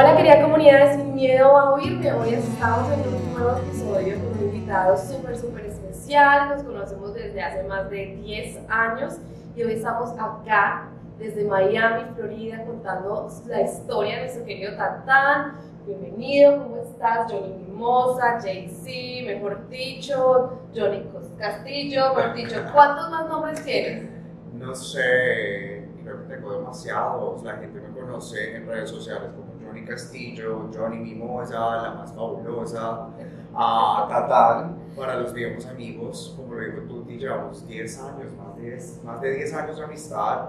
Hola 0.00 0.16
querida 0.16 0.40
comunidad 0.40 0.96
Sin 0.96 1.14
Miedo 1.14 1.58
a 1.58 1.74
Oírme, 1.74 2.10
hoy 2.14 2.32
estamos 2.32 2.90
en 2.90 3.00
un 3.00 3.34
nuevo 3.34 3.58
episodio 3.58 4.14
con 4.14 4.38
un 4.38 4.54
invitado 4.54 4.96
súper 4.96 5.36
súper 5.36 5.66
especial, 5.66 6.48
nos 6.48 6.62
conocemos 6.62 7.12
desde 7.12 7.42
hace 7.42 7.64
más 7.64 7.90
de 7.90 8.16
10 8.16 8.60
años 8.70 9.18
y 9.54 9.62
hoy 9.62 9.74
estamos 9.74 10.12
acá 10.18 10.88
desde 11.18 11.44
Miami, 11.44 12.14
Florida, 12.14 12.64
contando 12.64 13.28
la 13.46 13.60
historia 13.60 14.14
de 14.14 14.20
nuestro 14.22 14.46
querido 14.46 14.74
Tatán. 14.74 15.58
Bienvenido, 15.84 16.62
¿cómo 16.62 16.76
estás? 16.78 17.30
Johnny 17.30 17.52
Mimosa, 17.52 18.38
JC, 18.38 19.26
mejor 19.26 19.68
dicho, 19.68 20.60
Johnny 20.74 21.10
Castillo, 21.38 22.14
mejor 22.14 22.34
dicho, 22.36 22.56
¿cuántos 22.72 23.10
más 23.10 23.28
nombres 23.28 23.62
tienes? 23.62 24.08
No 24.54 24.74
sé, 24.74 25.86
creo 26.02 26.22
que 26.22 26.34
tengo 26.36 26.54
demasiados. 26.54 27.42
La 27.42 27.56
gente 27.58 27.78
me 27.78 27.90
conoce 28.00 28.56
en 28.56 28.66
redes 28.66 28.88
sociales 28.88 29.30
como 29.36 29.49
Johnny 29.70 29.84
Castillo, 29.84 30.68
Johnny 30.74 30.98
Mimosa, 30.98 31.82
la 31.82 31.94
más 31.94 32.12
fabulosa, 32.12 33.06
a 33.54 34.06
Tatán, 34.08 34.76
para 34.96 35.16
los 35.16 35.32
viejos 35.32 35.64
amigos, 35.66 36.34
como 36.36 36.54
lo 36.54 36.64
dijo 36.64 36.82
Tuti, 36.88 37.18
llevamos 37.18 37.66
10 37.68 38.00
años, 38.00 38.32
más 38.36 38.56
de 38.56 38.62
10, 38.62 39.04
más 39.04 39.20
de 39.20 39.34
10 39.36 39.54
años 39.54 39.76
de 39.76 39.84
amistad. 39.84 40.48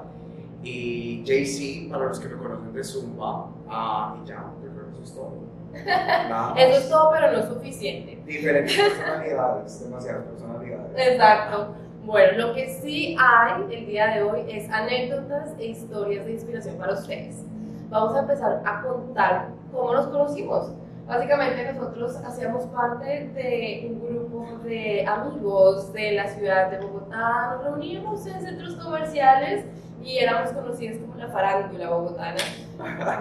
Y 0.63 1.23
JC, 1.23 1.89
para 1.91 2.05
los 2.05 2.19
que 2.19 2.29
me 2.29 2.37
conocen 2.37 2.73
de 2.73 2.83
Zumba, 2.83 3.47
ah, 3.67 4.17
y 4.21 4.27
ya, 4.27 4.51
yo 4.63 4.71
creo 4.71 4.85
que 4.87 4.91
eso 4.91 5.03
es 5.03 5.15
todo. 5.15 5.51
Eso 6.57 6.77
es 6.79 6.89
todo, 6.89 7.11
pero 7.11 7.31
no 7.31 7.37
es 7.39 7.45
suficiente. 7.45 8.21
Diferentes 8.25 8.77
personalidades, 8.77 9.81
demasiadas 9.81 10.25
personalidades. 10.25 10.91
Exacto. 10.97 11.75
Bueno, 12.03 12.47
lo 12.47 12.53
que 12.53 12.73
sí 12.81 13.15
hay 13.17 13.73
el 13.73 13.85
día 13.85 14.07
de 14.07 14.23
hoy 14.23 14.41
es 14.49 14.69
anécdotas 14.69 15.51
e 15.57 15.67
historias 15.67 16.25
de 16.25 16.33
inspiración 16.33 16.75
para 16.75 16.93
ustedes. 16.93 17.45
Vamos 17.91 18.15
a 18.15 18.19
empezar 18.19 18.61
a 18.65 18.81
contar 18.83 19.49
cómo 19.69 19.91
nos 19.91 20.07
conocimos. 20.07 20.71
Básicamente 21.05 21.73
nosotros 21.73 22.15
hacíamos 22.25 22.63
parte 22.67 23.27
de 23.33 23.91
un 23.91 23.99
grupo 23.99 24.59
de 24.63 25.05
amigos 25.05 25.91
de 25.91 26.13
la 26.13 26.25
ciudad 26.29 26.71
de 26.71 26.77
Bogotá, 26.77 27.57
nos 27.57 27.65
reuníamos 27.65 28.25
en 28.27 28.41
centros 28.41 28.75
comerciales 28.75 29.65
y 30.03 30.17
éramos 30.17 30.51
conocidos 30.51 30.97
como 30.99 31.15
la 31.15 31.27
farándula 31.29 31.89
bogotana. 31.89 32.37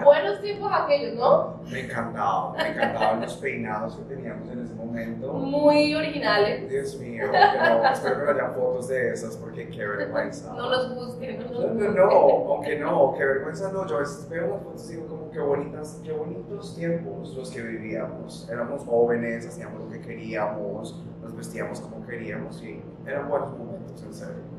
Buenos 0.03 0.41
tiempos 0.41 0.71
aquellos, 0.73 1.15
¿no? 1.15 1.59
Me 1.69 1.81
encantaba, 1.81 2.53
me 2.53 2.69
encantaban 2.69 3.21
los 3.21 3.33
peinados 3.35 3.95
que 3.95 4.03
teníamos 4.15 4.49
en 4.49 4.63
ese 4.65 4.73
momento. 4.73 5.33
Muy 5.33 5.93
originales. 5.93 6.67
Dios 6.69 6.97
mío, 6.99 7.25
pero 7.31 7.85
espero 7.85 8.25
que 8.25 8.31
haya 8.31 8.49
fotos 8.49 8.87
de 8.87 9.13
esas 9.13 9.35
porque 9.37 9.69
qué 9.69 9.85
vergüenza. 9.85 10.53
No 10.53 10.69
los 10.69 10.95
busquen, 10.95 11.39
no 11.39 11.51
los 11.51 11.59
No, 11.59 11.67
no, 11.67 11.73
busquen. 11.73 11.95
no, 11.95 12.53
aunque 12.53 12.79
no, 12.79 13.13
qué 13.17 13.25
vergüenza 13.25 13.71
no. 13.71 13.85
Yo 13.87 13.97
a 13.97 13.99
veces 13.99 14.27
veo 14.29 14.47
las 14.47 14.63
fotos 14.63 14.89
y 14.89 14.93
digo 14.95 15.07
como 15.07 15.29
qué 15.31 15.39
bonitas, 15.39 16.01
qué 16.03 16.11
bonitos 16.11 16.75
tiempos 16.75 17.35
los 17.35 17.51
que 17.51 17.61
vivíamos. 17.61 18.49
Éramos 18.51 18.83
jóvenes, 18.83 19.47
hacíamos 19.47 19.79
lo 19.81 19.89
que 19.89 20.01
queríamos, 20.01 20.99
nos 21.21 21.35
vestíamos 21.35 21.79
como 21.81 22.05
queríamos 22.07 22.61
y 22.63 22.81
eran 23.05 23.29
buenos 23.29 23.55
momentos, 23.55 24.01
en 24.01 24.13
serio. 24.13 24.50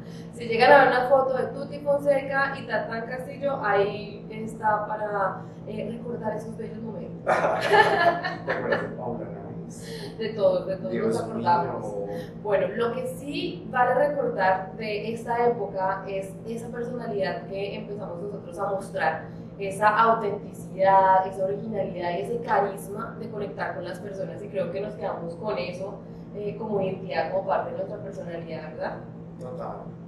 Si 0.42 0.48
llegan 0.48 0.72
a 0.72 0.78
ver 0.78 0.88
una 0.88 1.08
foto 1.08 1.36
de 1.36 1.46
Tuti 1.52 1.78
Fonseca 1.78 2.54
y 2.58 2.66
Tatán 2.66 3.06
Castillo, 3.06 3.64
ahí 3.64 4.26
está 4.28 4.88
para 4.88 5.42
eh, 5.68 5.88
recordar 5.88 6.36
esos 6.36 6.56
bellos 6.56 6.82
momentos. 6.82 7.22
¿Te 8.46 8.52
acuerdas 8.52 8.82
de 8.82 8.88
Paula 8.88 9.24
Nariz? 9.26 10.18
De 10.18 10.30
todos, 10.30 10.66
de 10.66 10.76
todos 10.78 10.94
nos 10.94 11.20
acordamos. 11.20 11.94
mío. 11.94 12.06
Bueno, 12.42 12.66
lo 12.74 12.92
que 12.92 13.06
sí 13.06 13.68
vale 13.70 13.94
recordar 13.94 14.72
de 14.72 15.14
esta 15.14 15.46
época 15.46 16.04
es 16.08 16.32
esa 16.44 16.68
personalidad 16.70 17.46
que 17.46 17.76
empezamos 17.76 18.20
nosotros 18.20 18.58
a 18.58 18.66
mostrar, 18.66 19.26
esa 19.60 19.96
autenticidad, 19.96 21.24
esa 21.24 21.44
originalidad 21.44 22.18
y 22.18 22.22
ese 22.22 22.40
carisma 22.40 23.16
de 23.20 23.30
conectar 23.30 23.76
con 23.76 23.84
las 23.84 24.00
personas 24.00 24.42
y 24.42 24.48
creo 24.48 24.72
que 24.72 24.80
nos 24.80 24.94
quedamos 24.94 25.36
con 25.36 25.56
eso 25.56 26.00
eh, 26.34 26.56
como 26.58 26.80
identidad, 26.80 27.30
como 27.30 27.46
parte 27.46 27.70
de 27.70 27.76
nuestra 27.76 27.98
personalidad, 27.98 28.72
¿verdad? 28.72 28.96
Total. 29.38 30.01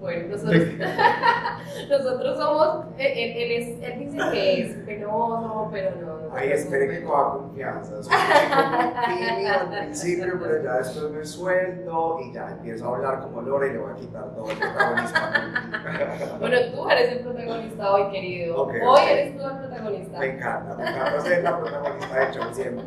Bueno, 0.00 0.28
nosotros, 0.28 0.62
nosotros 1.90 2.36
somos, 2.36 2.84
él, 2.98 3.06
él- 3.06 3.36
él 3.36 3.50
es- 3.52 3.82
él 3.82 3.98
dice 3.98 4.18
que 4.32 4.62
es 4.62 4.74
penoso, 4.84 5.68
pero 5.72 5.90
no. 6.00 6.16
Ay, 6.34 6.50
espere 6.52 6.88
que 6.88 7.02
coja 7.04 7.32
confianza. 7.38 8.02
Soy 8.02 8.12
un 8.14 8.20
chico 8.20 9.26
tímido 9.26 9.52
al 9.54 9.68
principio, 9.70 10.38
pero 10.40 10.62
ya 10.62 10.72
después 10.78 11.10
me 11.10 11.24
suelto 11.24 12.18
y 12.20 12.32
ya 12.34 12.50
empiezo 12.50 12.84
a 12.92 12.96
hablar 12.96 13.20
como 13.22 13.40
Lora 13.40 13.66
y 13.68 13.72
le 13.72 13.78
voy 13.78 13.92
a 13.92 13.94
quitar 13.94 14.34
todo 14.34 14.50
el 14.50 14.56
protagonismo. 14.58 15.18
Bueno, 16.40 16.56
tú 16.74 16.88
eres 16.90 17.12
el 17.12 17.18
protagonista 17.20 17.92
hoy, 17.94 18.10
querido. 18.10 18.62
Hoy 18.64 19.00
eres 19.10 19.36
tú 19.36 19.46
el 19.46 19.56
protagonista. 19.58 20.18
Me 20.18 20.26
encanta, 20.26 20.74
me 20.74 20.88
encanta 20.90 21.20
ser 21.20 21.42
la 21.42 21.58
protagonista 21.58 22.18
de 22.20 22.32
show 22.34 22.44
siempre. 22.52 22.84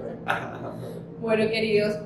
Bueno, 1.19 1.50
queridos, 1.50 2.00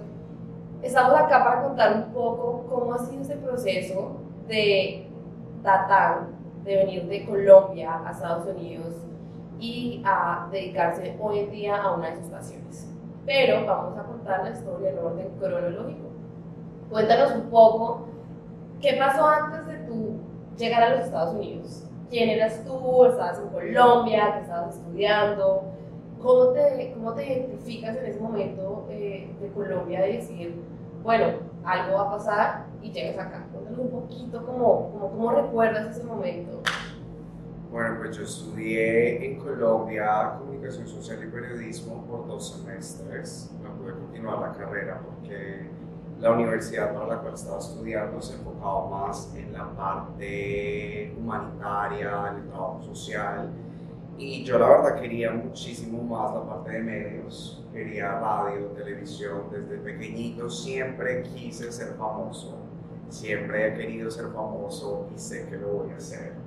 estamos 0.81 1.13
acá 1.19 1.43
para 1.43 1.61
contar 1.63 1.93
un 1.93 2.13
poco 2.13 2.65
cómo 2.69 2.93
ha 2.93 2.99
sido 2.99 3.21
ese 3.21 3.35
proceso 3.35 4.21
de 4.47 5.07
Tatán, 5.63 6.35
de 6.63 6.77
venir 6.77 7.07
de 7.07 7.25
Colombia 7.25 8.01
a 8.05 8.11
Estados 8.11 8.47
Unidos 8.47 9.05
y 9.59 10.01
a 10.05 10.47
dedicarse 10.51 11.17
hoy 11.19 11.39
en 11.39 11.51
día 11.51 11.81
a 11.81 11.95
una 11.95 12.09
de 12.09 12.17
sus 12.17 12.27
pasiones. 12.27 12.89
Pero 13.25 13.65
vamos 13.65 13.97
a 13.97 14.03
contar 14.03 14.43
la 14.43 14.49
historia 14.51 14.91
en 14.91 14.99
orden 14.99 15.29
cronológico. 15.39 16.09
Cuéntanos 16.89 17.35
un 17.35 17.49
poco 17.49 18.07
qué 18.81 18.95
pasó 18.99 19.25
antes 19.25 19.65
de 19.67 19.77
tú 19.87 20.19
llegar 20.57 20.83
a 20.83 20.89
los 20.95 21.05
Estados 21.05 21.35
Unidos. 21.35 21.85
¿Quién 22.09 22.29
eras 22.29 22.63
tú? 22.65 23.05
¿Estabas 23.05 23.39
en 23.39 23.47
Colombia? 23.47 24.33
¿Qué 24.33 24.41
estabas 24.41 24.75
estudiando? 24.75 25.63
¿Cómo 26.21 26.47
te, 26.49 26.93
cómo 26.93 27.13
te 27.13 27.25
identificas 27.25 27.97
en 27.97 28.05
ese 28.05 28.19
momento 28.19 28.85
eh, 28.89 29.33
de 29.41 29.47
Colombia 29.49 30.01
de 30.01 30.13
decir, 30.13 30.61
bueno, 31.01 31.25
algo 31.65 31.97
va 31.97 32.01
a 32.03 32.11
pasar 32.11 32.65
y 32.81 32.91
llegas 32.91 33.17
acá? 33.17 33.45
Un 33.81 33.89
poquito 33.89 34.45
cómo, 34.45 34.91
cómo, 34.91 35.11
cómo 35.11 35.31
recuerdas 35.31 35.95
ese 35.95 36.05
momento. 36.05 36.61
Bueno, 37.73 37.95
pues 37.97 38.15
yo 38.15 38.23
estudié 38.23 39.25
en 39.25 39.39
Colombia 39.39 40.35
comunicación 40.37 40.87
social 40.87 41.23
y 41.23 41.27
periodismo 41.27 42.05
por 42.05 42.27
dos 42.27 42.53
semestres. 42.53 43.51
No 43.63 43.71
pude 43.73 43.93
continuar 43.93 44.39
la 44.39 44.51
carrera 44.51 45.01
porque 45.03 45.69
la 46.19 46.31
universidad 46.31 46.93
para 46.93 47.07
la 47.07 47.17
cual 47.17 47.33
estaba 47.33 47.57
estudiando 47.57 48.21
se 48.21 48.35
enfocaba 48.35 48.89
más 48.89 49.33
en 49.35 49.51
la 49.53 49.69
parte 49.75 51.15
humanitaria, 51.17 52.29
en 52.31 52.43
el 52.43 52.47
trabajo 52.47 52.83
social. 52.83 53.49
Y 54.17 54.43
yo 54.43 54.59
la 54.59 54.67
verdad 54.67 55.01
quería 55.01 55.31
muchísimo 55.31 56.03
más 56.03 56.31
la 56.33 56.47
parte 56.47 56.71
de 56.73 56.79
medios. 56.79 57.65
Quería 57.73 58.19
radio, 58.19 58.67
televisión. 58.67 59.47
Desde 59.51 59.77
pequeñito 59.79 60.47
siempre 60.49 61.23
quise 61.23 61.71
ser 61.71 61.95
famoso. 61.95 62.62
Siempre 63.09 63.67
he 63.67 63.73
querido 63.75 64.09
ser 64.09 64.25
famoso 64.27 65.09
y 65.15 65.19
sé 65.19 65.47
que 65.47 65.57
lo 65.57 65.67
voy 65.67 65.91
a 65.91 65.97
hacer 65.97 66.43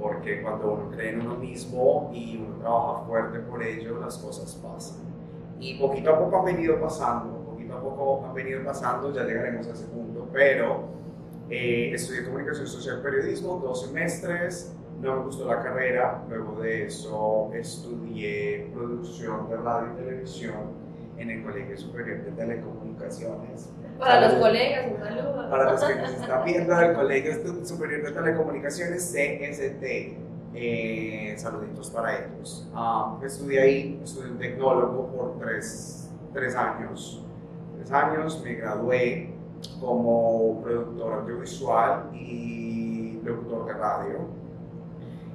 porque 0.00 0.42
cuando 0.42 0.72
uno 0.72 0.90
cree 0.90 1.10
en 1.10 1.20
uno 1.20 1.36
mismo 1.36 2.10
y 2.14 2.36
uno 2.36 2.56
trabaja 2.58 3.04
fuerte 3.04 3.38
por 3.40 3.62
ello, 3.62 3.98
las 4.00 4.18
cosas 4.18 4.54
pasan. 4.62 4.98
Y 5.58 5.78
poquito 5.78 6.14
a 6.14 6.18
poco 6.18 6.38
han 6.38 6.44
venido 6.44 6.80
pasando, 6.80 7.44
poquito 7.44 7.74
a 7.74 7.80
poco 7.80 8.24
han 8.26 8.34
venido 8.34 8.64
pasando, 8.64 9.12
ya 9.12 9.24
llegaremos 9.24 9.66
a 9.66 9.72
ese 9.72 9.86
punto, 9.86 10.28
pero 10.32 10.84
eh, 11.50 11.90
estudié 11.92 12.24
comunicación 12.24 12.66
social 12.66 13.02
periodismo, 13.02 13.60
dos 13.62 13.86
semestres, 13.86 14.72
no 15.00 15.16
me 15.16 15.24
gustó 15.24 15.46
la 15.46 15.62
carrera, 15.62 16.24
luego 16.28 16.60
de 16.60 16.86
eso 16.86 17.50
estudié 17.54 18.70
producción 18.72 19.48
de 19.48 19.56
radio 19.56 19.92
y 19.92 19.96
televisión 19.96 20.88
en 21.16 21.30
el 21.30 21.42
Colegio 21.42 21.76
Superior 21.76 22.22
de 22.22 22.30
Telecomunicaciones. 22.32 22.77
Para 23.98 24.28
los 24.28 24.34
colegas, 24.34 24.86
un 24.92 24.98
saludo. 24.98 25.50
Para 25.50 25.72
los 25.72 25.82
que 25.82 25.94
nos 25.96 26.10
están 26.10 26.44
viendo 26.44 26.76
del 26.76 26.94
Colegio 26.94 27.64
Superior 27.64 28.02
de 28.02 28.12
Telecomunicaciones, 28.12 29.12
CST, 29.12 30.16
eh, 30.54 31.34
saluditos 31.36 31.90
para 31.90 32.18
ellos. 32.18 32.68
Ah, 32.74 33.18
estudié 33.24 33.60
ahí, 33.60 34.00
estudié 34.02 34.30
un 34.30 34.38
tecnólogo 34.38 35.08
por 35.08 35.38
tres, 35.38 36.10
tres 36.32 36.54
años. 36.54 37.24
Tres 37.76 37.90
años, 37.92 38.42
me 38.44 38.54
gradué 38.54 39.34
como 39.80 40.60
productor 40.62 41.14
audiovisual 41.20 42.10
y 42.14 43.20
locutor 43.24 43.66
de 43.66 43.72
radio. 43.74 44.37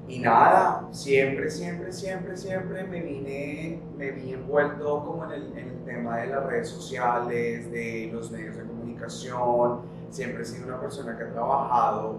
Y 0.08 0.20
nada, 0.20 0.88
siempre, 0.92 1.50
siempre, 1.50 1.92
siempre, 1.94 2.36
siempre 2.36 2.84
me 2.84 3.02
vine, 3.02 3.82
me 3.98 4.12
vi 4.12 4.34
envuelto 4.34 5.04
como 5.06 5.24
en 5.26 5.32
el, 5.32 5.58
en 5.58 5.70
el 5.70 5.84
tema 5.86 6.18
de 6.18 6.28
las 6.28 6.46
redes 6.46 6.68
sociales, 6.70 7.72
de 7.72 8.10
los 8.14 8.30
medios 8.30 8.58
de 8.58 8.64
comunicación. 8.64 9.80
Siempre 10.10 10.44
he 10.44 10.46
sido 10.46 10.68
una 10.68 10.80
persona 10.82 11.18
que 11.18 11.24
ha 11.24 11.32
trabajado 11.32 12.18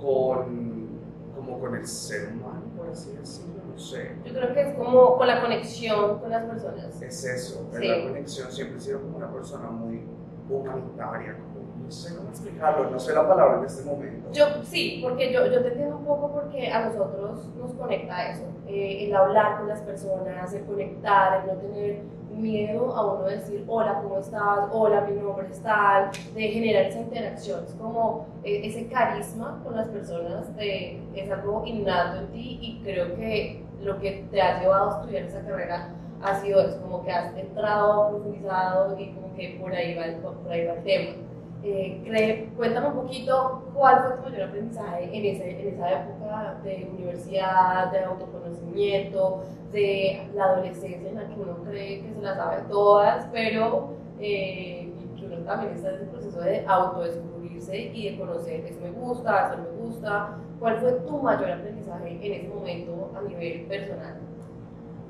con, 0.00 0.88
como 1.34 1.60
con 1.60 1.76
el 1.76 1.86
ser 1.86 2.32
humano, 2.32 2.62
por 2.76 2.88
así 2.88 3.12
decirlo, 3.12 3.62
no 3.70 3.78
sé. 3.78 4.12
Yo 4.24 4.32
creo 4.32 4.54
que 4.54 4.60
es 4.70 4.74
como 4.74 5.16
con 5.18 5.26
la 5.26 5.42
conexión 5.42 6.18
con 6.18 6.30
las 6.30 6.44
personas. 6.44 7.00
Es 7.02 7.24
eso, 7.24 7.68
es 7.72 7.78
Sí. 7.78 7.86
la 7.86 8.02
conexión. 8.02 8.50
Siempre 8.50 8.78
he 8.78 8.80
sido 8.80 9.02
como 9.02 9.18
una 9.18 9.30
persona 9.30 9.68
muy 9.70 10.02
humanitaria, 10.48 11.36
como 11.36 11.55
no 11.86 11.92
sé 11.92 12.16
cómo 12.16 12.30
explicarlo, 12.30 12.90
no 12.90 12.98
sé 12.98 13.14
la 13.14 13.28
palabra 13.28 13.58
en 13.58 13.64
este 13.64 13.84
momento. 13.84 14.28
Yo 14.32 14.46
sí, 14.64 15.00
porque 15.02 15.32
yo, 15.32 15.46
yo 15.46 15.62
te 15.62 15.68
entiendo 15.68 15.96
un 15.96 16.04
poco 16.04 16.32
porque 16.32 16.68
a 16.68 16.86
nosotros 16.86 17.48
nos 17.56 17.72
conecta 17.74 18.30
eso, 18.30 18.44
eh, 18.66 19.06
el 19.06 19.14
hablar 19.14 19.58
con 19.58 19.68
las 19.68 19.80
personas, 19.82 20.52
el 20.52 20.64
conectar, 20.64 21.42
el 21.42 21.46
no 21.46 21.60
tener 21.60 22.02
miedo 22.34 22.94
a 22.94 23.14
uno 23.14 23.24
decir 23.24 23.64
hola, 23.68 24.00
¿cómo 24.02 24.18
estás? 24.18 24.68
Hola, 24.72 25.02
mi 25.02 25.14
nombre 25.20 25.46
es 25.48 25.62
tal, 25.62 26.10
de 26.34 26.48
generar 26.48 26.86
esa 26.86 27.00
interacción, 27.00 27.64
es 27.64 27.74
como 27.74 28.26
eh, 28.42 28.62
ese 28.64 28.88
carisma 28.88 29.60
con 29.64 29.76
las 29.76 29.88
personas 29.88 30.54
de, 30.56 31.00
es 31.14 31.30
algo 31.30 31.62
innato 31.64 32.18
en 32.18 32.26
ti 32.32 32.58
y 32.60 32.80
creo 32.82 33.14
que 33.14 33.64
lo 33.80 33.98
que 34.00 34.26
te 34.30 34.42
ha 34.42 34.60
llevado 34.60 34.90
a 34.90 35.00
estudiar 35.00 35.22
esa 35.22 35.40
carrera 35.42 35.94
ha 36.22 36.34
sido 36.40 36.60
eso, 36.60 36.80
como 36.82 37.04
que 37.04 37.12
has 37.12 37.36
entrado, 37.36 38.10
profundizado 38.10 38.98
y 38.98 39.12
como 39.12 39.34
que 39.36 39.58
por 39.60 39.72
ahí 39.72 39.94
va 39.94 40.06
el, 40.06 40.16
por 40.16 40.50
ahí 40.50 40.66
va 40.66 40.72
el 40.74 40.82
tema. 40.82 41.25
Eh, 41.68 42.48
cuéntame 42.56 42.86
un 42.86 42.94
poquito 42.94 43.72
cuál 43.74 44.04
fue 44.04 44.16
tu 44.16 44.22
mayor 44.22 44.48
aprendizaje 44.48 45.04
en, 45.04 45.24
ese, 45.24 45.60
en 45.60 45.74
esa 45.74 45.90
época 45.90 46.60
de 46.62 46.88
universidad, 46.92 47.90
de 47.90 48.04
autoconocimiento, 48.04 49.42
de 49.72 50.28
la 50.34 50.44
adolescencia 50.44 51.10
en 51.10 51.16
la 51.16 51.26
que 51.26 51.34
uno 51.34 51.56
cree 51.64 52.02
que 52.02 52.14
se 52.14 52.22
las 52.22 52.36
sabe 52.36 52.62
todas, 52.68 53.26
pero 53.32 53.94
eh, 54.20 54.92
que 55.18 55.26
uno 55.26 55.38
también 55.38 55.74
está 55.74 55.90
en 55.90 56.02
el 56.02 56.06
proceso 56.06 56.40
de 56.40 56.64
autodescubrirse 56.68 57.76
y 57.76 58.10
de 58.12 58.18
conocer, 58.18 58.64
eso 58.66 58.80
me 58.80 58.90
gusta, 58.92 59.48
eso 59.48 59.56
no 59.56 59.62
me 59.64 59.88
gusta. 59.88 60.38
¿Cuál 60.60 60.78
fue 60.78 60.92
tu 60.92 61.20
mayor 61.20 61.50
aprendizaje 61.50 62.10
en 62.12 62.32
ese 62.32 62.48
momento 62.48 63.10
a 63.18 63.22
nivel 63.22 63.66
personal? 63.66 64.20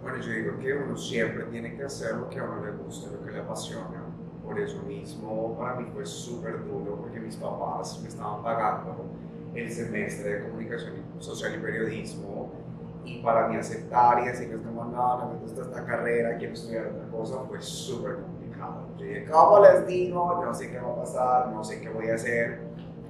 Bueno, 0.02 0.22
yo 0.22 0.32
digo 0.32 0.58
que 0.58 0.72
uno 0.72 0.96
siempre 0.96 1.44
tiene 1.44 1.76
que 1.76 1.84
hacer 1.84 2.14
lo 2.14 2.30
que 2.30 2.38
a 2.38 2.44
uno 2.44 2.64
le 2.64 2.72
gusta, 2.72 3.10
lo 3.10 3.22
que 3.22 3.32
le 3.32 3.40
apasiona. 3.40 4.05
Por 4.46 4.60
eso 4.60 4.80
mismo 4.82 5.56
para 5.58 5.74
mí 5.74 5.88
fue 5.92 6.06
súper 6.06 6.64
duro 6.64 6.96
porque 7.00 7.18
mis 7.18 7.36
papás 7.36 8.00
me 8.00 8.08
estaban 8.08 8.42
pagando 8.42 9.04
el 9.54 9.70
semestre 9.70 10.34
de 10.34 10.48
comunicación 10.48 10.94
social 11.18 11.54
y 11.56 11.58
periodismo 11.58 12.50
y 13.04 13.18
para 13.22 13.48
mí 13.48 13.56
aceptar 13.56 14.22
y 14.22 14.26
decir 14.26 14.48
que 14.48 14.54
es 14.54 14.60
como 14.60 14.84
no, 14.84 15.18
no 15.18 15.28
me 15.32 15.38
gusta 15.40 15.62
esta 15.62 15.84
carrera, 15.84 16.36
quiero 16.38 16.54
estudiar 16.54 16.86
otra 16.86 17.08
cosa, 17.08 17.40
fue 17.48 17.60
súper 17.60 18.16
complicado. 18.16 18.86
Yo 18.98 19.04
dije, 19.04 19.26
¿cómo 19.30 19.60
les 19.60 19.86
digo? 19.86 20.42
No 20.44 20.54
sé 20.54 20.70
qué 20.70 20.78
va 20.78 20.92
a 20.92 20.96
pasar, 20.96 21.48
no 21.52 21.64
sé 21.64 21.80
qué 21.80 21.88
voy 21.88 22.10
a 22.10 22.14
hacer. 22.14 22.60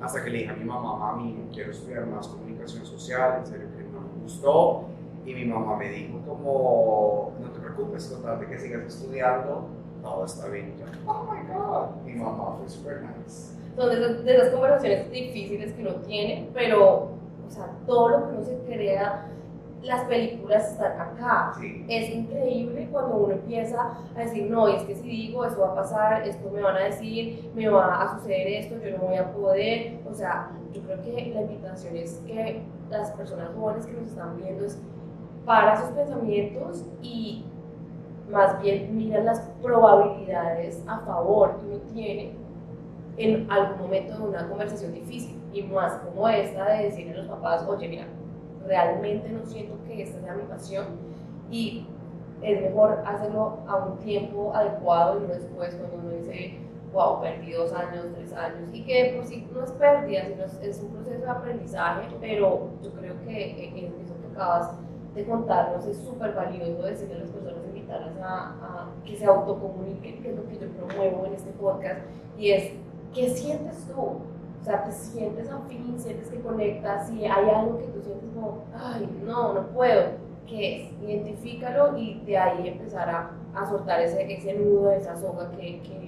Hasta 0.01 0.23
que 0.23 0.31
le 0.31 0.39
dije 0.39 0.51
a 0.51 0.55
mi 0.55 0.65
mamá, 0.65 0.97
mami, 0.97 1.49
quiero 1.53 1.71
estudiar 1.71 2.07
más 2.07 2.29
comunicación 2.29 2.85
social, 2.85 3.39
en 3.41 3.47
serio 3.47 3.69
que 3.77 3.85
no 3.85 4.01
me 4.01 4.23
gustó 4.23 4.85
y 5.27 5.35
mi 5.35 5.45
mamá 5.45 5.77
me 5.77 5.91
dijo 5.91 6.21
como, 6.25 7.33
no 7.41 7.51
te 7.51 7.59
preocupes, 7.59 8.09
total 8.09 8.39
de 8.39 8.47
que 8.47 8.59
sigas 8.59 8.85
estudiando, 8.85 9.67
todo 10.07 10.25
está 10.25 10.49
bien. 10.49 10.75
Y 10.77 10.81
yo, 10.81 10.87
oh 11.07 11.25
my 11.25 11.53
God, 11.53 12.03
mi 12.05 12.15
mamá 12.15 12.57
fue 12.59 12.69
super 12.69 13.03
nice. 13.03 13.55
Son 13.75 13.91
de 13.91 14.35
esas, 14.35 14.51
conversaciones 14.51 15.11
difíciles 15.11 15.73
que 15.75 15.83
uno 15.83 15.97
tiene, 16.07 16.49
pero, 16.55 17.11
o 17.47 17.51
sea, 17.51 17.71
todo 17.87 18.09
lo 18.09 18.27
que 18.27 18.37
uno 18.37 18.43
se 18.43 18.57
crea, 18.61 19.27
las 19.83 20.05
películas 20.05 20.73
están 20.73 20.99
acá. 20.99 21.53
Es 21.89 22.11
increíble 22.11 22.89
cuando 22.91 23.17
uno 23.17 23.35
empieza 23.35 23.99
a 24.17 24.19
decir, 24.19 24.51
no, 24.51 24.69
es 24.69 24.83
que 24.85 24.95
si 24.95 25.09
digo, 25.09 25.45
esto 25.45 25.61
va 25.61 25.73
a 25.73 25.75
pasar, 25.75 26.27
esto 26.27 26.51
me 26.51 26.63
van 26.63 26.77
a 26.77 26.85
decir, 26.85 27.51
me 27.55 27.69
va 27.69 28.03
a 28.03 28.17
suceder 28.17 28.47
esto, 28.47 28.77
yo 28.79 28.97
no 28.97 29.05
voy 29.05 29.17
a 29.17 29.31
poder. 29.33 30.01
O 30.09 30.15
sea, 30.15 30.51
yo 30.73 30.81
creo 30.83 31.03
que 31.03 31.33
la 31.35 31.43
invitación 31.43 31.97
es 31.97 32.23
que 32.27 32.63
las 32.91 33.11
personas 33.13 33.51
jóvenes 33.55 33.87
que 33.87 33.93
nos 33.93 34.09
están 34.09 34.37
viendo 34.39 34.65
es 34.65 34.81
para 35.45 35.77
sus 35.77 35.91
pensamientos 35.91 36.85
y 37.03 37.45
más 38.31 38.61
bien 38.61 38.97
mira 38.97 39.21
las 39.21 39.41
probabilidades 39.63 40.83
a 40.87 41.01
favor 41.01 41.57
que 41.57 41.67
uno 41.67 41.79
tiene 41.93 42.33
en 43.17 43.51
algún 43.51 43.83
momento 43.83 44.17
de 44.17 44.23
una 44.23 44.49
conversación 44.49 44.93
difícil 44.93 45.41
y 45.53 45.63
más 45.63 45.95
como 45.99 46.29
esta 46.29 46.71
de 46.71 46.85
decirle 46.85 47.15
a 47.15 47.17
los 47.19 47.27
papás, 47.29 47.67
oye, 47.67 47.89
mira, 47.89 48.07
realmente 48.67 49.29
no 49.31 49.45
siento 49.47 49.77
que 49.87 50.03
esta 50.03 50.21
sea 50.21 50.35
mi 50.35 50.43
pasión 50.43 50.87
y 51.51 51.87
es 52.43 52.61
mejor 52.61 53.03
hacerlo 53.07 53.59
a 53.67 53.77
un 53.77 53.99
tiempo 53.99 54.53
adecuado 54.55 55.19
y 55.19 55.23
no 55.23 55.29
después 55.29 55.75
cuando 55.75 55.97
uno 55.99 56.11
dice, 56.11 56.59
wow, 56.93 57.21
perdí 57.21 57.53
dos 57.53 57.73
años, 57.73 58.07
tres 58.15 58.33
años, 58.35 58.69
y 58.73 58.83
que 58.85 59.15
por 59.17 59.25
sí 59.25 59.47
no 59.55 59.65
es 59.65 59.71
pérdida, 59.73 60.25
sino 60.27 60.45
es, 60.45 60.83
un 60.83 60.91
proceso 60.91 61.25
de 61.25 61.31
aprendizaje, 61.31 62.09
pero 62.21 62.71
yo 62.83 62.91
creo 62.93 63.15
que 63.25 63.69
en 63.69 64.01
eso 64.03 64.15
que 64.21 64.33
acabas 64.35 64.79
de 65.15 65.25
contarnos 65.25 65.87
es 65.87 65.97
súper 65.99 66.35
valioso 66.35 66.83
decirle 66.83 67.15
a 67.15 67.19
personas, 67.19 67.36
invitarlas 67.97 68.17
a, 68.23 68.87
que 69.05 69.17
se 69.17 69.27
autocomuniquen, 69.27 70.23
que 70.23 70.31
es 70.31 70.37
lo 70.37 70.47
que 70.47 70.59
yo 70.59 70.69
promuevo 70.71 71.27
en 71.27 71.35
este 71.35 71.51
podcast, 71.53 72.01
y 72.39 72.51
es, 72.51 72.73
¿qué 73.15 73.31
sientes 73.31 73.87
tú? 73.87 74.01
O 74.01 74.65
sea, 74.65 74.83
te 74.85 74.93
sientes 74.93 75.49
afín, 75.51 75.99
sientes 75.99 76.29
que 76.29 76.41
conectas, 76.41 77.09
si 77.09 77.25
hay 77.25 77.51
algo 77.51 77.79
que 77.79 77.85
tú 77.85 78.03
sientes 78.03 78.31
como, 78.35 78.65
ay, 78.75 79.09
no, 79.25 79.53
no 79.53 79.67
puedo, 79.69 80.11
¿qué 80.47 80.83
es? 80.83 80.93
Identifícalo 81.03 81.97
y 81.97 82.21
de 82.21 82.37
ahí 82.37 82.69
empezar 82.69 83.09
a, 83.09 83.31
a 83.55 83.67
soltar 83.67 84.01
ese, 84.01 84.33
ese 84.33 84.55
nudo, 84.55 84.91
esa 84.93 85.17
soga 85.17 85.51
que, 85.53 85.81
que, 85.83 86.07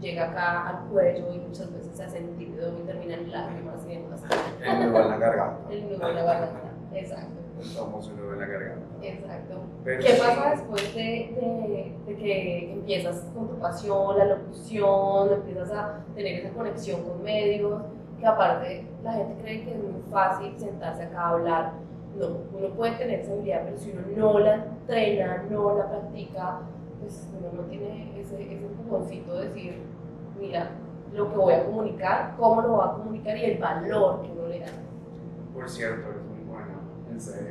llega 0.00 0.30
acá 0.30 0.68
al 0.68 0.88
cuello 0.90 1.34
y 1.34 1.40
muchas 1.40 1.72
veces 1.72 1.96
se 1.96 2.04
hace 2.04 2.20
tímido 2.20 2.72
y 2.78 2.86
termina 2.86 3.14
en 3.14 3.32
lágrimas 3.32 3.84
y 3.84 3.96
demás. 3.96 4.22
El 4.64 4.86
nudo 4.86 5.00
en 5.00 5.08
la 5.08 5.16
garganta. 5.18 5.72
El 5.72 5.88
nudo 5.90 6.08
en 6.08 6.14
la 6.14 6.22
garganta, 6.22 6.70
exacto 6.94 7.47
nudo 7.58 8.32
en 8.32 8.40
la 8.40 8.46
garganta. 8.46 8.86
Exacto. 9.02 9.60
¿Qué 9.84 10.14
pasa 10.18 10.50
después 10.50 10.94
de, 10.94 11.94
de, 12.06 12.16
que 12.16 12.72
empiezas 12.72 13.30
con 13.34 13.48
tu 13.48 13.58
pasión, 13.58 14.18
la 14.18 14.24
locución, 14.24 15.32
empiezas 15.32 15.72
a 15.72 16.04
tener 16.14 16.44
esa 16.44 16.54
conexión 16.54 17.02
con 17.02 17.22
medios? 17.22 17.82
Que 18.18 18.26
aparte 18.26 18.86
la 19.04 19.12
gente 19.12 19.42
cree 19.42 19.64
que 19.64 19.70
es 19.72 19.78
muy 19.78 20.02
fácil 20.10 20.54
sentarse 20.58 21.04
acá 21.04 21.20
a 21.20 21.30
hablar. 21.30 21.72
No, 22.16 22.26
uno 22.52 22.68
puede 22.74 22.92
tener 22.96 23.20
esa 23.20 23.32
habilidad, 23.32 23.62
pero 23.64 23.78
si 23.78 23.92
uno 23.92 24.02
no 24.16 24.38
la 24.40 24.54
entrena, 24.54 25.44
no 25.48 25.76
la 25.76 25.88
practica, 25.88 26.60
pues 27.00 27.28
uno 27.38 27.62
no 27.62 27.68
tiene 27.68 28.20
ese, 28.20 28.42
ese 28.42 28.64
empujoncito 28.64 29.34
de 29.36 29.48
decir, 29.48 29.82
mira, 30.38 30.70
lo 31.14 31.30
que 31.30 31.36
voy 31.36 31.54
a 31.54 31.64
comunicar, 31.64 32.34
cómo 32.36 32.62
lo 32.62 32.68
voy 32.68 32.88
a 32.88 32.92
comunicar 32.92 33.36
y 33.36 33.44
el 33.44 33.58
valor 33.58 34.22
que 34.22 34.32
uno 34.32 34.48
le 34.48 34.60
da. 34.60 34.66
Por 35.54 35.68
cierto, 35.68 36.08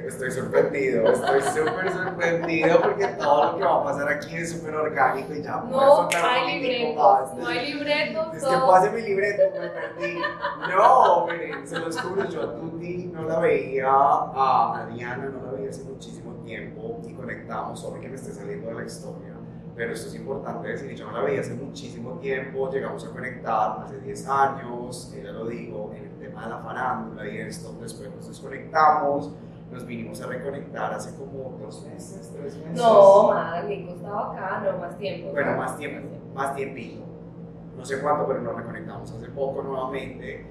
estoy 0.08 0.32
sorprendido, 0.32 1.12
estoy 1.12 1.42
súper 1.42 1.92
sorprendido 1.92 2.82
porque 2.82 3.08
todo 3.08 3.52
lo 3.52 3.58
que 3.58 3.64
va 3.64 3.82
a 3.82 3.84
pasar 3.84 4.10
aquí 4.10 4.36
es 4.36 4.52
súper 4.52 4.76
orgánico 4.76 5.34
y 5.34 5.42
ya 5.44 5.58
no 5.58 6.10
hay 6.12 6.60
libretos, 6.60 7.34
no 7.36 7.48
hay 7.48 7.74
libretos. 7.74 8.36
Es 8.36 8.44
que 8.44 8.56
pase 8.56 8.92
mi 8.92 9.02
libreto, 9.02 9.44
me 9.60 9.68
perdí. 9.70 10.20
No, 10.70 11.28
miren, 11.28 11.68
se 11.68 11.80
los 11.80 12.00
juro, 12.02 12.26
yo 12.30 12.42
a 12.42 12.56
Tuti 12.56 13.12
no 13.14 13.24
la 13.24 13.40
veía, 13.40 13.88
a 13.90 14.88
Diana 14.94 15.26
no 15.26 15.46
la 15.46 15.52
veía 15.54 15.70
hace 15.70 15.84
muchísimo 15.84 16.34
tiempo 16.46 17.02
y 17.06 17.14
conectamos, 17.14 17.80
sobre 17.80 18.02
que 18.02 18.10
me 18.10 18.16
esté 18.16 18.32
saliendo 18.32 18.70
de 18.70 18.76
la 18.76 18.86
historia. 18.86 19.34
Pero 19.76 19.94
esto 19.94 20.08
es 20.08 20.16
importante 20.16 20.70
decir, 20.70 20.96
yo 20.96 21.06
no 21.06 21.12
la 21.12 21.22
veía 21.22 21.42
hace 21.42 21.54
muchísimo 21.54 22.14
tiempo, 22.14 22.72
llegamos 22.72 23.06
a 23.06 23.12
conectar 23.12 23.84
hace 23.84 24.00
10 24.00 24.28
años, 24.28 25.14
ella 25.16 25.32
lo 25.32 25.46
digo, 25.46 25.94
en 25.96 26.06
el 26.06 26.18
tema 26.18 26.46
de 26.46 26.50
la 26.50 26.58
farándula 26.58 27.28
y 27.30 27.38
esto, 27.38 27.76
después 27.80 28.10
nos 28.10 28.28
desconectamos, 28.28 29.30
nos 29.72 29.86
vinimos 29.86 30.22
a 30.22 30.28
reconectar 30.28 30.94
hace 30.94 31.16
como 31.16 31.58
dos 31.60 31.86
meses, 31.86 32.32
tres 32.34 32.56
meses. 32.58 32.78
No, 32.78 33.30
más, 33.30 33.66
Nico 33.66 33.94
estaba 33.94 34.34
acá, 34.34 34.64
no, 34.66 34.78
más 34.80 34.98
tiempo. 34.98 35.32
Bueno, 35.32 35.58
más 35.58 35.78
tiempo, 35.78 36.08
más 36.34 36.56
tiempito. 36.56 37.04
No 37.78 37.86
sé 37.86 38.00
cuánto, 38.00 38.28
pero 38.28 38.42
nos 38.42 38.56
reconectamos 38.56 39.12
hace 39.12 39.28
poco 39.28 39.62
nuevamente 39.62 40.46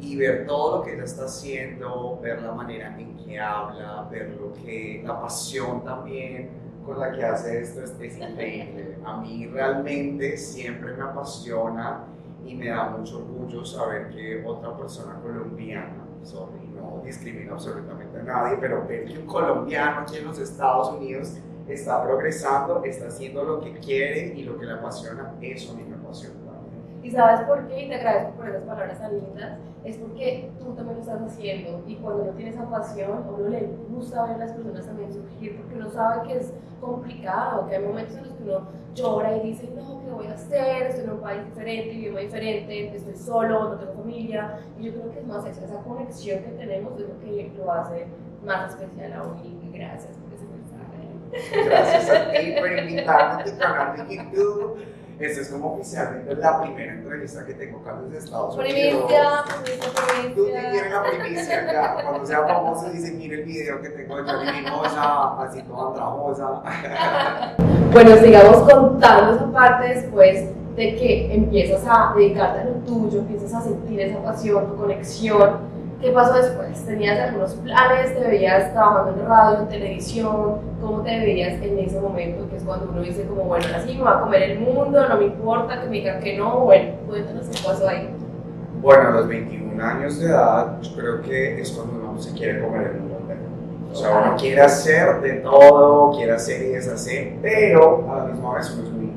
y 0.00 0.16
ver 0.16 0.46
todo 0.46 0.78
lo 0.78 0.84
que 0.84 0.94
ella 0.94 1.04
está 1.04 1.24
haciendo, 1.24 2.20
ver 2.22 2.42
la 2.42 2.52
manera 2.52 2.96
en 2.98 3.16
que 3.16 3.38
habla, 3.38 4.06
ver 4.10 4.36
lo 4.40 4.52
que, 4.52 5.02
la 5.04 5.20
pasión 5.20 5.82
también 5.82 6.50
con 6.86 7.00
la 7.00 7.10
que 7.10 7.24
hace 7.24 7.60
esto 7.62 7.82
es, 7.82 7.94
es 8.00 8.16
increíble. 8.18 8.96
A 9.04 9.16
mí 9.16 9.46
realmente 9.46 10.36
siempre 10.36 10.94
me 10.94 11.02
apasiona 11.02 12.04
y 12.44 12.54
me 12.54 12.68
da 12.68 12.90
mucho 12.90 13.18
orgullo 13.18 13.64
saber 13.64 14.08
que 14.10 14.44
otra 14.46 14.76
persona 14.76 15.20
colombiana, 15.20 16.06
sorry, 16.22 16.67
no 16.78 17.02
discrimino 17.04 17.54
absolutamente 17.54 18.20
a 18.20 18.22
nadie, 18.22 18.56
pero 18.60 18.86
ver 18.86 19.06
que 19.06 19.18
un 19.18 19.26
colombiano 19.26 20.00
aquí 20.00 20.16
en 20.16 20.26
los 20.26 20.38
Estados 20.38 20.90
Unidos 20.92 21.34
está 21.66 22.02
progresando, 22.02 22.82
está 22.84 23.08
haciendo 23.08 23.44
lo 23.44 23.60
que 23.60 23.72
quiere 23.74 24.34
y 24.34 24.42
lo 24.42 24.58
que 24.58 24.66
le 24.66 24.72
apasiona, 24.72 25.34
eso 25.40 25.74
a 25.74 25.84
me 25.84 25.96
apasiona. 25.96 26.37
Y 27.02 27.10
sabes 27.10 27.42
por 27.42 27.66
qué, 27.68 27.84
y 27.84 27.88
te 27.88 27.94
agradezco 27.94 28.32
por 28.32 28.48
esas 28.48 28.62
palabras 28.62 28.98
tan 28.98 29.12
lindas, 29.14 29.58
es 29.84 29.96
porque 29.96 30.50
tú 30.58 30.74
también 30.74 30.96
lo 30.96 31.02
estás 31.02 31.22
haciendo 31.22 31.82
y 31.86 31.96
cuando 31.96 32.24
uno 32.24 32.32
tiene 32.32 32.50
esa 32.50 32.68
pasión, 32.68 33.24
a 33.24 33.30
uno 33.30 33.48
le 33.48 33.68
gusta 33.88 34.24
ver 34.24 34.34
a 34.34 34.38
las 34.38 34.52
personas 34.52 34.84
también 34.84 35.12
surgir 35.12 35.56
porque 35.56 35.76
uno 35.76 35.88
sabe 35.88 36.26
que 36.26 36.38
es 36.38 36.52
complicado, 36.80 37.68
que 37.68 37.76
hay 37.76 37.84
momentos 37.84 38.16
en 38.16 38.24
los 38.24 38.32
que 38.32 38.42
uno 38.42 38.68
llora 38.94 39.36
y 39.36 39.48
dice, 39.48 39.68
no, 39.76 40.00
¿qué 40.04 40.10
voy 40.10 40.26
a 40.26 40.34
hacer? 40.34 40.88
Estoy 40.88 41.04
en 41.04 41.10
un 41.10 41.20
país 41.20 41.44
diferente, 41.44 41.94
idioma 41.94 42.20
diferente, 42.20 42.96
estoy 42.96 43.16
solo, 43.16 43.68
no 43.68 43.76
tengo 43.76 43.92
familia. 43.92 44.58
Y 44.78 44.84
yo 44.84 44.92
creo 44.92 45.10
que 45.12 45.20
es 45.20 45.26
más 45.26 45.46
esa, 45.46 45.64
esa 45.64 45.80
conexión 45.82 46.42
que 46.42 46.50
tenemos 46.50 46.92
es 47.00 47.08
lo 47.08 47.20
que 47.20 47.52
lo 47.56 47.72
hace 47.72 48.06
más 48.44 48.70
especial 48.70 49.12
aún. 49.12 49.38
Y 49.44 49.70
gracias 49.72 50.16
por 50.16 50.32
ese 50.34 50.44
mensaje. 50.46 51.68
Gracias 51.68 52.10
a 52.10 52.30
ti 52.30 52.54
por 52.58 52.72
invitarme 52.72 53.42
a 53.42 53.44
tu 53.44 53.58
canal 53.58 54.08
de 54.08 54.16
YouTube 54.16 54.78
esta 55.18 55.40
es 55.40 55.48
como 55.48 55.74
oficialmente 55.74 56.34
la 56.36 56.60
primera 56.62 56.92
entrevista 56.92 57.44
que 57.44 57.54
tengo 57.54 57.80
acá 57.80 57.98
desde 58.04 58.18
Estados 58.24 58.56
Unidos. 58.56 58.72
Primicia, 58.72 59.44
primicia, 59.64 60.34
Tú 60.34 60.44
te 60.44 60.50
primicia. 60.52 60.70
quieres 60.70 60.92
la 60.92 61.02
primicia 61.02 61.60
acá. 61.62 61.96
Cuando 62.04 62.26
sea 62.26 62.46
famoso, 62.46 62.90
dice, 62.90 63.12
mire 63.12 63.34
el 63.40 63.44
video 63.44 63.82
que 63.82 63.88
tengo 63.90 64.16
de 64.16 64.22
Johnny 64.30 64.62
Mimosa, 64.62 65.42
así 65.42 65.62
toda 65.62 65.94
tramosa. 65.94 66.62
Bueno, 67.92 68.16
sigamos 68.18 68.70
contando 68.72 69.34
esa 69.34 69.52
parte 69.52 69.88
después 69.94 70.44
de 70.76 70.94
que 70.96 71.34
empiezas 71.34 71.82
a 71.88 72.12
dedicarte 72.16 72.60
a 72.60 72.64
lo 72.66 72.72
tuyo, 72.84 73.18
empiezas 73.20 73.54
a 73.54 73.60
sentir 73.62 74.00
esa 74.00 74.22
pasión, 74.22 74.66
tu 74.68 74.76
conexión. 74.76 75.77
¿Qué 76.00 76.12
pasó 76.12 76.34
después? 76.34 76.84
¿Tenías 76.86 77.18
algunos 77.18 77.54
planes? 77.54 78.14
¿Te 78.14 78.20
veías 78.20 78.72
trabajando 78.72 79.20
en 79.20 79.28
radio, 79.28 79.58
en 79.58 79.68
televisión? 79.68 80.60
¿Cómo 80.80 81.02
te 81.02 81.18
veías 81.18 81.60
en 81.60 81.76
ese 81.76 82.00
momento? 82.00 82.48
Que 82.48 82.56
es 82.56 82.62
cuando 82.62 82.88
uno 82.90 83.00
dice 83.00 83.24
como, 83.24 83.42
bueno, 83.42 83.66
así 83.74 83.96
me 83.96 84.04
va 84.04 84.18
a 84.18 84.20
comer 84.20 84.42
el 84.42 84.60
mundo, 84.60 85.08
no 85.08 85.16
me 85.16 85.24
importa 85.24 85.80
que 85.80 85.86
me 85.88 85.96
digan 85.96 86.20
que 86.20 86.36
no. 86.36 86.60
Bueno, 86.60 86.92
cuéntanos 87.08 87.46
qué 87.48 87.58
pasó 87.66 87.88
ahí. 87.88 88.10
Bueno, 88.80 89.08
a 89.08 89.10
los 89.10 89.26
21 89.26 89.84
años 89.84 90.20
de 90.20 90.26
edad, 90.26 90.80
yo 90.80 90.94
creo 90.94 91.20
que 91.20 91.60
es 91.60 91.72
cuando 91.72 92.10
uno 92.10 92.20
se 92.20 92.32
quiere 92.32 92.60
comer 92.62 92.92
el 92.92 93.00
mundo. 93.00 93.18
O 93.90 93.94
sea, 93.96 94.22
uno 94.24 94.36
quiere 94.36 94.60
hacer 94.60 95.20
de 95.20 95.32
todo, 95.40 96.12
quiere 96.16 96.32
hacer 96.32 96.62
y 96.62 96.68
deshacer, 96.74 97.38
pero 97.42 98.06
a 98.12 98.18
la 98.18 98.24
misma 98.26 98.54
vez 98.54 98.70
uno 98.70 98.84
es 98.84 98.92
muy. 98.92 99.07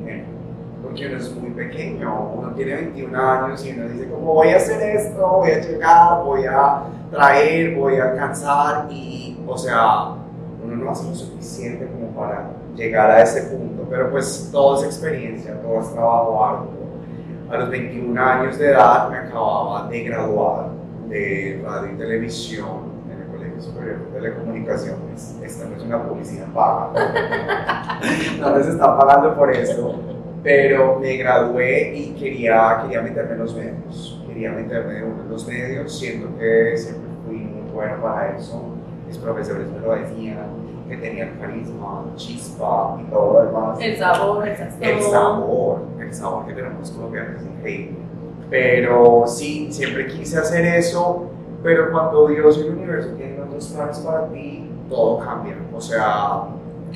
Porque 0.92 1.08
uno 1.08 1.18
es 1.20 1.34
muy 1.38 1.52
pequeño, 1.52 2.34
uno 2.36 2.50
tiene 2.54 2.76
21 2.76 3.18
años 3.18 3.66
y 3.66 3.72
uno 3.72 3.88
dice 3.88 4.10
como 4.10 4.34
voy 4.34 4.50
a 4.50 4.58
hacer 4.58 4.98
esto, 4.98 5.26
voy 5.26 5.52
a 5.52 5.62
llegar, 5.62 6.22
voy 6.22 6.44
a 6.46 6.84
traer, 7.10 7.78
voy 7.78 7.96
a 7.96 8.12
alcanzar 8.12 8.88
y, 8.92 9.40
o 9.48 9.58
sea, 9.58 10.16
uno 10.62 10.76
no 10.76 10.92
hace 10.92 11.08
lo 11.08 11.16
suficiente 11.16 11.88
como 11.88 12.08
para 12.08 12.50
llegar 12.76 13.10
a 13.10 13.22
ese 13.22 13.44
punto, 13.44 13.88
pero 13.90 14.12
pues 14.12 14.50
todo 14.52 14.82
es 14.82 14.84
experiencia, 14.84 15.62
todo 15.62 15.80
es 15.80 15.94
trabajo 15.94 16.46
arduo. 16.46 16.72
A 17.50 17.58
los 17.58 17.70
21 17.70 18.22
años 18.22 18.58
de 18.58 18.72
edad 18.72 19.10
me 19.10 19.18
acababa 19.18 19.88
de 19.88 20.04
graduar 20.04 20.72
de 21.08 21.64
radio 21.66 21.94
y 21.94 21.98
televisión 21.98 22.92
Superior 23.62 24.00
de 24.00 24.20
Telecomunicaciones. 24.20 25.38
Esta 25.44 25.66
no 25.66 25.76
es 25.76 25.84
una 25.84 26.04
publicidad 26.04 26.48
paga. 26.48 26.90
no 28.40 28.58
les 28.58 28.68
están 28.68 28.98
pagando 28.98 29.36
por 29.36 29.52
esto. 29.52 30.11
Pero 30.44 31.00
me 31.00 31.18
gradué 31.18 31.94
y 31.96 32.14
quería, 32.14 32.80
quería 32.84 33.02
meterme 33.02 33.34
en 33.34 33.40
los 33.40 33.56
medios. 33.56 34.24
Quería 34.28 34.52
meterme 34.52 35.00
en 35.00 35.30
los 35.30 35.48
medios, 35.48 36.00
siendo 36.00 36.38
que 36.38 36.76
siempre 36.76 37.10
fui 37.26 37.38
muy 37.38 37.72
bueno 37.72 38.02
para 38.02 38.36
eso. 38.36 38.76
Mis 39.08 39.18
profesores 39.18 39.68
me 39.70 39.80
lo 39.80 39.96
decían, 39.96 40.38
que 40.92 40.98
tenían 40.98 41.38
carisma, 41.40 42.06
chispa 42.16 42.98
y 43.02 43.10
todo 43.10 43.34
lo 43.34 43.46
demás. 43.46 43.78
El 43.80 43.98
sabor, 43.98 44.48
el 44.48 44.58
sazón. 44.58 44.84
El 44.84 45.02
sabor, 45.02 45.82
el 46.00 46.14
sabor 46.14 46.46
que 46.48 46.54
tenemos 46.54 46.80
los 46.80 46.92
colombianos 46.92 47.42
es 47.42 47.48
increíble. 47.48 47.98
Pero 48.50 49.24
sí, 49.28 49.72
siempre 49.72 50.08
quise 50.08 50.38
hacer 50.38 50.66
eso, 50.66 51.30
pero 51.64 51.92
cuando 51.92 52.28
Dios 52.28 52.58
y 52.58 52.62
el 52.62 52.72
universo 52.72 53.12
tienen 53.12 53.42
otros 53.42 53.68
planes 53.68 54.00
para 54.00 54.28
ti, 54.28 54.70
todo 54.90 55.20
cambia. 55.20 55.56
O 55.74 55.80
sea, 55.80 56.48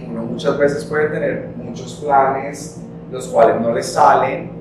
uno 0.06 0.24
muchas 0.24 0.58
veces 0.58 0.84
puede 0.84 1.08
tener 1.08 1.50
muchos 1.56 2.02
planes, 2.04 2.85
los 3.16 3.28
cuales 3.30 3.62
no 3.62 3.72
le 3.74 3.82
salen, 3.82 4.52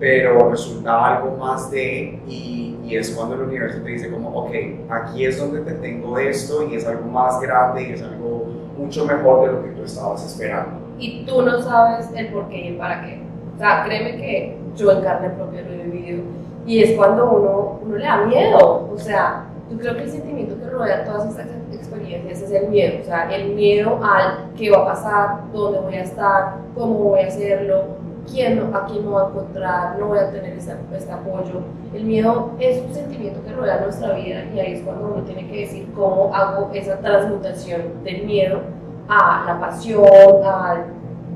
pero 0.00 0.50
resulta 0.50 1.14
algo 1.14 1.36
más 1.36 1.70
de, 1.70 2.18
y, 2.26 2.76
y 2.84 2.96
es 2.96 3.10
cuando 3.10 3.36
el 3.36 3.42
universo 3.42 3.80
te 3.82 3.90
dice 3.90 4.10
como, 4.10 4.30
ok, 4.30 4.50
aquí 4.88 5.24
es 5.24 5.38
donde 5.38 5.60
te 5.60 5.74
tengo 5.74 6.18
esto 6.18 6.68
y 6.68 6.74
es 6.74 6.86
algo 6.86 7.08
más 7.08 7.40
grande 7.40 7.88
y 7.88 7.92
es 7.92 8.02
algo 8.02 8.46
mucho 8.76 9.04
mejor 9.06 9.46
de 9.46 9.52
lo 9.52 9.62
que 9.62 9.68
tú 9.70 9.84
estabas 9.84 10.24
esperando. 10.26 10.72
y 10.98 11.24
tú 11.24 11.40
no 11.42 11.60
sabes 11.62 12.08
el 12.16 12.28
por 12.32 12.48
qué 12.48 12.56
y 12.64 12.68
el 12.68 12.76
para 12.76 13.02
qué. 13.02 13.22
O 13.54 13.58
sea, 13.58 13.84
créeme 13.84 14.16
que 14.16 14.56
yo 14.74 14.90
en 14.90 15.02
carne 15.02 15.30
propia 15.30 15.62
lo 15.62 15.72
he 15.72 15.84
vivido 15.84 16.22
y 16.66 16.82
es 16.82 16.96
cuando 16.96 17.30
uno, 17.30 17.80
uno 17.84 17.96
le 17.96 18.04
da 18.04 18.24
miedo. 18.26 18.90
O 18.92 18.98
sea, 18.98 19.44
yo 19.70 19.78
creo 19.78 19.94
que 19.96 20.02
el 20.02 20.10
sentimiento 20.10 20.58
que 20.58 20.68
rodea 20.68 21.04
todas 21.04 21.28
estas 21.28 21.46
experiencias 21.72 22.42
es 22.42 22.50
el 22.50 22.68
miedo. 22.68 22.98
O 23.02 23.04
sea, 23.04 23.32
el 23.34 23.54
miedo 23.54 24.00
al 24.02 24.50
qué 24.56 24.70
va 24.70 24.78
a 24.78 24.86
pasar, 24.86 25.26
dónde 25.52 25.78
voy 25.78 25.94
a 25.94 26.02
estar, 26.02 26.56
cómo 26.74 26.94
voy 26.94 27.20
a 27.20 27.26
hacerlo, 27.28 27.99
quién, 28.30 28.58
no- 28.58 28.76
a 28.76 28.86
quién 28.86 29.04
me 29.04 29.10
voy 29.10 29.22
a 29.22 29.28
encontrar, 29.28 29.98
no 29.98 30.06
voy 30.08 30.18
a 30.18 30.30
tener 30.30 30.54
este, 30.56 30.74
este 30.96 31.12
apoyo. 31.12 31.60
El 31.94 32.04
miedo 32.04 32.50
es 32.58 32.82
un 32.86 32.94
sentimiento 32.94 33.42
que 33.44 33.52
rodea 33.52 33.80
nuestra 33.80 34.12
vida 34.14 34.44
y 34.54 34.60
ahí 34.60 34.72
es 34.74 34.82
cuando 34.82 35.06
uno 35.14 35.22
tiene 35.24 35.46
que 35.48 35.60
decir 35.60 35.88
cómo 35.94 36.34
hago 36.34 36.70
esa 36.72 36.98
transmutación 36.98 37.82
del 38.04 38.24
miedo 38.24 38.60
a 39.08 39.44
la 39.46 39.60
pasión, 39.60 40.04
al 40.44 40.84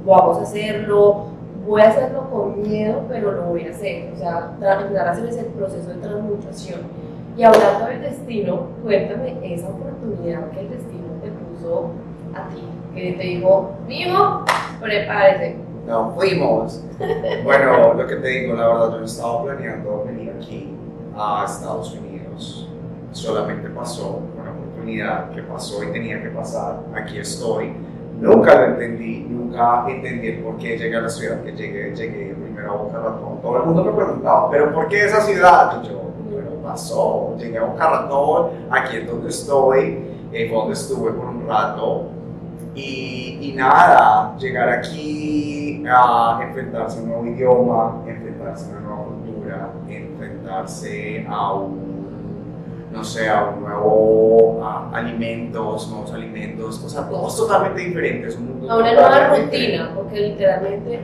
vamos 0.07 0.39
a 0.39 0.43
hacerlo, 0.43 1.25
voy 1.67 1.81
a 1.81 1.89
hacerlo 1.89 2.29
con 2.31 2.61
miedo, 2.63 3.03
pero 3.09 3.33
lo 3.33 3.43
voy 3.45 3.67
a 3.67 3.71
hacer. 3.71 4.13
O 4.15 4.19
sea, 4.19 4.51
empezar 4.61 5.09
a 5.09 5.11
hacer 5.13 5.27
ese 5.29 5.45
proceso 5.45 5.89
de 5.89 5.95
transmutación. 5.97 6.81
Y 7.37 7.43
hablando 7.43 7.87
del 7.87 8.03
destino, 8.03 8.69
cuéntame 8.83 9.39
esa 9.43 9.69
oportunidad 9.69 10.51
que 10.51 10.61
el 10.61 10.71
destino 10.71 11.05
te 11.23 11.31
puso 11.31 11.91
a 12.35 12.49
ti, 12.51 12.63
que 12.95 13.13
te 13.15 13.23
dijo, 13.25 13.71
mijo, 13.89 14.45
prepárese. 14.81 15.57
No, 15.87 16.13
fuimos. 16.15 16.83
Bueno, 17.45 17.95
lo 17.95 18.07
que 18.07 18.17
te 18.17 18.29
digo, 18.29 18.55
la 18.55 18.69
verdad, 18.69 18.93
yo 18.93 18.99
no 19.01 19.05
estaba 19.05 19.43
planeando 19.45 20.05
venir 20.07 20.33
aquí 20.41 20.75
a 21.17 21.45
Estados 21.47 21.93
Unidos. 21.93 22.69
Solamente 23.13 23.69
pasó 23.69 24.23
una 24.41 24.53
oportunidad 24.53 25.31
que 25.33 25.43
pasó 25.43 25.83
y 25.85 25.93
tenía 25.93 26.23
que 26.23 26.31
pasar. 26.31 26.81
Aquí 26.95 27.19
estoy. 27.19 27.73
Nunca 28.19 28.55
lo 28.55 28.65
entendí, 28.67 29.27
nunca 29.29 29.85
entendí 29.89 30.33
por 30.43 30.57
qué 30.57 30.79
llegué 30.79 30.97
a 30.97 31.03
la 31.03 31.09
ciudad 31.09 31.43
que 31.43 31.53
llegué. 31.53 31.95
Llegué 31.95 32.35
primero 32.35 32.73
a 32.73 32.77
Boca 32.77 32.99
Ratón. 32.99 33.43
Todo 33.43 33.57
el 33.59 33.65
mundo 33.65 33.85
me 33.85 33.93
preguntaba, 33.93 34.51
¿pero 34.51 34.73
por 34.73 34.89
qué 34.89 35.05
esa 35.05 35.21
ciudad? 35.21 35.83
Y 35.83 35.89
yo, 35.89 36.01
bueno, 36.31 36.51
pasó. 36.63 37.37
Llegué 37.39 37.59
a 37.59 37.65
Boca 37.65 37.91
Ratón, 37.91 38.51
aquí 38.71 38.97
es 38.97 39.07
donde 39.07 39.29
estoy, 39.29 39.99
eh, 40.33 40.51
donde 40.51 40.73
estuve 40.73 41.13
por 41.13 41.27
un 41.27 41.47
rato. 41.47 42.14
Y, 42.75 43.39
y 43.41 43.53
nada, 43.53 44.37
llegar 44.39 44.69
aquí 44.69 45.85
a 45.89 46.41
enfrentarse 46.43 46.99
a 46.99 47.03
un 47.03 47.09
nuevo 47.09 47.27
idioma, 47.27 48.03
enfrentarse 48.07 48.67
a 48.67 48.71
una 48.71 48.81
nueva 48.81 49.05
cultura, 49.05 49.69
enfrentarse 49.89 51.27
a 51.29 51.53
un, 51.55 52.89
no 52.93 53.05
sé, 53.05 53.29
a 53.31 53.45
un 53.45 53.61
nuevo 53.63 54.65
a 54.65 54.91
alimentos, 54.93 55.89
nuevos 55.89 56.13
alimentos, 56.13 56.83
o 56.85 56.89
sea, 56.89 57.09
todos 57.09 57.37
totalmente 57.37 57.81
diferentes. 57.81 58.37
Un 58.37 58.47
mundo 58.49 58.71
A 58.73 58.77
una 58.79 58.93
nueva 58.93 59.29
rutina, 59.29 59.51
diferente. 59.51 59.81
porque 59.95 60.21
literalmente 60.21 61.01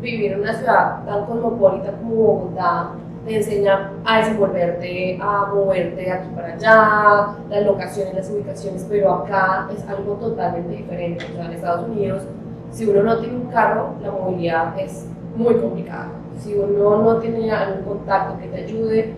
vivir 0.00 0.32
en 0.32 0.40
una 0.40 0.54
ciudad 0.54 1.04
tan 1.04 1.26
cosmopolita 1.26 1.92
como 1.92 2.14
Bogotá 2.14 2.90
te 3.28 3.36
enseña 3.36 3.92
a 4.04 4.18
desenvolverte, 4.18 5.18
a 5.20 5.46
moverte 5.54 6.00
de 6.00 6.10
aquí 6.10 6.28
para 6.34 6.54
allá, 6.54 7.34
las 7.50 7.66
locaciones, 7.66 8.14
las 8.14 8.30
ubicaciones, 8.30 8.86
pero 8.88 9.12
acá 9.12 9.68
es 9.72 9.86
algo 9.86 10.14
totalmente 10.14 10.74
diferente. 10.74 11.26
O 11.30 11.34
sea, 11.34 11.44
en 11.44 11.52
Estados 11.52 11.88
Unidos, 11.88 12.22
si 12.70 12.86
uno 12.86 13.02
no 13.02 13.18
tiene 13.18 13.36
un 13.36 13.50
carro, 13.50 13.90
la 14.02 14.10
movilidad 14.10 14.78
es 14.80 15.06
muy 15.36 15.54
complicada. 15.56 16.08
Si 16.38 16.54
uno 16.54 17.02
no 17.02 17.18
tiene 17.18 17.52
algún 17.52 17.84
contacto 17.84 18.38
que 18.38 18.48
te 18.48 18.64
ayude, 18.64 19.14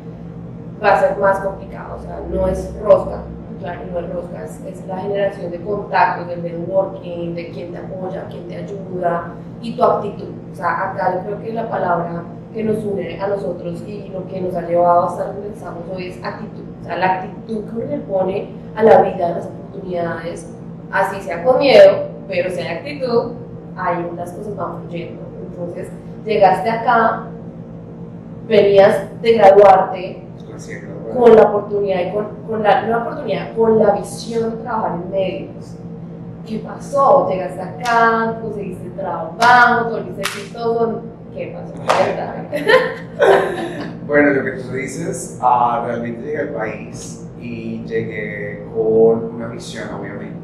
va 0.83 0.95
a 0.95 1.01
ser 1.01 1.17
más 1.19 1.39
complicado. 1.39 1.97
O 1.97 2.03
sea, 2.03 2.21
no 2.29 2.49
es 2.49 2.75
rosca, 2.83 3.23
claro, 3.61 3.81
no 3.93 4.01
es 4.01 4.13
rosca, 4.13 4.45
es, 4.45 4.61
es 4.67 4.87
la 4.89 4.99
generación 4.99 5.53
de 5.53 5.61
contactos, 5.61 6.27
del 6.27 6.43
networking, 6.43 7.35
de 7.35 7.51
quién 7.51 7.73
te 7.73 7.79
apoya, 7.79 8.27
quién 8.29 8.49
te 8.49 8.57
ayuda 8.57 9.35
y 9.63 9.77
tu 9.77 9.85
actitud. 9.85 10.31
O 10.51 10.55
sea, 10.57 10.91
acá 10.91 11.15
yo 11.15 11.21
creo 11.27 11.43
que 11.43 11.53
la 11.53 11.71
palabra 11.71 12.25
que 12.53 12.65
nos 12.65 12.85
une 12.85 13.21
a 13.21 13.29
nosotros 13.29 13.83
y 13.87 14.09
lo 14.09 14.27
que 14.27 14.41
nos 14.41 14.55
ha 14.55 14.63
llevado 14.63 15.09
a 15.09 15.13
estar 15.13 15.35
donde 15.35 15.51
estamos 15.51 15.83
hoy 15.95 16.09
es 16.09 16.25
actitud. 16.25 16.65
O 16.81 16.85
sea, 16.85 16.99
la 16.99 17.15
actitud 17.15 17.65
que 17.65 17.77
uno 17.77 17.87
le 17.87 17.99
pone 17.99 18.49
a 18.75 18.83
la 18.83 19.03
vida, 19.03 19.27
a 19.27 19.31
las 19.31 19.47
oportunidades, 19.47 20.53
así 20.91 21.21
sea 21.21 21.45
con 21.45 21.59
miedo, 21.59 22.09
pero 22.27 22.51
si 22.51 22.61
hay 22.61 22.77
actitud, 22.77 23.33
ahí 23.77 24.11
las 24.17 24.33
cosas 24.33 24.57
van 24.57 24.81
fluyendo. 24.83 25.23
Entonces, 25.49 25.89
llegaste 26.25 26.71
acá, 26.71 27.27
venías 28.49 29.09
de 29.23 29.33
graduarte, 29.35 30.23
con 31.17 31.35
la 31.35 31.43
oportunidad 31.43 32.01
y 32.01 32.13
con, 32.13 32.27
con 32.47 32.63
la, 32.63 32.83
no 32.83 32.99
oportunidad, 33.03 33.55
con 33.57 33.79
la 33.79 33.93
visión 33.93 34.51
de 34.51 34.57
trabajar 34.63 34.99
en 35.03 35.11
medios. 35.11 35.77
¿Qué 36.47 36.59
pasó? 36.59 37.29
Llegaste 37.29 37.61
acá, 37.61 38.39
conseguiste 38.43 38.91
trabajo, 38.91 39.87
te 39.87 39.93
volviste 39.93 40.21
exitoso. 40.23 41.03
¿Qué? 41.33 41.53
Cuéntame. 41.53 42.67
Bueno, 44.11 44.31
lo 44.31 44.45
que 44.45 44.61
tú 44.61 44.73
dices, 44.73 45.39
ah, 45.41 45.85
realmente 45.87 46.23
llegué 46.23 46.39
al 46.39 46.49
país 46.49 47.29
y 47.41 47.85
llegué 47.85 48.67
con 48.75 49.37
una 49.37 49.47
visión, 49.47 49.89
obviamente, 49.95 50.35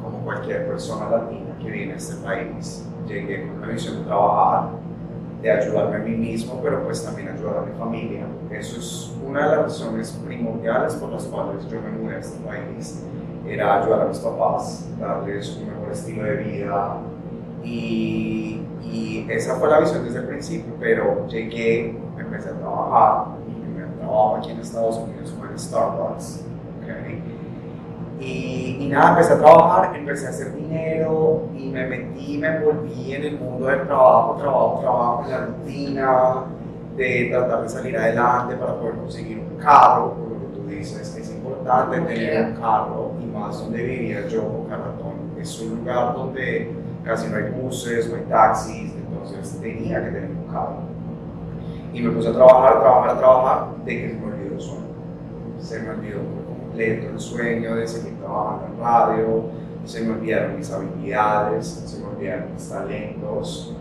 como 0.00 0.20
cualquier 0.20 0.68
persona 0.68 1.10
latina 1.10 1.58
que 1.60 1.68
viene 1.68 1.94
a 1.94 1.96
este 1.96 2.14
país. 2.24 2.86
Llegué 3.08 3.48
con 3.48 3.58
una 3.58 3.72
visión 3.72 3.98
de 3.98 4.04
trabajar, 4.04 4.68
de 5.42 5.50
ayudarme 5.50 5.96
a 5.96 5.98
mí 5.98 6.16
mismo, 6.16 6.60
pero 6.62 6.84
pues 6.84 7.04
también 7.04 7.30
ayudar 7.30 7.58
a 7.58 7.62
mi 7.62 7.76
familia. 7.76 8.24
Eso 8.52 8.78
es 8.78 9.12
una 9.26 9.50
de 9.50 9.56
las 9.56 9.64
razones 9.64 10.12
primordiales 10.24 10.94
por 10.94 11.10
las 11.10 11.24
cuales 11.24 11.68
yo 11.68 11.80
me 11.80 11.90
mudé 11.90 12.14
a 12.14 12.18
este 12.20 12.38
país. 12.46 13.04
Era 13.48 13.82
ayudar 13.82 14.02
a 14.02 14.04
mis 14.06 14.18
papás, 14.18 14.88
darles 15.00 15.56
un 15.56 15.70
mejor 15.70 15.90
estilo 15.90 16.22
de 16.22 16.36
vida 16.36 16.98
y 17.64 18.60
Y 18.82 19.26
esa 19.30 19.56
fue 19.56 19.68
la 19.68 19.80
visión 19.80 20.04
desde 20.04 20.20
el 20.20 20.26
principio, 20.26 20.74
pero 20.78 21.26
llegué, 21.26 21.96
empecé 22.18 22.50
a 22.50 22.52
trabajar, 22.52 23.26
mi 23.46 23.54
primer 23.60 23.88
trabajo 23.98 24.36
aquí 24.36 24.50
en 24.50 24.60
Estados 24.60 24.96
Unidos 24.96 25.34
fue 25.38 25.48
en 25.48 25.58
Starbucks. 25.58 26.44
¿okay? 26.82 27.22
Y, 28.20 28.78
y, 28.80 28.88
nada, 28.88 29.10
empecé 29.10 29.34
a 29.34 29.38
trabajar, 29.38 29.96
empecé 29.96 30.26
a 30.26 30.30
hacer 30.30 30.54
dinero 30.54 31.48
y 31.56 31.68
me 31.68 31.86
metí, 31.86 32.38
me 32.38 32.56
envolví 32.56 33.12
en 33.12 33.24
el 33.24 33.38
mundo 33.38 33.66
del 33.66 33.86
trabajo, 33.86 34.36
trabajo, 34.40 34.80
trabajo, 34.80 35.24
en 35.24 35.30
la 35.30 35.46
rutina 35.46 36.44
de 36.96 37.28
tratar 37.30 37.62
de 37.62 37.68
salir 37.68 37.96
adelante 37.96 38.56
para 38.56 38.74
poder 38.74 38.94
conseguir 38.96 39.38
un 39.38 39.56
carro, 39.58 40.14
por 40.14 40.28
lo 40.30 40.40
que 40.40 40.56
tú 40.56 40.66
dices, 40.66 41.16
es 41.16 41.30
importante 41.30 42.00
tener 42.00 42.46
un 42.46 42.54
carro 42.54 43.12
y 43.22 43.26
más 43.26 43.60
donde 43.60 43.82
vivía 43.84 44.26
yo, 44.26 44.42
Boca 44.42 44.76
Ratón. 44.76 45.14
Es 45.40 45.60
un 45.60 45.78
lugar 45.78 46.14
donde 46.14 46.72
casi 47.04 47.28
no 47.28 47.36
hay 47.36 47.50
buses, 47.50 48.10
no 48.10 48.16
hay 48.16 48.22
taxis, 48.22 48.92
entonces 48.94 49.60
tenía 49.60 50.04
que 50.04 50.10
tener 50.10 50.30
un 50.30 50.52
carro. 50.52 50.78
Y 51.92 52.02
me 52.02 52.10
puse 52.10 52.28
a 52.28 52.32
trabajar, 52.32 52.76
a 52.76 52.80
trabajar, 52.80 53.10
a 53.10 53.18
trabajar, 53.18 53.84
de 53.84 54.00
que 54.00 54.08
se 54.08 54.14
me 54.14 54.26
olvidó 54.26 54.54
el 54.54 54.60
sueño. 54.60 54.88
Se 55.58 55.80
me 55.80 55.90
olvidó 55.90 56.18
por 56.20 56.44
completo 56.44 57.08
el 57.10 57.18
sueño 57.18 57.76
de 57.76 57.88
seguir 57.88 58.18
trabajando 58.18 58.66
en 58.66 58.80
radio, 58.80 59.42
se 59.84 60.02
me 60.02 60.12
olvidaron 60.12 60.56
mis 60.56 60.70
habilidades, 60.70 61.66
se 61.66 62.00
me 62.00 62.06
olvidaron 62.06 62.52
mis 62.52 62.68
talentos. 62.68 63.74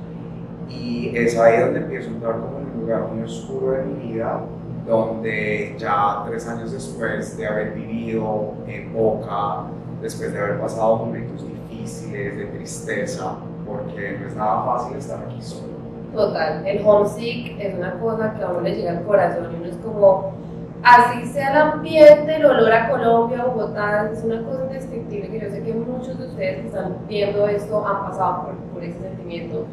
Y 0.70 1.16
es 1.16 1.38
ahí 1.38 1.60
donde 1.60 1.80
empiezo 1.80 2.10
a 2.10 2.14
entrar 2.14 2.40
como 2.40 2.60
en 2.60 2.66
un 2.66 2.82
lugar 2.82 3.08
muy 3.14 3.24
oscuro 3.24 3.72
de 3.72 3.84
mi 3.84 4.14
vida, 4.14 4.42
donde 4.86 5.76
ya 5.78 6.24
tres 6.28 6.48
años 6.48 6.72
después 6.72 7.38
de 7.38 7.46
haber 7.46 7.74
vivido 7.74 8.54
en 8.68 8.94
Boca, 8.94 9.66
después 10.02 10.32
de 10.32 10.40
haber 10.40 10.60
pasado 10.60 10.98
momentos 10.98 11.42
difíciles, 11.42 11.57
de 11.88 12.46
tristeza, 12.58 13.36
porque 13.66 14.18
no 14.20 14.28
es 14.28 14.36
nada 14.36 14.64
fácil 14.66 14.98
estar 14.98 15.20
aquí 15.26 15.42
solo. 15.42 15.78
Total, 16.14 16.66
el 16.66 16.86
homesick 16.86 17.60
es 17.60 17.76
una 17.76 18.00
cosa 18.00 18.34
que 18.34 18.44
a 18.44 18.50
uno 18.50 18.62
le 18.62 18.76
llega 18.76 18.92
al 18.92 19.04
corazón 19.04 19.48
y 19.54 19.56
uno 19.56 19.66
es 19.68 19.78
como, 19.78 20.34
así 20.84 21.26
sea 21.28 21.52
el 21.52 21.58
ambiente, 21.58 22.36
el 22.36 22.46
olor 22.46 22.72
a 22.72 22.90
Colombia, 22.90 23.46
Bogotá, 23.46 24.10
es 24.12 24.24
una 24.24 24.44
cosa 24.44 24.64
indescriptible 24.66 25.30
que 25.30 25.40
yo 25.40 25.50
sé 25.50 25.64
que 25.64 25.74
muchos 25.74 26.18
de 26.20 26.28
ustedes 26.28 26.62
que 26.62 26.68
están 26.68 26.98
viendo 27.08 27.48
esto 27.48 27.86
han 27.88 28.10
pasado 28.10 28.44
por, 28.44 28.56
por 28.74 28.84
ese 28.84 29.00
sentimiento 29.00 29.66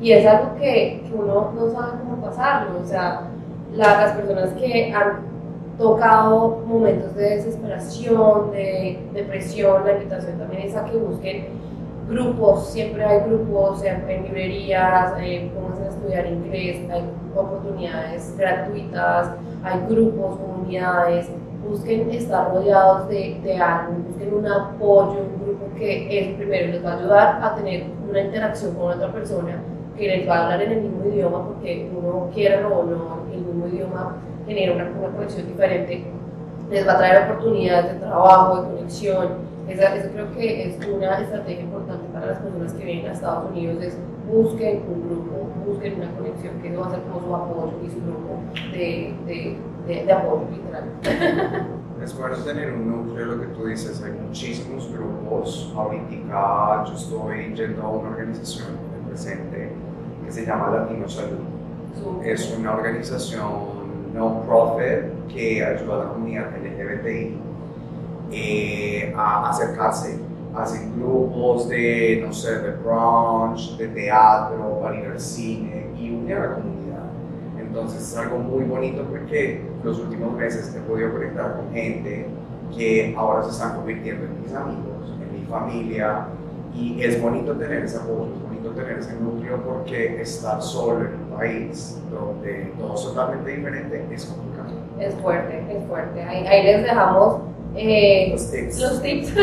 y 0.00 0.12
es 0.12 0.26
algo 0.26 0.54
que, 0.56 1.04
que, 1.06 1.14
uno 1.14 1.52
no 1.54 1.70
sabe 1.70 1.98
cómo 2.02 2.24
pasarlo, 2.24 2.80
o 2.82 2.86
sea, 2.86 3.22
la, 3.74 4.00
las 4.00 4.12
personas 4.16 4.50
que 4.54 4.92
han 4.92 5.29
tocado 5.78 6.62
momentos 6.66 7.14
de 7.14 7.36
desesperación, 7.36 8.50
de 8.52 8.98
depresión, 9.12 9.84
la 9.84 9.92
invitación 9.92 10.38
también 10.38 10.62
es 10.62 10.76
a 10.76 10.84
que 10.84 10.96
busquen 10.96 11.46
grupos, 12.08 12.68
siempre 12.70 13.04
hay 13.04 13.20
grupos 13.20 13.82
en 13.84 14.24
librerías, 14.24 15.14
eh, 15.20 15.50
pónganse 15.54 15.84
a 15.84 15.88
estudiar 15.88 16.26
inglés, 16.26 16.90
hay 16.90 17.04
oportunidades 17.34 18.34
gratuitas, 18.36 19.30
hay 19.62 19.80
grupos, 19.88 20.38
comunidades, 20.38 21.30
busquen 21.68 22.10
estar 22.10 22.52
rodeados 22.52 23.08
de, 23.08 23.40
de 23.42 23.56
algo, 23.56 23.92
busquen 24.08 24.34
un 24.34 24.46
apoyo, 24.46 25.20
un 25.20 25.44
grupo 25.44 25.66
que 25.78 26.18
es 26.18 26.36
primero 26.36 26.72
les 26.72 26.84
va 26.84 26.92
a 26.92 26.98
ayudar 26.98 27.40
a 27.42 27.54
tener 27.54 27.84
una 28.08 28.20
interacción 28.20 28.74
con 28.74 28.92
otra 28.92 29.12
persona 29.12 29.62
que 29.96 30.08
les 30.08 30.28
va 30.28 30.36
a 30.36 30.42
hablar 30.44 30.62
en 30.62 30.72
el 30.72 30.80
mismo 30.82 31.04
idioma, 31.06 31.46
porque 31.46 31.90
uno 31.96 32.28
quiera 32.34 32.66
o 32.66 32.84
no, 32.84 33.18
el 33.32 33.40
mismo 33.40 33.66
idioma 33.68 34.16
genera 34.50 34.74
una, 34.74 34.90
una 34.98 35.16
conexión 35.16 35.46
diferente, 35.46 36.04
les 36.70 36.86
va 36.86 36.92
a 36.92 36.98
traer 36.98 37.30
oportunidades 37.30 37.94
de 37.94 38.00
trabajo, 38.00 38.62
de 38.62 38.68
conexión, 38.74 39.28
esa, 39.68 39.94
eso 39.94 40.08
creo 40.12 40.32
que 40.32 40.68
es 40.68 40.86
una 40.88 41.20
estrategia 41.20 41.62
importante 41.62 42.04
para 42.12 42.26
las 42.26 42.38
personas 42.38 42.72
que 42.72 42.84
vienen 42.84 43.06
a 43.06 43.12
Estados 43.12 43.50
Unidos, 43.50 43.82
es 43.82 43.98
busquen 44.28 44.82
un 44.88 45.08
grupo, 45.08 45.48
busquen 45.66 45.94
una 45.96 46.10
conexión 46.12 46.60
que 46.60 46.70
no 46.70 46.80
va 46.80 46.86
a 46.88 46.90
ser 46.90 47.00
como 47.02 47.20
su 47.20 47.34
apoyo 47.36 47.72
y 47.84 47.90
su 47.90 48.00
grupo 48.00 48.40
de, 48.72 49.14
de, 49.26 49.56
de, 49.86 50.04
de 50.04 50.12
apoyo 50.12 50.42
literal. 50.50 50.84
Es 52.02 52.16
bueno 52.18 52.34
tener 52.36 52.72
un 52.72 52.88
núcleo, 52.88 53.26
lo 53.26 53.40
que 53.42 53.48
tú 53.48 53.66
dices, 53.66 54.02
hay 54.02 54.12
muchísimos 54.12 54.90
grupos. 54.90 55.70
Ahorita 55.76 56.84
yo 56.86 56.94
estoy 56.94 57.54
yendo 57.54 57.82
a 57.82 57.90
una 57.90 58.08
organización 58.08 58.68
presente 59.06 59.70
que 60.24 60.32
se 60.32 60.46
llama 60.46 60.70
Latino 60.70 61.06
Salud. 61.06 61.40
Es 62.24 62.56
una 62.58 62.72
organización 62.72 63.79
no-profit 64.20 65.26
que 65.28 65.64
ayuda 65.64 65.94
a 65.94 65.98
la 65.98 66.12
comunidad 66.12 66.50
LGBTI 66.56 67.38
eh, 68.32 69.14
a 69.16 69.50
acercarse. 69.50 70.20
Hacen 70.54 70.96
grupos 70.96 71.68
de, 71.68 72.22
no 72.26 72.32
sé, 72.32 72.58
de 72.58 72.72
brunch, 72.72 73.76
de 73.76 73.86
teatro, 73.88 74.80
para 74.82 74.98
ir 74.98 75.06
al 75.06 75.20
cine 75.20 75.86
y 75.96 76.10
unir 76.10 76.36
a 76.36 76.40
la 76.40 76.54
comunidad. 76.56 77.04
Entonces 77.58 78.02
es 78.02 78.16
algo 78.16 78.38
muy 78.38 78.64
bonito 78.64 79.04
porque 79.04 79.62
los 79.84 79.98
últimos 80.00 80.36
meses 80.36 80.74
he 80.74 80.80
podido 80.80 81.12
conectar 81.12 81.56
con 81.56 81.72
gente 81.72 82.26
que 82.76 83.14
ahora 83.16 83.44
se 83.44 83.50
están 83.50 83.76
convirtiendo 83.76 84.26
en 84.26 84.42
mis 84.42 84.52
amigos, 84.52 85.14
en 85.22 85.40
mi 85.40 85.46
familia 85.46 86.26
y 86.74 87.02
es 87.02 87.20
bonito 87.22 87.52
tener 87.54 87.84
ese 87.84 87.98
apoyo, 87.98 88.32
bonito 88.60 88.80
tener 88.80 88.98
ese 88.98 89.14
núcleo 89.14 89.62
porque 89.64 90.20
estar 90.20 90.62
solo 90.62 91.06
en 91.06 91.14
un 91.14 91.36
país 91.36 91.98
donde 92.10 92.72
todo 92.78 92.94
es 92.94 93.02
totalmente 93.04 93.50
diferente 93.50 94.06
es 94.14 94.24
complicado. 94.26 94.68
Es 94.98 95.14
fuerte, 95.14 95.64
es 95.70 95.86
fuerte. 95.86 96.22
Ahí, 96.22 96.46
ahí 96.46 96.64
les 96.64 96.82
dejamos 96.82 97.40
eh, 97.74 98.28
Los 98.32 98.50
tips. 98.50 98.80
los 98.80 99.02
tips. 99.02 99.32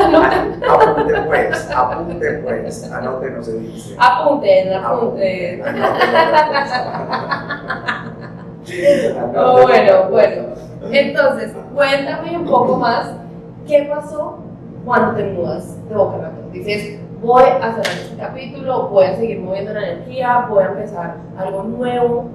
Apunte 0.70 1.22
pues, 1.28 1.72
apunte 1.72 2.34
pues, 2.44 2.92
anote 2.92 3.32
no 3.32 3.44
se 3.44 3.58
dice. 3.60 3.96
apunten, 3.98 4.74
apunten. 4.74 5.62
Bueno, 9.34 10.10
bueno. 10.10 10.44
Entonces, 10.92 11.54
cuéntame 11.74 12.38
un 12.38 12.46
poco 12.46 12.76
más, 12.78 13.12
¿qué 13.66 13.88
pasó 13.90 14.40
cuando 14.86 15.16
te 15.16 15.24
mudas 15.32 15.88
de 15.88 15.96
Boca 15.96 16.18
Ratón? 16.18 16.52
Dices, 16.52 17.00
voy 17.22 17.44
a 17.44 17.74
cerrar 17.74 17.98
este 18.00 18.18
capítulo, 18.18 18.90
voy 18.90 19.06
a 19.06 19.16
seguir 19.16 19.40
moviendo 19.40 19.74
la 19.74 19.92
energía, 19.92 20.46
voy 20.50 20.64
a 20.64 20.68
empezar 20.68 21.18
algo 21.38 21.64
nuevo. 21.64 22.30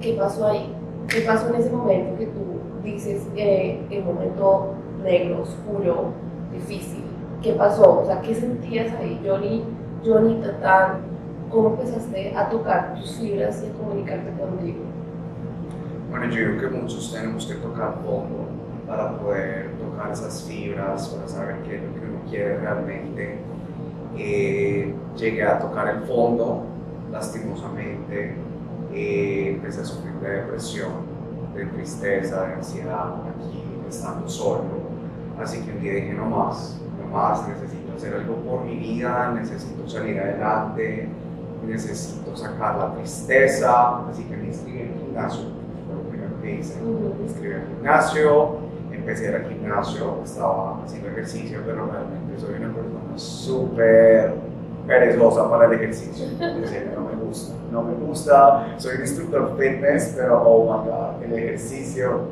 ¿Qué 0.00 0.14
pasó 0.14 0.48
ahí? 0.48 0.74
¿Qué 1.08 1.20
pasó 1.20 1.48
en 1.48 1.56
ese 1.56 1.70
momento 1.70 2.18
que 2.18 2.26
tú 2.26 2.60
dices, 2.82 3.28
eh, 3.36 3.80
el 3.90 4.04
momento 4.04 4.74
negro, 5.02 5.42
oscuro, 5.42 6.12
difícil? 6.52 7.04
¿Qué 7.42 7.52
pasó? 7.52 8.00
O 8.00 8.04
sea, 8.04 8.20
¿qué 8.20 8.34
sentías 8.34 8.92
ahí, 8.94 9.20
Johnny, 9.24 9.64
Johnny 10.04 10.40
Tatán? 10.40 11.12
¿Cómo 11.50 11.70
empezaste 11.70 12.34
a 12.36 12.48
tocar 12.48 12.94
tus 12.94 13.16
fibras 13.16 13.62
y 13.62 13.70
a 13.70 13.72
comunicarte 13.72 14.30
contigo? 14.40 14.84
Bueno, 16.10 16.26
yo 16.26 16.56
creo 16.58 16.60
que 16.60 16.76
muchos 16.76 17.12
tenemos 17.12 17.46
que 17.46 17.54
tocar 17.54 17.94
fondo 18.04 18.48
para 18.86 19.18
poder 19.18 19.70
tocar 19.78 20.12
esas 20.12 20.42
fibras, 20.44 21.08
para 21.08 21.28
saber 21.28 21.56
qué 21.66 21.76
es 21.76 21.82
lo 21.82 21.94
que 21.94 22.06
uno 22.06 22.20
quiere 22.28 22.58
realmente. 22.58 23.38
Eh, 24.16 24.94
llegué 25.16 25.42
a 25.42 25.58
tocar 25.58 25.88
el 25.88 26.02
fondo, 26.02 26.64
lastimosamente, 27.10 28.34
eh, 28.92 29.54
empecé 29.54 29.80
a 29.80 29.84
sufrir 29.84 30.14
de 30.14 30.28
depresión, 30.28 30.92
de 31.54 31.66
tristeza, 31.66 32.46
de 32.46 32.54
ansiedad, 32.54 33.14
aquí 33.28 33.62
estando 33.88 34.28
solo. 34.28 34.92
Así 35.40 35.60
que 35.62 35.72
un 35.72 35.80
día 35.80 35.94
dije, 35.94 36.14
no 36.14 36.26
más, 36.26 36.80
no 37.00 37.16
más, 37.16 37.46
necesito 37.48 37.94
hacer 37.96 38.14
algo 38.14 38.36
por 38.36 38.64
mi 38.64 38.76
vida, 38.76 39.32
necesito 39.34 39.88
salir 39.88 40.20
adelante, 40.20 41.08
necesito 41.66 42.36
sacar 42.36 42.76
la 42.76 42.94
tristeza, 42.94 44.06
así 44.08 44.24
que 44.24 44.36
me 44.36 44.46
inscribí 44.46 44.80
en 44.80 44.98
gimnasio, 44.98 45.44
fue 45.86 45.94
lo 45.96 46.02
primero 46.02 46.40
que 46.40 46.58
hice, 46.58 46.80
me 46.82 47.24
inscribí 47.24 47.54
al 47.54 47.66
gimnasio, 47.66 48.56
empecé 48.90 49.26
a 49.26 49.30
ir 49.30 49.36
al 49.36 49.48
gimnasio, 49.48 50.20
estaba 50.24 50.82
haciendo 50.84 51.08
ejercicio, 51.08 51.60
pero 51.64 51.86
realmente 51.86 52.21
soy 52.38 52.54
una 52.54 52.74
persona 52.74 53.16
súper 53.18 54.34
perezosa 54.86 55.48
para 55.48 55.66
el 55.66 55.74
ejercicio, 55.74 56.26
decir, 56.60 56.90
no 56.94 57.02
me 57.02 57.14
gusta, 57.24 57.54
no 57.70 57.82
me 57.82 57.94
gusta, 57.94 58.74
soy 58.78 58.96
un 58.96 59.00
instructor 59.02 59.56
fitness, 59.56 60.14
pero 60.16 60.42
oh 60.42 60.64
my 60.64 60.90
god, 60.90 61.22
el 61.22 61.32
ejercicio 61.38 62.28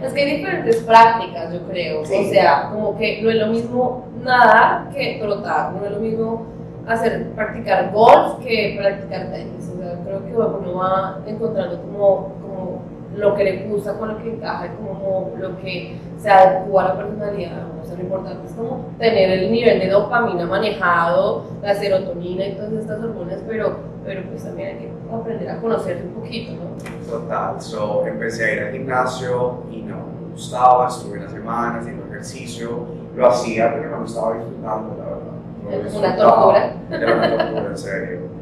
no 0.00 0.06
es 0.06 0.12
que 0.12 0.20
hay 0.20 0.36
diferentes 0.36 0.76
prácticas, 0.78 1.52
yo 1.52 1.60
creo. 1.68 2.04
Sí. 2.04 2.14
O 2.14 2.30
sea, 2.30 2.70
como 2.72 2.98
que 2.98 3.22
no 3.22 3.30
es 3.30 3.36
lo 3.36 3.46
mismo 3.46 4.06
nadar 4.22 4.90
que 4.90 5.18
trotar, 5.22 5.72
no 5.72 5.84
es 5.84 5.92
lo 5.92 6.00
mismo 6.00 6.46
hacer 6.86 7.30
practicar 7.30 7.92
golf 7.92 8.38
que 8.44 8.76
practicar 8.78 9.30
tenis. 9.30 9.70
O 9.72 9.78
sea, 9.78 9.98
creo 10.04 10.24
que 10.24 10.32
uno 10.32 10.74
va 10.74 11.20
encontrando 11.26 11.80
como, 11.80 12.32
como 12.42 12.82
lo 13.16 13.34
que 13.34 13.44
le 13.44 13.66
gusta, 13.68 13.96
con 13.98 14.08
lo 14.08 14.18
que 14.18 14.34
encaja, 14.34 14.74
como 14.76 15.32
lo 15.38 15.56
que 15.58 15.96
se 16.18 16.30
adecua 16.30 16.84
a 16.84 16.88
la 16.88 16.96
personalidad. 16.96 17.66
O 17.80 17.84
sea, 17.84 17.96
lo 17.96 18.02
importante 18.02 18.46
es 18.46 18.52
como 18.54 18.86
tener 18.98 19.30
el 19.30 19.52
nivel 19.52 19.80
de 19.80 19.88
dopamina 19.88 20.46
manejado, 20.46 21.44
la 21.62 21.74
serotonina 21.74 22.46
y 22.46 22.54
todas 22.54 22.72
estas 22.72 23.02
hormonas, 23.02 23.40
pero, 23.46 23.76
pero 24.04 24.22
pues 24.30 24.44
también 24.44 24.68
hay 24.68 24.74
que 24.76 24.92
aprender 25.12 25.50
a 25.50 25.60
conocerse 25.60 26.04
un 26.04 26.14
poquito, 26.14 26.52
¿no? 26.52 27.10
Total, 27.10 27.60
so, 27.60 28.06
empecé 28.06 28.44
a 28.44 28.54
ir 28.54 28.62
al 28.62 28.72
gimnasio 28.72 29.64
y 29.70 29.82
no 29.82 29.96
me 29.96 30.32
gustaba, 30.32 30.88
estuve 30.88 31.18
una 31.18 31.28
semana 31.28 31.78
haciendo 31.80 32.06
ejercicio, 32.06 32.86
lo 33.14 33.28
hacía 33.28 33.72
pero 33.74 33.90
no 33.90 33.98
lo 33.98 34.04
estaba 34.06 34.34
disfrutando, 34.34 34.96
la 34.98 35.04
verdad. 35.04 35.34
No 35.62 35.70
Es 35.70 35.94
una 35.94 36.16
tortura. 36.16 36.72
Era 36.90 37.14
una 37.14 37.36
tortura, 37.36 37.66
en 37.66 37.78
serio. 37.78 38.33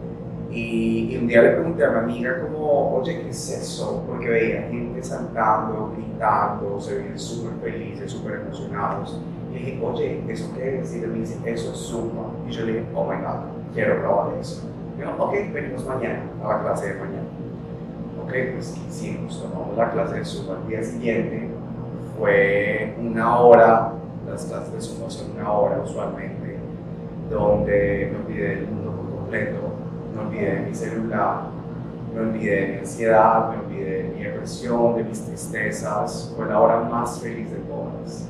Y, 0.53 1.17
un 1.17 1.27
día 1.27 1.41
le 1.41 1.53
pregunté 1.53 1.85
a 1.85 1.91
mi 1.91 1.99
amiga 1.99 2.43
como, 2.43 2.97
oye, 2.97 3.23
¿qué 3.23 3.31
es 3.31 3.51
eso? 3.51 4.05
Porque 4.07 4.29
veía 4.29 4.63
gente 4.69 5.03
saltando, 5.03 5.95
gritando, 5.97 6.79
se 6.79 6.99
veían 6.99 7.19
súper 7.19 7.55
felices, 7.63 8.13
súper 8.13 8.41
emocionados. 8.41 9.19
Y 9.51 9.55
dije, 9.55 9.81
oye, 9.83 10.23
¿eso 10.29 10.53
qué 10.55 10.81
es? 10.81 10.95
Y 10.95 11.01
me 11.01 11.21
dice, 11.21 11.39
eso 11.47 11.73
es 11.73 11.79
Zumba. 11.79 12.33
Y 12.47 12.51
yo 12.51 12.67
le 12.67 12.73
dije, 12.73 12.87
oh 12.95 13.05
my 13.05 13.17
God, 13.17 13.73
quiero 13.73 14.01
probar 14.01 14.35
eso. 14.39 14.69
Y 14.99 15.01
yo, 15.01 15.11
ok, 15.19 15.33
venimos 15.55 15.87
mañana 15.87 16.23
a 16.45 16.49
la 16.49 16.61
clase 16.61 16.93
de 16.93 17.01
mañana. 17.01 17.29
Ok, 18.23 18.33
pues 18.55 18.75
¿qué 18.75 18.89
hicimos? 18.89 19.43
Tomamos 19.43 19.75
la 19.77 19.91
clase 19.91 20.17
de 20.17 20.25
Zumba 20.25 20.57
al 20.57 20.69
día 20.69 20.83
siguiente. 20.83 21.49
Fue 22.19 22.95
una 23.01 23.39
hora, 23.39 23.93
las 24.29 24.45
clases 24.45 24.73
de 24.75 24.81
Zumba 24.83 25.09
son 25.09 25.31
una 25.33 25.51
hora 25.51 25.81
usualmente, 25.83 26.59
donde 27.31 28.13
me 28.13 28.25
olvidé 28.25 28.57
del 28.57 28.67
mundo 28.67 28.93
por 28.93 29.17
completo, 29.17 29.72
me 30.15 30.23
olvidé 30.23 30.55
de 30.57 30.61
mi 30.63 30.75
celular, 30.75 31.43
me 32.15 32.21
olvidé 32.21 32.57
de 32.61 32.67
mi 32.69 32.79
ansiedad, 32.79 33.51
me 33.51 33.65
olvidé 33.65 34.03
de 34.03 34.15
mi 34.15 34.25
depresión, 34.25 34.97
de 34.97 35.05
mis 35.05 35.25
tristezas. 35.25 36.33
Fue 36.37 36.47
la 36.47 36.61
hora 36.61 36.81
más 36.81 37.21
feliz 37.21 37.51
de 37.51 37.59
todas. 37.59 38.29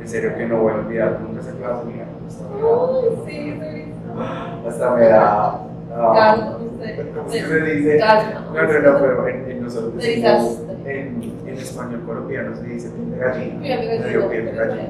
En 0.00 0.08
serio 0.08 0.36
que 0.36 0.46
no 0.46 0.60
voy 0.60 0.72
a 0.72 0.76
olvidar 0.76 1.20
nunca 1.20 1.40
esa 1.40 1.52
clase, 1.52 1.84
mira, 1.86 2.06
hasta 2.26 2.44
me 2.48 2.60
da, 2.60 2.96
sí, 3.26 3.60
sí. 3.60 4.68
hasta 4.68 4.94
me 4.94 5.08
da 5.08 5.46
ah, 5.48 6.12
Calma, 6.14 6.58
usted. 6.58 7.14
¿Cómo 7.14 7.28
se 7.28 7.60
dice? 7.60 7.98
Calma. 7.98 8.44
No, 8.54 8.62
no, 8.62 8.78
no, 8.80 8.98
pero 9.00 9.28
en, 9.28 9.50
en 9.50 9.62
nosotros 9.64 9.96
decimos, 9.96 10.60
en, 10.84 11.34
en 11.46 11.58
español 11.58 12.02
colombiano 12.06 12.54
se 12.54 12.62
dice 12.64 12.92
gallina. 13.18 13.66
Gallina. 13.66 14.28
piel 14.28 14.50
gallina. 14.54 14.88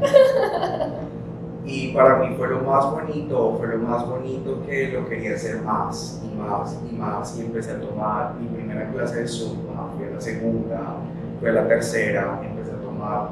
Y 1.66 1.88
para 1.88 2.18
mí 2.18 2.32
fue 2.36 2.48
lo 2.48 2.60
más 2.60 2.88
bonito, 2.92 3.56
fue 3.58 3.66
lo 3.66 3.78
más 3.78 4.08
bonito 4.08 4.62
que 4.64 4.88
lo 4.92 5.08
quería 5.08 5.34
hacer 5.34 5.62
más 5.62 6.22
y 6.24 6.32
más 6.36 6.78
y 6.88 6.94
más. 6.94 7.36
Y 7.36 7.40
empecé 7.40 7.72
a 7.72 7.80
tomar 7.80 8.36
mi 8.36 8.46
primera 8.46 8.88
clase 8.92 9.22
de 9.22 9.28
Zumba, 9.28 9.90
fue 9.96 10.08
la 10.08 10.20
segunda, 10.20 10.94
fue 11.40 11.52
la 11.52 11.66
tercera, 11.66 12.40
empecé 12.44 12.70
a 12.70 12.80
tomar 12.80 13.30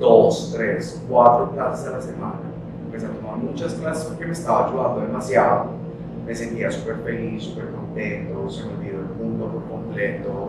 dos, 0.00 0.52
tres, 0.56 1.00
cuatro 1.08 1.52
clases 1.52 1.86
a 1.86 1.90
la 1.92 2.02
semana. 2.02 2.40
Empecé 2.86 3.06
a 3.06 3.10
tomar 3.10 3.36
muchas 3.36 3.74
clases 3.74 4.06
porque 4.06 4.26
me 4.26 4.32
estaba 4.32 4.66
ayudando 4.66 5.00
demasiado. 5.02 5.66
Me 6.26 6.34
sentía 6.34 6.72
súper 6.72 6.96
feliz, 7.04 7.44
súper 7.44 7.70
contento, 7.70 8.50
se 8.50 8.64
me 8.64 8.74
olvidó 8.74 8.98
el 8.98 9.24
mundo 9.24 9.46
por 9.46 9.64
completo. 9.70 10.48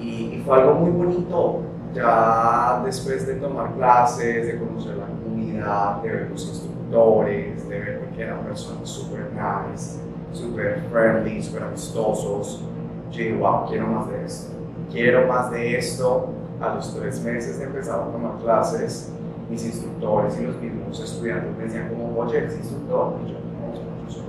Y, 0.00 0.34
y 0.34 0.42
fue 0.44 0.60
algo 0.60 0.74
muy 0.74 0.90
bonito. 0.90 1.60
Ya 1.94 2.82
después 2.84 3.26
de 3.26 3.34
tomar 3.34 3.72
clases, 3.74 4.46
de 4.46 4.58
conocer 4.58 4.96
la 4.96 5.06
comunidad, 5.06 6.02
de 6.02 6.10
ver 6.10 6.30
los 6.30 6.46
instructores, 6.46 7.68
de 7.68 7.78
ver 7.80 8.00
que 8.14 8.22
eran 8.22 8.40
personas 8.40 8.88
súper 8.88 9.30
nice, 9.32 9.98
súper 10.32 10.82
friendly, 10.90 11.42
súper 11.42 11.62
amistosos, 11.62 12.62
yo 13.10 13.18
dije, 13.18 13.34
wow, 13.34 13.66
quiero 13.66 13.86
más 13.86 14.08
de 14.10 14.24
esto. 14.24 14.52
Quiero 14.90 15.26
más 15.26 15.50
de 15.50 15.78
esto. 15.78 16.34
A 16.60 16.74
los 16.74 16.92
tres 16.92 17.22
meses 17.22 17.58
de 17.60 17.66
empezar 17.66 18.00
a 18.00 18.04
tomar 18.10 18.32
clases, 18.42 19.12
mis 19.48 19.64
instructores 19.64 20.36
y 20.40 20.44
los 20.44 20.56
mismos 20.56 21.00
estudiantes 21.00 21.56
me 21.56 21.64
decían 21.64 21.88
como, 21.88 22.18
oye, 22.18 22.38
¿eres 22.38 22.56
instructor? 22.56 23.14
Y 23.24 23.30
yo, 23.30 23.38
no, 23.38 23.74
yo 24.04 24.10
soy 24.10 24.22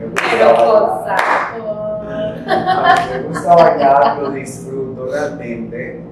me 0.00 0.06
gusta. 0.06 1.06
A 2.46 2.94
mí 2.96 3.12
me 3.12 3.28
gusta 3.28 3.54
bailar, 3.54 4.18
lo 4.18 4.30
disfruto 4.30 5.06
realmente. 5.06 6.02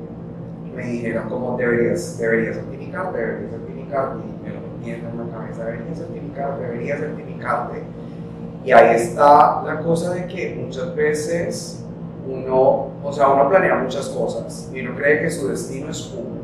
Me 0.76 0.86
dijeron 0.86 1.28
como 1.28 1.56
deberías, 1.56 2.18
deberías 2.18 2.56
certificarte, 2.56 3.18
deberías 3.18 3.50
certificarte. 3.50 4.18
Y 4.18 4.44
me 4.44 4.54
lo 4.54 4.60
metían 4.60 5.10
en 5.10 5.26
la 5.26 5.36
cabeza, 5.36 5.64
deberías 5.64 5.98
certificarte, 5.98 6.62
deberías 6.62 7.00
certificarte. 7.00 7.82
Y 8.64 8.72
ahí 8.72 8.96
está 8.96 9.62
la 9.64 9.80
cosa 9.80 10.12
de 10.12 10.26
que 10.26 10.54
muchas 10.60 10.94
veces 10.94 11.84
uno, 12.28 12.88
o 13.02 13.12
sea, 13.12 13.28
uno 13.28 13.48
planea 13.48 13.76
muchas 13.76 14.08
cosas 14.08 14.70
y 14.74 14.80
uno 14.80 14.96
cree 14.96 15.22
que 15.22 15.30
su 15.30 15.48
destino 15.48 15.90
es 15.90 16.12
uno. 16.12 16.36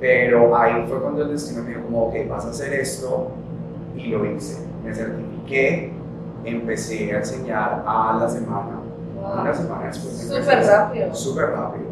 Pero 0.00 0.56
ahí 0.56 0.86
fue 0.88 1.00
cuando 1.00 1.22
el 1.22 1.32
destino 1.32 1.62
me 1.62 1.70
dijo 1.70 1.82
como, 1.82 2.06
ok, 2.06 2.14
vas 2.28 2.46
a 2.46 2.50
hacer 2.50 2.72
esto 2.72 3.30
y 3.94 4.06
lo 4.06 4.24
hice. 4.24 4.66
Me 4.82 4.94
certifiqué, 4.94 5.92
empecé 6.44 7.12
a 7.12 7.18
enseñar 7.18 7.84
a 7.86 8.16
la 8.18 8.28
semana 8.28 8.80
una 9.20 9.54
semana 9.54 9.86
después 9.86 10.28
de 10.28 10.40
Súper 10.40 10.66
rápido. 10.66 11.14
Súper 11.14 11.50
rápido. 11.50 11.89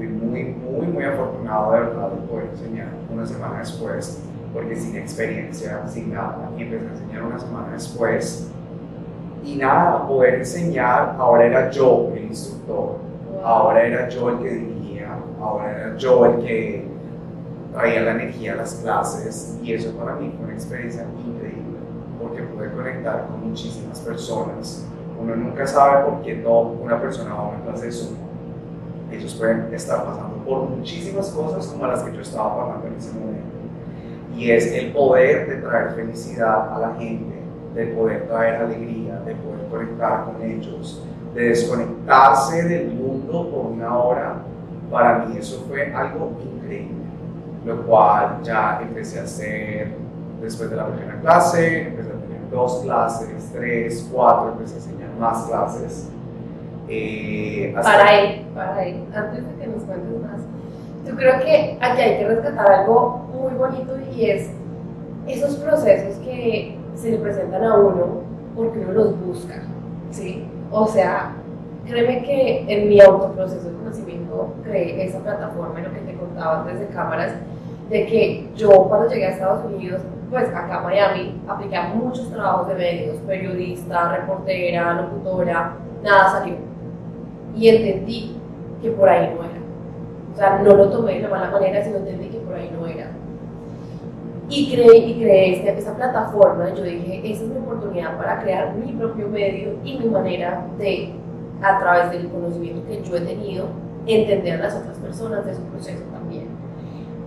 Fui 0.00 0.08
muy, 0.08 0.44
muy, 0.44 0.86
muy 0.86 1.04
afortunado 1.04 1.72
de 1.72 1.80
verdad 1.80 2.08
de 2.08 2.26
poder 2.26 2.46
enseñar 2.52 2.88
una 3.12 3.26
semana 3.26 3.58
después, 3.58 4.22
porque 4.54 4.74
sin 4.74 4.96
experiencia, 4.96 5.86
sin 5.86 6.14
nada, 6.14 6.50
y 6.56 6.62
empecé 6.62 6.86
a 6.86 6.90
enseñar 6.92 7.22
una 7.24 7.38
semana 7.38 7.72
después. 7.74 8.50
Y 9.44 9.56
nada, 9.56 10.08
poder 10.08 10.36
enseñar, 10.36 11.16
ahora 11.18 11.44
era 11.44 11.70
yo 11.70 12.10
el 12.16 12.24
instructor, 12.24 12.96
ahora 13.44 13.82
era 13.82 14.08
yo 14.08 14.30
el 14.30 14.38
que 14.38 14.48
dirigía, 14.48 15.18
ahora 15.38 15.70
era 15.70 15.96
yo 15.98 16.24
el 16.24 16.46
que 16.46 16.88
traía 17.74 18.00
la 18.00 18.12
energía 18.12 18.54
a 18.54 18.56
las 18.56 18.76
clases, 18.76 19.58
y 19.62 19.74
eso 19.74 19.94
para 19.98 20.14
mí 20.14 20.32
fue 20.34 20.46
una 20.46 20.54
experiencia 20.54 21.04
increíble, 21.26 21.76
porque 22.18 22.42
pude 22.44 22.72
conectar 22.72 23.26
con 23.26 23.50
muchísimas 23.50 24.00
personas 24.00 24.86
uno 25.20 25.36
nunca 25.36 25.66
sabe 25.66 26.06
por 26.06 26.22
qué 26.22 26.36
no 26.36 26.60
una 26.60 26.98
persona 26.98 27.34
va 27.34 27.40
a 27.40 27.48
una 27.48 27.64
clase 27.64 27.84
de 27.84 27.92
Zoom. 27.92 28.29
Ellos 29.10 29.34
pueden 29.34 29.72
estar 29.74 30.04
pasando 30.04 30.36
por 30.44 30.68
muchísimas 30.70 31.30
cosas 31.30 31.66
como 31.66 31.86
las 31.86 32.02
que 32.02 32.14
yo 32.14 32.20
estaba 32.20 32.66
pasando 32.66 32.86
en 32.86 32.94
ese 32.94 33.12
momento. 33.12 33.40
Y 34.36 34.50
es 34.50 34.72
el 34.72 34.92
poder 34.92 35.48
de 35.48 35.56
traer 35.56 35.92
felicidad 35.92 36.72
a 36.72 36.78
la 36.78 36.94
gente, 36.94 37.34
de 37.74 37.86
poder 37.86 38.26
traer 38.28 38.56
alegría, 38.56 39.20
de 39.20 39.34
poder 39.34 39.66
conectar 39.70 40.24
con 40.24 40.42
ellos, 40.42 41.04
de 41.34 41.48
desconectarse 41.48 42.62
del 42.62 42.92
mundo 42.92 43.50
por 43.50 43.66
una 43.66 43.98
hora. 43.98 44.36
Para 44.90 45.24
mí 45.24 45.36
eso 45.36 45.64
fue 45.68 45.92
algo 45.92 46.32
increíble, 46.42 47.04
lo 47.64 47.82
cual 47.86 48.40
ya 48.42 48.80
empecé 48.82 49.20
a 49.20 49.24
hacer 49.24 49.92
después 50.40 50.70
de 50.70 50.76
la 50.76 50.86
primera 50.86 51.20
clase, 51.20 51.88
empecé 51.88 52.08
a 52.10 52.12
tener 52.12 52.50
dos 52.50 52.80
clases, 52.82 53.50
tres, 53.52 54.08
cuatro, 54.12 54.52
empecé 54.52 54.74
a 54.74 54.78
enseñar 54.78 55.10
más 55.18 55.44
clases. 55.46 56.08
Eh, 56.92 57.72
Para 57.72 58.04
ahí, 58.04 58.46
para 58.52 58.74
ahí, 58.76 59.04
antes 59.14 59.46
de 59.46 59.54
que 59.54 59.66
nos 59.68 59.84
cuentes 59.84 60.22
más, 60.22 60.40
yo 61.06 61.14
creo 61.14 61.38
que 61.38 61.78
aquí 61.80 62.00
hay 62.02 62.18
que 62.18 62.26
rescatar 62.26 62.72
algo 62.72 63.28
muy 63.32 63.52
bonito 63.54 63.96
y 64.12 64.28
es 64.28 64.50
esos 65.28 65.54
procesos 65.56 66.18
que 66.24 66.76
se 66.96 67.12
le 67.12 67.18
presentan 67.18 67.62
a 67.62 67.74
uno 67.76 68.22
porque 68.56 68.80
uno 68.80 68.92
los 68.92 69.24
busca, 69.24 69.62
¿sí? 70.10 70.44
O 70.72 70.86
sea, 70.88 71.32
créeme 71.86 72.24
que 72.24 72.64
en 72.66 72.88
mi 72.88 73.00
autoproceso 73.00 73.70
de 73.70 73.76
conocimiento 73.76 74.54
creé 74.64 75.04
esa 75.04 75.20
plataforma, 75.20 75.78
en 75.78 75.84
lo 75.84 75.92
que 75.92 76.00
te 76.00 76.14
contaba 76.14 76.62
antes 76.62 76.80
de 76.80 76.86
cámaras, 76.88 77.34
de 77.88 78.06
que 78.06 78.48
yo 78.56 78.68
cuando 78.88 79.08
llegué 79.08 79.26
a 79.26 79.30
Estados 79.30 79.64
Unidos, 79.64 80.02
pues 80.28 80.48
acá 80.48 80.78
a 80.78 80.82
Miami, 80.82 81.40
apliqué 81.46 81.76
a 81.76 81.88
muchos 81.88 82.30
trabajos 82.32 82.66
de 82.68 82.74
medios, 82.74 83.16
periodista, 83.26 84.16
reportera, 84.16 84.94
locutora, 84.94 85.74
nada 86.02 86.30
salió. 86.30 86.69
Y 87.56 87.68
entendí 87.68 88.36
que 88.82 88.90
por 88.90 89.08
ahí 89.08 89.32
no 89.34 89.44
era. 89.44 89.60
O 90.32 90.36
sea, 90.36 90.60
no 90.62 90.74
lo 90.74 90.88
tomé 90.90 91.14
de 91.14 91.22
la 91.22 91.28
mala 91.28 91.50
manera, 91.50 91.82
sino 91.84 91.98
entendí 91.98 92.28
que 92.28 92.38
por 92.38 92.54
ahí 92.54 92.70
no 92.78 92.86
era. 92.86 93.10
Y 94.48 94.72
creé, 94.72 94.96
y 94.98 95.14
creé 95.20 95.56
este- 95.56 95.78
esta 95.78 95.94
plataforma, 95.94 96.74
yo 96.74 96.82
dije, 96.82 97.20
esa 97.24 97.44
es 97.44 97.48
mi 97.50 97.58
oportunidad 97.58 98.16
para 98.16 98.42
crear 98.42 98.74
mi 98.74 98.92
propio 98.92 99.28
medio 99.28 99.74
y 99.84 99.98
mi 99.98 100.06
manera 100.06 100.66
de, 100.76 101.10
a 101.62 101.78
través 101.78 102.10
del 102.10 102.28
conocimiento 102.30 102.82
que 102.88 103.02
yo 103.02 103.16
he 103.16 103.20
tenido, 103.20 103.66
entender 104.06 104.54
a 104.60 104.64
las 104.64 104.74
otras 104.74 104.96
personas 104.98 105.44
de 105.46 105.54
su 105.54 105.62
proceso 105.62 106.02
también. 106.12 106.48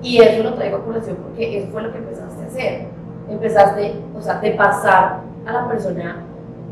Y 0.02 0.18
eso 0.22 0.44
lo 0.44 0.54
traigo 0.56 0.78
a 0.78 0.84
colación 0.84 1.16
porque 1.18 1.60
eso 1.60 1.68
fue 1.72 1.84
lo 1.84 1.94
que 1.94 2.00
empezaste 2.00 2.44
a 2.44 2.48
hacer. 2.48 2.86
Empezaste, 3.30 3.94
o 4.18 4.22
sea, 4.22 4.40
de 4.40 4.52
pasar 4.52 5.22
a 5.46 5.52
la 5.54 5.68
persona 5.70 6.24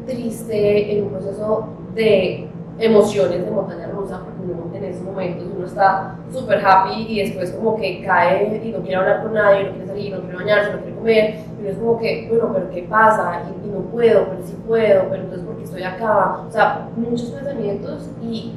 triste 0.05 0.97
en 0.97 1.03
un 1.05 1.09
proceso 1.11 1.67
de 1.95 2.47
emociones 2.79 3.45
de 3.45 3.51
montaña 3.51 3.87
rusa, 3.87 4.19
porque 4.23 4.41
uno 4.43 4.73
en 4.75 4.83
esos 4.85 5.03
momentos 5.03 5.47
uno 5.55 5.65
está 5.65 6.15
súper 6.31 6.65
happy 6.65 7.05
y 7.07 7.19
después 7.23 7.51
como 7.51 7.75
que 7.75 8.01
cae 8.03 8.61
y 8.63 8.71
no 8.71 8.79
quiere 8.79 8.95
hablar 8.95 9.23
con 9.23 9.33
nadie, 9.33 9.65
no 9.65 9.71
quiere 9.71 9.87
salir, 9.87 10.13
no 10.15 10.21
quiere 10.21 10.35
bañarse, 10.37 10.71
no 10.73 10.79
quiere 10.79 10.95
comer, 10.95 11.35
y 11.63 11.67
es 11.67 11.77
como 11.77 11.99
que, 11.99 12.27
bueno, 12.29 12.51
pero 12.53 12.69
¿qué 12.71 12.83
pasa? 12.83 13.43
Y, 13.63 13.67
y 13.67 13.71
no 13.71 13.79
puedo, 13.91 14.25
pero 14.29 14.41
sí 14.43 14.57
puedo, 14.67 15.03
pero 15.09 15.23
entonces 15.23 15.45
porque 15.45 15.63
estoy 15.63 15.83
acá, 15.83 16.39
o 16.47 16.51
sea, 16.51 16.89
muchos 16.95 17.29
pensamientos 17.31 18.09
y 18.21 18.53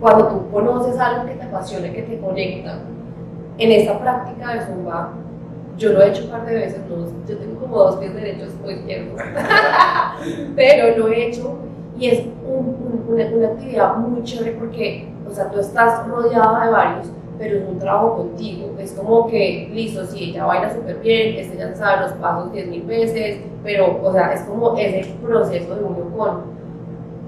cuando 0.00 0.26
tú 0.28 0.50
conoces 0.50 0.98
algo 0.98 1.26
que 1.26 1.34
te 1.34 1.42
apasiona, 1.44 1.90
que 1.92 2.02
te 2.02 2.18
conecta, 2.18 2.80
en 3.56 3.70
esta 3.72 3.98
práctica 4.00 4.54
de 4.54 4.60
Zumba, 4.66 5.12
yo 5.78 5.92
lo 5.92 6.02
he 6.02 6.08
hecho 6.10 6.24
un 6.24 6.30
par 6.30 6.44
de 6.44 6.54
veces, 6.54 6.80
no, 6.88 7.06
yo 7.28 7.38
tengo 7.38 7.60
como 7.60 7.78
dos 7.78 7.96
pies 7.96 8.14
derechos 8.14 8.50
o 8.64 8.70
izquierdos, 8.70 9.20
pero 10.56 10.96
lo 10.98 11.08
he 11.08 11.28
hecho 11.28 11.56
y 11.98 12.08
es 12.08 12.20
un- 12.46 12.83
una, 13.14 13.36
una 13.36 13.48
actividad 13.48 13.96
muy 13.96 14.22
chévere 14.22 14.52
porque, 14.58 15.08
o 15.28 15.32
sea, 15.32 15.50
tú 15.50 15.60
estás 15.60 16.06
rodeada 16.06 16.66
de 16.66 16.72
varios, 16.72 17.10
pero 17.38 17.58
es 17.58 17.68
un 17.68 17.78
trabajo 17.78 18.16
contigo, 18.16 18.74
es 18.78 18.92
como 18.92 19.26
que, 19.26 19.68
listo, 19.72 20.04
sí, 20.06 20.30
ella 20.30 20.44
baila 20.44 20.72
súper 20.72 21.00
bien, 21.00 21.36
este 21.36 21.56
ya 21.56 21.74
sabe 21.74 22.02
los 22.02 22.12
pasos 22.12 22.52
10 22.52 22.68
mil 22.68 22.82
veces, 22.82 23.40
pero, 23.62 24.00
o 24.02 24.12
sea, 24.12 24.32
es 24.32 24.42
como 24.42 24.76
ese 24.76 25.14
proceso 25.22 25.74
de 25.74 25.82
uno 25.82 26.16
con 26.16 26.54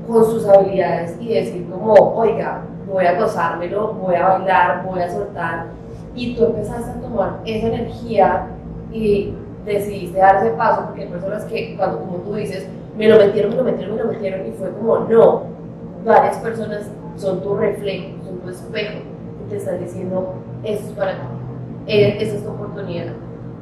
con 0.07 0.25
sus 0.25 0.47
habilidades 0.47 1.17
y 1.21 1.35
decir 1.35 1.67
como, 1.69 1.93
oiga, 1.95 2.63
voy 2.87 3.05
a 3.05 3.19
gozármelo, 3.19 3.93
voy 3.95 4.15
a 4.15 4.29
bailar, 4.29 4.85
voy 4.87 5.01
a 5.01 5.11
soltar. 5.11 5.67
Y 6.15 6.35
tú 6.35 6.45
empezaste 6.45 6.91
a 6.91 7.01
tomar 7.01 7.41
esa 7.45 7.67
energía 7.67 8.47
y 8.93 9.35
decidiste 9.65 10.19
dar 10.19 10.37
ese 10.37 10.51
paso, 10.51 10.85
porque 10.87 11.03
hay 11.03 11.09
personas 11.09 11.45
que 11.47 11.77
cuando, 11.77 11.99
como 11.99 12.19
tú 12.19 12.35
dices, 12.35 12.69
me 12.97 13.09
lo 13.09 13.19
metieron, 13.19 13.51
me 13.51 13.57
lo 13.57 13.65
metieron, 13.65 13.97
me 13.97 14.03
lo 14.03 14.13
metieron 14.13 14.47
y 14.47 14.53
fue 14.53 14.71
como, 14.73 14.99
no, 15.01 15.43
varias 16.07 16.37
personas 16.39 16.91
son 17.17 17.43
tu 17.43 17.57
reflejo, 17.57 18.23
son 18.25 18.39
tu 18.39 18.49
espejo, 18.51 18.99
y 19.45 19.51
te 19.51 19.57
están 19.57 19.81
diciendo, 19.81 20.35
eso 20.63 20.87
es 20.87 20.93
para 20.93 21.13
ti, 21.13 21.27
e, 21.87 22.23
esa 22.23 22.37
es 22.37 22.45
tu 22.45 22.51
oportunidad. 22.51 23.13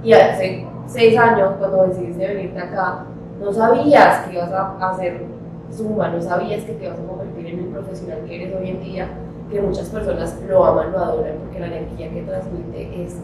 Y 0.03 0.13
hace 0.13 0.67
seis 0.87 1.17
años, 1.19 1.55
cuando 1.59 1.87
decidiste 1.87 2.27
venirte 2.27 2.59
acá, 2.59 3.07
no 3.41 3.53
sabías 3.53 4.27
que 4.27 4.35
ibas 4.35 4.53
a 4.53 4.91
hacer 4.91 5.25
Zumba, 5.73 6.09
no 6.09 6.21
sabías 6.21 6.63
que 6.65 6.75
te 6.75 6.85
ibas 6.85 6.99
a 6.99 7.07
convertir 7.07 7.47
en 7.47 7.59
el 7.61 7.67
profesional 7.67 8.19
que 8.27 8.37
eres 8.37 8.55
hoy 8.55 8.71
en 8.71 8.83
día, 8.83 9.09
que 9.51 9.61
muchas 9.61 9.89
personas 9.89 10.39
lo 10.47 10.65
aman, 10.65 10.93
lo 10.93 10.99
adoran, 10.99 11.37
porque 11.39 11.61
la 11.61 11.67
energía 11.67 12.11
que 12.11 12.23
transmite 12.23 13.05
es 13.05 13.17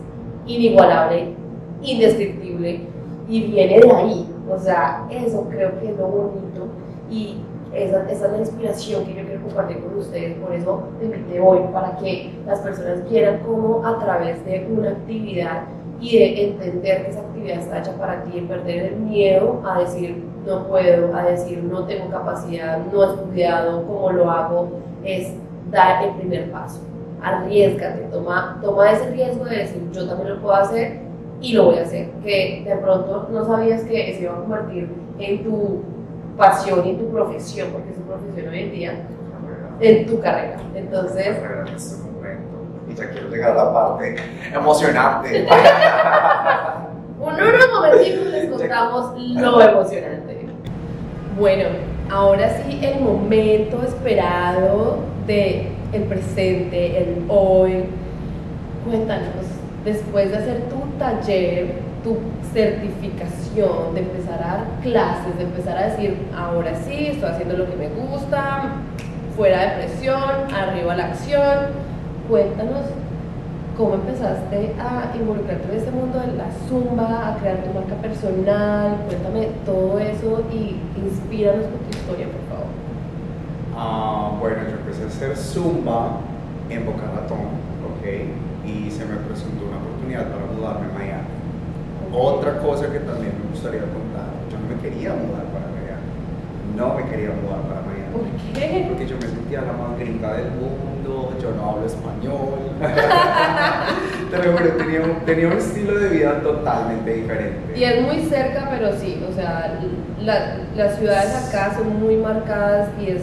inigualable, 0.46 1.34
indescriptible 1.82 2.80
y 3.28 3.42
viene 3.42 3.80
de 3.80 3.92
ahí. 3.92 4.34
O 4.50 4.58
sea, 4.58 5.06
eso 5.10 5.46
creo 5.48 5.78
que 5.78 5.90
es 5.90 5.96
lo 5.96 6.08
bonito 6.08 6.66
y 7.08 7.36
esa, 7.72 8.10
esa, 8.10 8.26
es 8.26 8.32
la 8.32 8.38
inspiración 8.38 9.04
que 9.04 9.14
yo 9.14 9.24
quiero 9.24 9.42
compartir 9.42 9.80
con 9.80 9.98
ustedes, 9.98 10.36
por 10.38 10.52
eso 10.52 10.88
te 10.98 11.04
invité 11.06 11.40
hoy, 11.40 11.60
para 11.72 11.96
que 11.98 12.32
las 12.46 12.58
personas 12.60 13.00
quieran 13.08 13.40
cómo 13.46 13.86
a 13.86 13.98
través 13.98 14.44
de 14.44 14.66
una 14.70 14.90
actividad 14.90 15.62
y 16.00 16.18
de 16.18 16.44
entender 16.48 17.04
que 17.04 17.10
esa 17.10 17.20
actividad 17.20 17.58
está 17.58 17.78
hecha 17.78 17.96
para 17.96 18.24
ti, 18.24 18.40
perder 18.40 18.92
el 18.92 18.96
miedo 18.96 19.62
a 19.64 19.80
decir 19.80 20.24
no 20.46 20.66
puedo, 20.66 21.14
a 21.14 21.22
decir 21.24 21.62
no 21.62 21.84
tengo 21.84 22.10
capacidad, 22.10 22.78
no 22.92 23.02
he 23.02 23.06
estudiado, 23.06 23.86
cómo 23.86 24.10
lo 24.10 24.30
hago, 24.30 24.70
es 25.04 25.34
dar 25.70 26.04
el 26.04 26.14
primer 26.14 26.50
paso. 26.50 26.80
Arriesgate, 27.22 28.08
toma, 28.10 28.58
toma 28.62 28.92
ese 28.92 29.10
riesgo 29.10 29.44
de 29.44 29.56
decir 29.58 29.82
yo 29.92 30.08
también 30.08 30.30
lo 30.30 30.40
puedo 30.40 30.54
hacer 30.54 31.00
y 31.42 31.52
lo 31.52 31.66
voy 31.66 31.78
a 31.78 31.82
hacer. 31.82 32.10
Que 32.24 32.64
de 32.66 32.76
pronto 32.76 33.28
no 33.30 33.44
sabías 33.44 33.82
que 33.82 34.14
se 34.14 34.22
iba 34.22 34.32
a 34.32 34.40
convertir 34.40 34.88
en 35.18 35.44
tu 35.44 35.82
pasión 36.40 36.84
y 36.86 36.94
tu 36.94 37.08
profesión, 37.10 37.68
porque 37.70 37.90
es 37.90 37.96
tu 37.96 38.02
profesión 38.02 38.48
hoy 38.48 38.60
en 38.60 38.72
día, 38.72 38.94
en 39.78 40.06
tu 40.06 40.20
carrera. 40.20 40.56
Entonces. 40.74 41.36
Y 42.88 42.94
ya 42.94 43.10
quiero 43.10 43.28
llegar 43.28 43.52
a 43.52 43.64
la 43.64 43.72
parte 43.72 44.16
emocionante. 44.52 45.46
Un 47.20 47.34
unos 47.34 47.68
momentitos 47.70 48.26
les 48.28 48.50
contamos 48.50 49.12
lo 49.18 49.60
emocionante. 49.60 50.46
Bueno, 51.38 51.64
ahora 52.10 52.48
sí, 52.48 52.80
el 52.82 53.02
momento 53.02 53.82
esperado 53.82 55.00
de 55.26 55.68
el 55.92 56.02
presente, 56.04 56.96
el 56.96 57.24
hoy. 57.28 57.84
Cuéntanos, 58.86 59.44
después 59.84 60.30
de 60.30 60.38
hacer 60.38 60.62
tu 60.70 60.80
taller, 60.98 61.74
tu 62.02 62.16
certificación, 62.52 63.94
de 63.94 64.00
empezar 64.00 64.42
a 64.42 64.46
dar 64.46 64.66
clases, 64.82 65.36
de 65.36 65.44
empezar 65.44 65.76
a 65.76 65.88
decir, 65.88 66.16
ahora 66.36 66.74
sí, 66.74 67.08
estoy 67.08 67.30
haciendo 67.30 67.56
lo 67.56 67.66
que 67.66 67.76
me 67.76 67.88
gusta, 67.88 68.64
fuera 69.36 69.60
de 69.62 69.82
presión, 69.82 70.22
arriba 70.54 70.96
la 70.96 71.06
acción. 71.06 71.90
Cuéntanos 72.28 72.82
cómo 73.76 73.94
empezaste 73.94 74.74
a 74.78 75.16
involucrarte 75.16 75.72
en 75.72 75.78
este 75.78 75.90
mundo 75.90 76.18
de 76.20 76.32
la 76.34 76.46
zumba, 76.68 77.28
a 77.28 77.36
crear 77.38 77.58
tu 77.58 77.72
marca 77.72 77.94
personal. 78.02 78.96
Cuéntame 79.06 79.48
todo 79.64 79.98
eso 79.98 80.44
y 80.52 80.76
inspíranos 80.96 81.64
con 81.66 81.78
tu 81.80 81.90
historia, 81.96 82.26
por 82.26 82.42
favor. 82.48 82.70
Ah, 83.76 84.32
bueno, 84.38 84.58
yo 84.68 84.76
empecé 84.76 85.04
a 85.04 85.06
hacer 85.06 85.36
zumba 85.36 86.18
en 86.68 86.84
Boca 86.84 87.04
Ratón, 87.14 87.38
¿ok? 87.88 88.04
Y 88.66 88.90
se 88.90 89.06
me 89.06 89.16
presentó 89.16 89.64
una 89.66 89.78
oportunidad 89.78 90.26
para 90.28 90.44
mudarme 90.46 90.86
a 90.86 90.98
Miami. 90.98 91.29
Otra 92.12 92.58
cosa 92.58 92.90
que 92.90 92.98
también 93.00 93.32
me 93.38 93.50
gustaría 93.50 93.82
contar, 93.82 94.26
yo 94.50 94.58
no 94.58 94.74
me 94.74 94.82
quería 94.82 95.10
mudar 95.10 95.44
para 95.54 95.66
Miami. 95.70 96.10
No 96.76 96.94
me 96.94 97.04
quería 97.08 97.30
mudar 97.30 97.62
para 97.68 97.82
Miami. 97.82 98.10
¿Por 98.12 98.52
qué? 98.52 98.86
Porque 98.88 99.06
yo 99.06 99.16
me 99.16 99.28
sentía 99.28 99.60
la 99.62 99.72
más 99.72 99.96
gringa 99.96 100.32
del 100.32 100.50
mundo, 100.50 101.36
yo 101.40 101.52
no 101.52 101.70
hablo 101.70 101.86
español. 101.86 102.74
pero 104.30 104.72
tenía 104.76 105.02
un, 105.02 105.24
tenía 105.24 105.46
un 105.46 105.52
estilo 105.52 105.98
de 105.98 106.08
vida 106.08 106.40
totalmente 106.40 107.14
diferente. 107.14 107.78
Y 107.78 107.84
es 107.84 108.02
muy 108.02 108.20
cerca, 108.22 108.68
pero 108.70 108.92
sí, 108.98 109.24
o 109.30 109.32
sea, 109.32 109.78
la, 110.20 110.56
las 110.74 110.98
ciudades 110.98 111.48
acá 111.48 111.74
son 111.76 112.00
muy 112.00 112.16
marcadas 112.16 112.88
y 113.00 113.10
es 113.10 113.22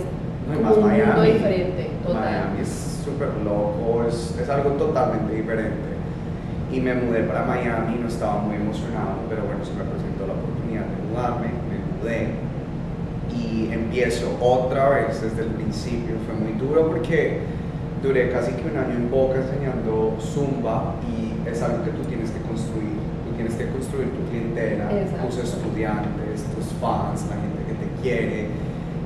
no, 0.50 0.76
un 0.76 0.88
Miami, 0.88 1.06
mundo 1.08 1.21
diferente, 1.23 1.89
total. 2.06 2.21
Miami 2.23 2.62
es 2.62 3.02
súper 3.04 3.30
loco, 3.43 4.06
es, 4.08 4.38
es 4.41 4.50
algo 4.50 4.71
totalmente 4.71 5.36
diferente 5.36 5.96
y 6.71 6.82
me 6.82 6.93
mudé 6.93 7.23
para 7.23 7.45
Miami, 7.45 7.97
no 8.01 8.08
estaba 8.08 8.41
muy 8.41 8.56
emocionado, 8.56 9.23
pero 9.30 9.43
bueno, 9.43 9.63
se 9.63 9.73
me 9.73 9.84
presentó 9.84 10.27
la 10.27 10.34
oportunidad 10.34 10.84
de 10.84 10.97
mudarme, 11.08 11.47
me 11.69 11.80
mudé 11.95 12.27
y 13.32 13.71
empiezo 13.71 14.38
otra 14.41 14.89
vez 14.89 15.21
desde 15.21 15.43
el 15.43 15.49
principio. 15.56 16.15
Fue 16.25 16.36
muy 16.36 16.60
duro 16.60 16.88
porque 16.88 17.39
duré 18.03 18.30
casi 18.32 18.51
que 18.51 18.67
un 18.69 18.77
año 18.77 18.95
en 18.95 19.10
Boca 19.10 19.39
enseñando 19.39 20.17
Zumba 20.19 20.95
y 21.08 21.47
es 21.47 21.62
algo 21.62 21.84
que 21.86 21.91
tú 21.91 22.03
tienes 22.03 22.32
que 22.32 22.41
construir. 22.41 22.97
Tú 23.23 23.36
tienes 23.36 23.56
que 23.56 23.67
construir 23.69 24.10
tu 24.12 24.30
clientela, 24.30 24.91
Exacto. 24.91 25.27
tus 25.27 25.38
estudiantes, 25.38 26.43
tus 26.56 26.65
fans, 26.82 27.25
la 27.30 27.36
gente 27.39 27.63
que 27.67 27.73
te 27.80 28.01
quiere. 28.01 28.47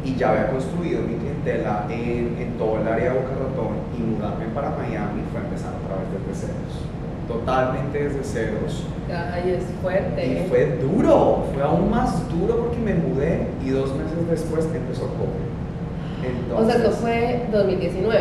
Y 0.03 0.15
ya 0.15 0.31
había 0.31 0.49
construido 0.49 1.01
mi 1.03 1.13
clientela 1.13 1.85
en, 1.89 2.35
en 2.39 2.57
todo 2.57 2.81
el 2.81 2.87
área 2.87 3.13
de 3.13 3.19
Boca 3.19 3.33
Ratón 3.37 3.85
y 3.95 4.01
mudarme 4.01 4.45
para 4.47 4.71
Miami 4.71 5.21
fue 5.31 5.41
empezar 5.41 5.73
otra 5.83 5.97
vez 6.01 6.25
desde 6.25 6.47
ceros 6.47 6.90
totalmente 7.31 8.03
desde 8.03 8.23
ceros. 8.23 8.83
Ay, 9.09 9.57
es 9.57 9.63
fuerte. 9.81 10.25
Y 10.25 10.49
fue 10.49 10.77
duro, 10.81 11.45
fue 11.53 11.63
aún 11.63 11.89
más 11.89 12.27
duro 12.29 12.57
porque 12.57 12.77
me 12.77 12.93
mudé 12.93 13.47
y 13.63 13.69
dos 13.69 13.93
meses 13.95 14.29
después 14.29 14.65
empezó 14.73 15.07
COVID. 15.07 15.19
o 15.21 16.21
sea, 16.21 16.29
Entonces, 16.29 16.75
esto 16.75 16.91
fue 16.91 17.45
2019. 17.51 18.19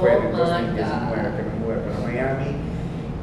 fue 0.00 0.12
en 0.12 0.18
oh 0.18 0.30
my 0.30 0.36
2019 0.36 0.76
God. 0.76 1.36
que 1.36 1.42
me 1.42 1.54
mudé 1.64 1.76
para 1.84 2.12
Miami 2.12 2.50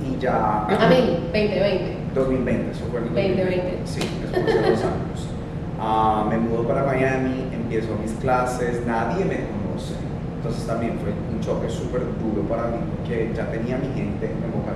y 0.05 0.19
ya... 0.19 0.65
A 0.65 0.87
mí, 0.89 1.19
2020. 1.33 1.97
2020, 2.15 2.71
eso 2.71 2.85
fue 2.89 2.99
en 2.99 3.07
el 3.07 3.37
2020. 3.37 3.77
Sí, 3.85 3.99
eso 4.01 4.33
fue 4.33 4.43
hace 4.43 4.69
dos 4.71 4.83
años. 4.83 5.27
Ah, 5.83 6.27
me 6.29 6.37
mudo 6.37 6.67
para 6.67 6.83
Miami, 6.83 7.47
empiezo 7.51 7.87
mis 7.99 8.11
clases, 8.21 8.85
nadie 8.85 9.25
me 9.25 9.37
conoce. 9.49 9.95
Entonces 10.37 10.67
también 10.67 10.99
fue 11.01 11.09
un 11.09 11.39
choque 11.41 11.67
súper 11.71 12.01
duro 12.21 12.47
para 12.47 12.67
mí 12.67 12.77
porque 12.95 13.31
ya 13.35 13.49
tenía 13.49 13.77
mi 13.79 13.87
gente 13.87 14.27
en 14.27 14.51
Boca 14.53 14.73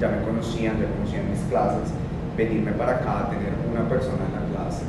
Ya 0.00 0.08
me 0.08 0.22
conocían, 0.22 0.80
ya 0.80 0.88
conocían 0.92 1.30
mis 1.30 1.40
clases. 1.48 1.92
Venirme 2.36 2.72
para 2.72 2.96
acá, 2.96 3.30
tener 3.30 3.52
una 3.64 3.88
persona 3.88 4.28
en 4.28 4.34
la 4.36 4.44
clase, 4.52 4.84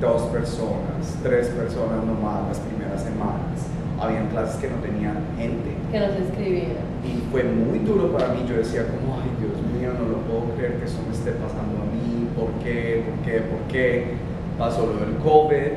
dos 0.00 0.22
personas, 0.32 1.16
tres 1.22 1.48
personas 1.48 2.04
nomás 2.04 2.48
las 2.48 2.60
primeras 2.60 3.02
semanas. 3.02 3.68
Habían 4.00 4.28
clases 4.28 4.56
que 4.56 4.68
no 4.68 4.76
tenían 4.76 5.16
gente. 5.36 5.76
Que 5.92 6.00
nos 6.00 6.16
escribía. 6.16 6.80
Y 7.04 7.24
fue 7.30 7.44
muy 7.44 7.80
duro 7.80 8.12
para 8.12 8.28
mí, 8.28 8.44
yo 8.48 8.56
decía 8.56 8.88
como, 8.88 9.20
ay 9.20 9.28
Dios 9.40 9.56
mío, 9.72 9.92
no 9.92 10.08
lo 10.08 10.18
puedo 10.24 10.56
creer 10.56 10.78
que 10.78 10.84
eso 10.84 11.00
me 11.06 11.14
esté 11.14 11.32
pasando 11.32 11.80
a 11.80 11.86
mí, 11.92 12.28
¿por 12.34 12.48
qué? 12.64 13.04
¿Por 13.04 13.24
qué? 13.24 13.40
¿Por 13.40 13.60
qué? 13.68 14.16
Pasó 14.58 14.86
lo 14.86 14.96
del 15.04 15.16
COVID 15.16 15.76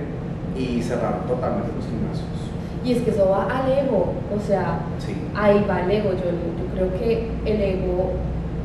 y 0.56 0.82
cerraron 0.82 1.28
totalmente 1.28 1.72
los 1.76 1.86
gimnasios. 1.86 2.49
Y 2.90 2.94
es 2.94 3.04
que 3.04 3.12
eso 3.12 3.30
va 3.30 3.44
al 3.46 3.72
ego, 3.72 4.14
o 4.36 4.40
sea, 4.48 4.80
Sí. 4.98 5.14
ahí 5.36 5.64
va 5.70 5.82
el 5.84 5.92
ego. 5.92 6.10
Yo, 6.14 6.26
yo 6.34 6.66
creo 6.74 7.00
que 7.00 7.28
el 7.46 7.62
ego, 7.62 8.14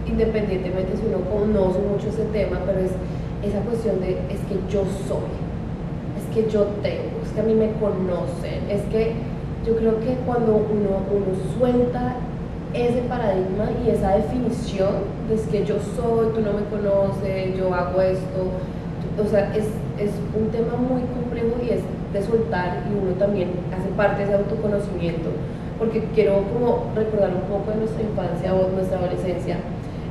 independientemente 0.06 0.96
si 0.96 1.02
uno 1.06 1.20
conoce 1.28 1.78
mucho 1.80 2.08
ese 2.08 2.24
tema, 2.32 2.56
pero 2.64 2.80
es 2.80 2.92
esa 3.46 3.60
cuestión 3.60 4.00
de 4.00 4.12
es 4.32 4.40
que 4.48 4.56
yo 4.72 4.84
soy, 5.06 5.28
es 6.16 6.24
que 6.34 6.50
yo 6.50 6.62
tengo, 6.82 7.20
es 7.22 7.32
que 7.34 7.40
a 7.40 7.44
mí 7.44 7.52
me 7.52 7.72
conocen, 7.72 8.64
es 8.70 8.80
que 8.90 9.12
yo 9.66 9.76
creo 9.76 10.00
que 10.00 10.16
cuando 10.24 10.56
uno, 10.56 11.04
uno 11.12 11.32
suelta 11.58 12.16
ese 12.72 13.02
paradigma 13.02 13.68
y 13.84 13.90
esa 13.90 14.16
definición 14.16 15.04
de 15.28 15.34
es 15.34 15.42
que 15.48 15.66
yo 15.66 15.76
soy, 15.96 16.28
tú 16.34 16.40
no 16.40 16.52
me 16.54 16.64
conoces, 16.72 17.56
yo 17.58 17.74
hago 17.74 18.00
esto, 18.00 18.40
o 19.22 19.26
sea, 19.28 19.54
es, 19.54 19.66
es 20.00 20.12
un 20.34 20.48
tema 20.48 20.76
muy 20.76 21.02
complejo 21.12 21.56
y 21.62 21.74
es 21.74 21.80
de 22.14 22.22
soltar 22.22 22.84
y 22.88 22.94
uno 22.94 23.12
también 23.18 23.50
hace 23.76 23.88
parte 23.90 24.22
de 24.22 24.24
ese 24.24 24.34
autoconocimiento, 24.34 25.30
porque 25.78 26.04
quiero 26.14 26.44
como 26.54 26.86
recordar 26.94 27.30
un 27.34 27.42
poco 27.42 27.72
de 27.72 27.78
nuestra 27.78 28.02
infancia 28.02 28.54
o 28.54 28.70
nuestra 28.70 28.98
adolescencia, 28.98 29.56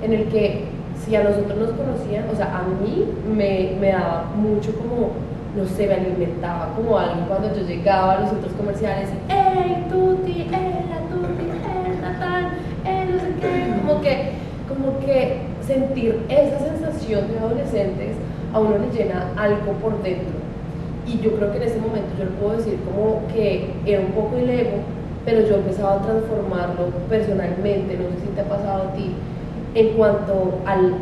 en 0.04 0.14
el 0.14 0.26
que 0.28 0.66
si 1.04 1.16
a 1.16 1.24
nosotros 1.24 1.58
nos 1.58 1.72
conocían, 1.72 2.26
o 2.32 2.36
sea, 2.36 2.60
a 2.60 2.64
mí 2.64 3.06
me, 3.26 3.76
me 3.80 3.92
daba 3.92 4.32
mucho 4.36 4.76
como, 4.76 5.12
no 5.56 5.66
sé, 5.66 5.88
me 5.88 5.96
alimentaba 5.96 6.74
como 6.76 6.98
algo 7.00 7.26
cuando 7.28 7.56
yo 7.56 7.66
llegaba 7.66 8.14
a 8.14 8.20
los 8.22 8.30
centros 8.30 8.54
comerciales, 8.54 9.10
¡Ey, 9.30 9.86
Tuti! 9.90 10.42
¡Ey, 10.42 10.86
la 10.92 11.00
Tuti! 11.10 11.46
¡Ey, 11.50 12.00
Natal! 12.02 12.52
¡Ey, 12.86 13.10
no 13.12 13.20
sé 13.20 13.34
qué! 13.40 13.82
Como 13.82 14.02
que, 14.02 14.32
como 14.68 15.00
que 15.00 15.42
sentir 15.66 16.26
esa 16.28 16.60
sensación 16.60 17.32
de 17.32 17.40
adolescentes 17.40 18.16
a 18.54 18.60
uno 18.60 18.76
le 18.78 18.98
llena 18.98 19.32
algo 19.38 19.72
por 19.82 20.02
dentro. 20.04 20.43
Y 21.06 21.20
yo 21.20 21.36
creo 21.36 21.52
que 21.52 21.58
en 21.58 21.64
ese 21.64 21.80
momento 21.80 22.10
yo 22.18 22.26
le 22.26 22.32
puedo 22.32 22.58
decir 22.58 22.80
como 22.86 23.28
que 23.34 23.72
era 23.86 24.02
un 24.02 24.12
poco 24.12 24.38
el 24.38 24.50
ego, 24.50 24.78
pero 25.26 25.42
yo 25.48 25.56
empezaba 25.56 25.96
a 25.96 26.02
transformarlo 26.02 26.86
personalmente, 27.10 27.98
no 27.98 28.10
sé 28.10 28.26
si 28.26 28.28
te 28.36 28.42
ha 28.42 28.46
pasado 28.46 28.90
a 28.90 28.94
ti, 28.94 29.12
en 29.76 29.90
cuanto 29.90 30.60
al 30.66 30.94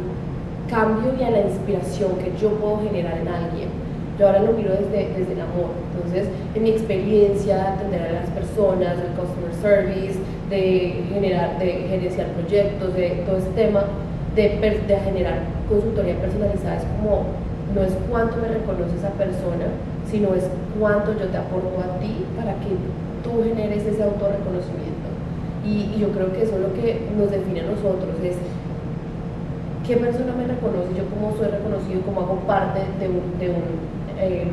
cambio 0.70 1.14
y 1.20 1.24
a 1.24 1.32
la 1.32 1.42
inspiración 1.42 2.12
que 2.18 2.32
yo 2.42 2.50
puedo 2.52 2.82
generar 2.82 3.18
en 3.18 3.28
alguien. 3.28 3.70
Yo 4.18 4.28
ahora 4.28 4.44
lo 4.44 4.54
miro 4.54 4.72
desde, 4.72 5.10
desde 5.18 5.34
el 5.34 5.42
amor. 5.42 5.74
Entonces, 5.94 6.28
en 6.56 6.64
mi 6.64 6.70
experiencia 6.70 7.56
de 7.56 7.62
atender 7.62 8.02
a 8.02 8.12
las 8.12 8.30
personas, 8.30 8.98
del 8.98 9.12
customer 9.18 9.54
service, 9.62 10.20
de 10.50 11.04
generar, 11.12 11.58
de 11.60 11.88
gerenciar 11.90 12.28
proyectos, 12.28 12.94
de 12.94 13.10
todo 13.26 13.38
ese 13.38 13.50
tema, 13.52 13.86
de, 14.36 14.44
de 14.88 14.98
generar 14.98 15.40
consultoría 15.68 16.16
personalizada, 16.16 16.78
es 16.78 16.84
como, 16.84 17.26
no 17.74 17.82
es 17.82 17.94
cuánto 18.10 18.38
me 18.38 18.48
reconoce 18.48 18.96
esa 18.96 19.12
persona, 19.12 19.68
sino 20.12 20.36
es 20.36 20.43
cuánto 20.78 21.13
yo 21.13 21.28
te 21.28 21.38
aporto 21.38 21.80
a 21.80 21.97
ti 22.00 22.26
para 22.36 22.54
que 22.56 22.76
tú 23.24 23.43
generes 23.43 23.86
ese 23.86 24.04
autorreconocimiento. 24.04 25.08
Y, 25.65 25.93
y 25.95 26.00
yo 26.00 26.10
creo 26.10 26.32
que 26.34 26.43
eso 26.43 26.56
es 26.56 26.62
lo 26.62 26.74
que 26.74 27.08
nos 27.17 27.32
define 27.32 27.62
a 27.62 27.71
nosotros, 27.71 28.10
es 28.24 28.36
qué 29.88 29.97
persona 29.97 30.34
me 30.38 30.47
reconoce, 30.47 30.93
yo 30.97 31.06
cómo 31.10 31.36
soy 31.38 31.47
reconocido, 31.47 32.02
cómo 32.02 32.21
hago 32.21 32.36
parte 32.47 32.82
de 33.00 33.08
un, 33.08 33.39
de 33.39 33.50
un, 33.50 33.63
eh, 34.19 34.47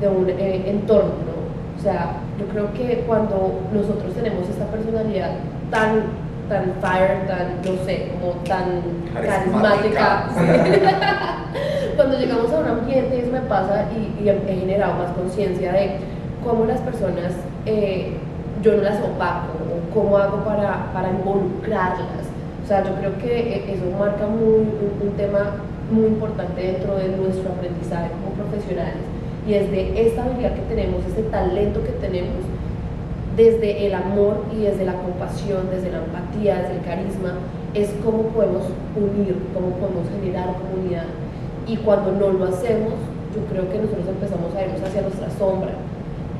de 0.00 0.08
un 0.08 0.28
eh, 0.28 0.64
entorno, 0.66 1.14
¿no? 1.26 1.42
O 1.78 1.82
sea, 1.82 2.16
yo 2.38 2.46
creo 2.46 2.72
que 2.74 3.04
cuando 3.06 3.60
nosotros 3.72 4.14
tenemos 4.14 4.48
esta 4.48 4.66
personalidad 4.66 5.32
tan, 5.70 6.02
tan 6.48 6.74
fire, 6.80 7.26
tan, 7.26 7.56
no 7.64 7.84
sé, 7.84 8.10
como 8.12 8.32
tan 8.44 8.82
carismática, 9.14 10.28
cuando 11.96 12.18
llegamos 12.18 12.52
a 12.52 12.60
un 12.60 12.66
ambiente, 12.66 13.20
eso 13.20 13.32
me 13.32 13.40
pasa 13.40 13.86
y, 13.92 14.28
he 14.28 14.38
generado 14.46 14.94
más 14.94 15.12
conciencia 15.12 15.72
de 15.72 15.96
cómo 16.44 16.64
las 16.64 16.80
personas, 16.80 17.32
eh, 17.66 18.12
yo 18.62 18.76
no 18.76 18.82
las 18.82 18.98
opaco, 19.00 19.52
o 19.70 19.94
cómo 19.94 20.18
hago 20.18 20.44
para, 20.44 20.92
para 20.92 21.10
involucrarlas 21.10 22.32
o 22.62 22.66
sea, 22.66 22.84
yo 22.84 22.94
creo 22.94 23.18
que 23.18 23.54
e, 23.54 23.74
eso 23.74 23.84
marca 23.98 24.26
un, 24.26 25.12
tema 25.16 25.56
muy 25.90 26.06
importante 26.06 26.62
dentro 26.62 26.96
de 26.96 27.08
nuestro 27.08 27.50
aprendizaje 27.52 28.08
como 28.12 28.32
profesionales 28.34 29.02
y 29.46 29.54
es 29.54 29.70
de 29.70 30.06
esta 30.06 30.24
habilidad 30.24 30.54
que 30.54 30.62
tenemos, 30.62 31.04
este 31.06 31.22
talento 31.24 31.82
que 31.82 31.92
tenemos, 32.00 32.38
desde 33.36 33.86
el 33.86 33.94
amor 33.94 34.44
y 34.56 34.62
desde 34.62 34.84
la 34.84 34.94
compasión, 34.94 35.68
desde 35.70 35.90
la 35.90 35.98
empatía, 35.98 36.62
desde 36.62 36.76
el 36.76 36.82
carisma, 36.82 37.34
es 37.74 37.90
cómo 38.04 38.22
podemos 38.28 38.62
unir, 38.94 39.36
cómo 39.52 39.70
podemos 39.76 40.06
generar 40.20 40.54
comunidad. 40.54 41.06
Y 41.66 41.76
cuando 41.76 42.12
no 42.12 42.32
lo 42.32 42.44
hacemos, 42.46 42.94
yo 43.34 43.44
creo 43.50 43.70
que 43.70 43.78
nosotros 43.78 44.08
empezamos 44.08 44.54
a 44.54 44.64
irnos 44.64 44.82
hacia 44.82 45.02
nuestra 45.02 45.30
sombra 45.30 45.70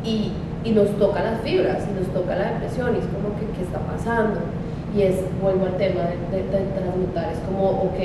y, 0.05 0.33
y 0.65 0.71
nos 0.73 0.91
toca 0.99 1.23
las 1.23 1.41
fibras 1.41 1.85
y 1.89 1.99
nos 1.99 2.09
toca 2.13 2.37
la 2.37 2.53
depresión 2.53 2.95
y 2.95 2.99
es 2.99 3.07
como 3.07 3.35
que, 3.39 3.47
¿qué 3.57 3.63
está 3.63 3.79
pasando? 3.79 4.41
y 4.97 5.03
es, 5.03 5.17
vuelvo 5.41 5.67
al 5.67 5.77
tema 5.77 6.03
de, 6.31 6.43
transmutar, 6.43 7.33
es 7.33 7.39
como, 7.41 7.71
ok, 7.71 7.99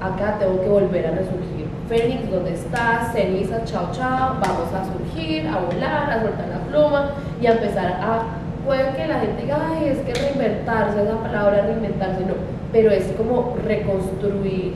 acá 0.00 0.38
tengo 0.38 0.60
que 0.60 0.68
volver 0.68 1.06
a 1.06 1.10
resurgir. 1.10 1.66
Fénix, 1.88 2.30
¿dónde 2.30 2.54
estás? 2.54 3.12
Ceniza, 3.12 3.64
chao, 3.64 3.88
chao, 3.92 4.36
vamos 4.40 4.72
a 4.72 4.84
surgir, 4.84 5.46
a 5.46 5.58
volar, 5.58 6.10
a 6.10 6.22
soltar 6.22 6.48
la 6.48 6.58
pluma 6.70 7.10
y 7.40 7.46
a 7.46 7.52
empezar 7.52 7.86
a, 8.00 8.22
puede 8.64 8.96
que 8.96 9.06
la 9.06 9.20
gente 9.20 9.42
diga, 9.42 9.58
ay, 9.70 9.88
es 9.88 9.98
que 9.98 10.14
reinventarse, 10.14 11.02
esa 11.02 11.22
palabra 11.22 11.66
reinventarse, 11.66 12.24
no, 12.24 12.34
pero 12.72 12.90
es 12.90 13.04
como 13.16 13.56
reconstruir 13.64 14.74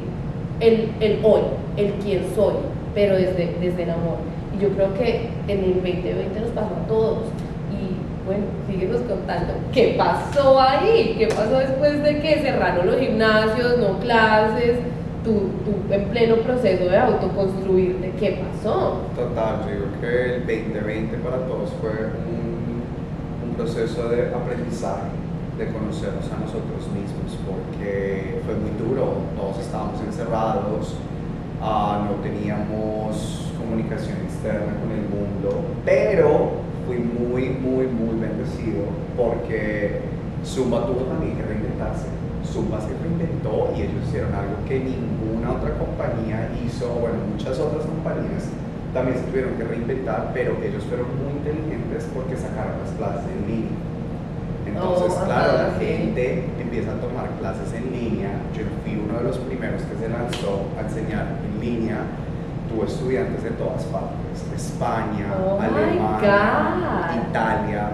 el, 0.60 0.90
el 1.00 1.18
hoy, 1.24 1.42
el 1.76 1.92
quién 2.02 2.24
soy, 2.34 2.54
pero 2.94 3.16
desde, 3.16 3.54
desde 3.60 3.82
el 3.82 3.90
amor. 3.90 4.18
Y 4.56 4.62
yo 4.62 4.68
creo 4.70 4.94
que 4.94 5.28
en 5.48 5.64
el 5.64 5.74
2020 5.74 6.40
nos 6.40 6.50
pasó 6.50 6.74
a 6.74 6.86
todos 6.86 7.18
bueno, 8.26 8.44
síguenos 8.68 9.00
contando. 9.02 9.54
¿Qué 9.72 9.94
pasó 9.98 10.60
ahí? 10.60 11.16
¿Qué 11.18 11.26
pasó 11.26 11.58
después 11.58 12.02
de 12.02 12.20
que 12.20 12.40
cerraron 12.40 12.86
los 12.86 13.00
gimnasios, 13.00 13.78
no 13.78 13.98
clases? 13.98 14.78
Tu, 15.24 15.32
tu, 15.32 15.92
en 15.92 16.04
pleno 16.04 16.36
proceso 16.36 16.84
de 16.84 16.96
autoconstruirte, 16.96 18.12
¿qué 18.18 18.40
pasó? 18.40 19.00
Total, 19.14 19.66
yo 19.66 19.72
digo 19.72 19.86
que 20.00 20.36
el 20.36 20.46
2020 20.46 21.16
para 21.18 21.38
todos 21.46 21.70
fue 21.80 21.90
un 23.46 23.54
proceso 23.54 24.08
de 24.08 24.28
aprendizaje, 24.28 25.10
de 25.60 25.68
conocernos 25.68 26.24
a 26.32 26.40
nosotros 26.40 26.88
mismos, 26.96 27.36
porque 27.44 28.40
fue 28.46 28.54
muy 28.56 28.72
duro, 28.80 29.28
todos 29.36 29.60
estábamos 29.60 30.00
encerrados, 30.00 30.96
uh, 31.60 32.08
no 32.08 32.16
teníamos 32.24 33.52
comunicación 33.60 34.24
externa 34.24 34.72
con 34.80 34.88
el 34.88 35.04
mundo, 35.04 35.60
pero 35.84 36.64
fui 36.86 36.96
muy, 36.96 37.50
muy, 37.60 37.86
muy 37.92 38.16
bendecido 38.16 38.88
porque 39.14 40.00
Zumba 40.46 40.86
tuvo 40.86 41.04
también 41.04 41.36
que 41.36 41.42
reinventarse. 41.42 42.08
Zumba 42.42 42.80
se 42.80 42.96
reinventó 42.96 43.68
y 43.76 43.82
ellos 43.82 44.00
hicieron 44.08 44.32
algo 44.32 44.64
que 44.66 44.80
ninguna 44.80 45.60
otra 45.60 45.76
compañía 45.76 46.48
hizo, 46.64 46.88
bueno, 47.04 47.20
muchas 47.30 47.60
otras 47.60 47.84
compañías 47.84 48.48
también 48.94 49.18
se 49.18 49.24
tuvieron 49.24 49.54
que 49.54 49.64
reinventar, 49.64 50.32
pero 50.32 50.56
ellos 50.64 50.82
fueron 50.84 51.06
muy 51.20 51.36
inteligentes 51.36 52.08
porque 52.14 52.34
sacaron 52.34 52.80
las 52.80 52.96
clases 52.96 53.28
en 53.28 53.46
línea. 53.46 53.89
Entonces, 54.72 55.18
oh, 55.20 55.24
claro, 55.24 55.52
la 55.52 55.78
gente 55.78 56.44
empieza 56.60 56.92
a 56.92 57.00
tomar 57.00 57.28
clases 57.38 57.72
en 57.74 57.92
línea. 57.92 58.30
Yo 58.56 58.64
fui 58.82 58.96
uno 58.96 59.18
de 59.18 59.24
los 59.24 59.38
primeros 59.38 59.82
que 59.82 59.96
se 59.96 60.08
lanzó 60.08 60.66
a 60.78 60.82
enseñar 60.82 61.26
en 61.44 61.60
línea 61.60 61.98
tuvo 62.70 62.84
estudiantes 62.84 63.42
de 63.42 63.50
todas 63.50 63.82
partes, 63.84 64.44
España, 64.54 65.26
oh 65.44 65.60
Alemania, 65.60 67.24
Italia, 67.28 67.90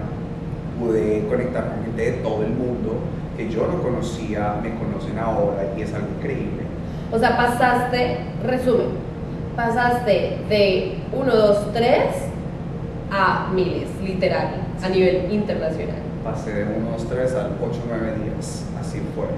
pude 0.79 1.25
conectar 1.27 1.69
con 1.69 1.83
gente 1.83 2.11
de 2.11 2.11
todo 2.19 2.43
el 2.43 2.51
mundo 2.51 2.99
que 3.35 3.49
yo 3.49 3.67
no 3.67 3.81
conocía, 3.81 4.55
me 4.61 4.75
conocen 4.75 5.17
ahora 5.17 5.63
y 5.75 5.81
es 5.81 5.93
algo 5.93 6.07
increíble. 6.17 6.63
O 7.11 7.17
sea, 7.17 7.35
pasaste, 7.37 8.19
resumen, 8.43 8.89
pasaste 9.55 10.39
de 10.47 10.97
1, 11.11 11.35
2, 11.35 11.73
3 11.73 11.99
a 13.11 13.49
miles, 13.53 13.89
literal, 14.03 14.49
a 14.83 14.89
nivel 14.89 15.31
internacional. 15.31 16.06
Pasé 16.27 16.53
de 16.53 16.63
1, 16.65 16.91
2, 16.91 17.07
3 17.07 17.35
al 17.35 17.51
8, 17.63 17.79
9 17.87 18.11
días, 18.23 18.65
así 18.77 18.99
fue. 19.15 19.31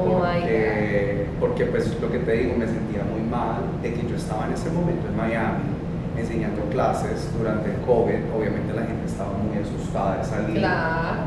Oh 0.00 0.16
porque, 0.16 1.26
porque 1.38 1.66
pues 1.66 2.00
lo 2.00 2.10
que 2.10 2.20
te 2.20 2.32
digo, 2.32 2.56
me 2.56 2.64
sentía 2.64 3.04
muy 3.04 3.20
mal 3.28 3.60
de 3.82 3.92
que 3.92 4.08
yo 4.08 4.16
estaba 4.16 4.46
en 4.46 4.54
ese 4.54 4.70
momento 4.70 5.08
en 5.08 5.16
Miami 5.16 5.82
enseñando 6.16 6.62
clases 6.70 7.28
durante 7.36 7.70
el 7.70 7.76
COVID, 7.84 8.32
obviamente 8.32 8.72
la 8.72 8.84
gente 8.88 9.04
estaba 9.04 9.32
muy 9.36 9.60
asustada 9.60 10.18
de 10.18 10.24
salir. 10.24 10.60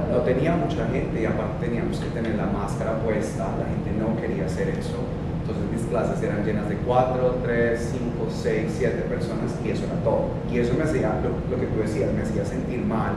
No 0.10 0.18
tenía 0.26 0.56
mucha 0.56 0.88
gente 0.90 1.22
y 1.22 1.26
aparte 1.26 1.68
teníamos 1.68 2.00
que 2.00 2.10
tener 2.10 2.34
la 2.34 2.48
máscara 2.48 2.98
puesta, 3.06 3.46
la 3.62 3.66
gente 3.70 3.94
no 4.02 4.20
quería 4.20 4.46
hacer 4.46 4.70
eso. 4.70 4.98
Entonces 5.42 5.66
mis 5.72 5.86
clases 5.86 6.18
eran 6.24 6.44
llenas 6.44 6.68
de 6.68 6.78
4, 6.78 7.38
3, 7.44 7.94
5, 8.18 8.26
6, 8.30 8.76
7 8.78 9.06
personas 9.10 9.54
y 9.64 9.70
eso 9.70 9.86
era 9.86 10.02
todo. 10.04 10.34
Y 10.52 10.58
eso 10.58 10.74
me 10.74 10.84
hacía, 10.84 11.14
lo, 11.22 11.30
lo 11.54 11.62
que 11.62 11.68
tú 11.68 11.82
decías, 11.82 12.12
me 12.12 12.24
hacía 12.24 12.44
sentir 12.46 12.82
mal, 12.82 13.14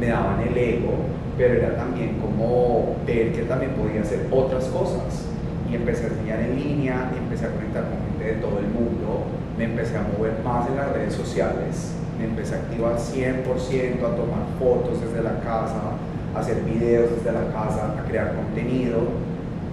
me 0.00 0.06
daban 0.06 0.40
el 0.40 0.56
ego 0.56 1.20
pero 1.40 1.54
era 1.54 1.74
también 1.74 2.18
como 2.20 2.96
ver 3.06 3.32
que 3.32 3.42
también 3.44 3.72
podía 3.72 4.02
hacer 4.02 4.26
otras 4.30 4.66
cosas. 4.66 5.24
Y 5.70 5.74
empecé 5.74 6.04
a 6.04 6.08
enseñar 6.08 6.40
en 6.40 6.56
línea, 6.56 7.10
empecé 7.16 7.46
a 7.46 7.50
conectar 7.50 7.84
con 7.84 7.96
gente 8.10 8.34
de 8.34 8.42
todo 8.42 8.58
el 8.58 8.66
mundo, 8.66 9.24
me 9.56 9.64
empecé 9.64 9.96
a 9.96 10.02
mover 10.02 10.34
más 10.44 10.68
en 10.68 10.76
las 10.76 10.92
redes 10.92 11.14
sociales, 11.14 11.92
me 12.18 12.26
empecé 12.26 12.56
a 12.56 12.58
activar 12.58 12.96
100%, 12.98 14.04
a 14.04 14.16
tomar 14.16 14.44
fotos 14.58 15.00
desde 15.00 15.22
la 15.22 15.40
casa, 15.40 15.96
a 16.34 16.38
hacer 16.38 16.60
videos 16.62 17.08
desde 17.10 17.32
la 17.32 17.50
casa, 17.52 17.94
a 17.98 18.04
crear 18.06 18.34
contenido. 18.34 18.98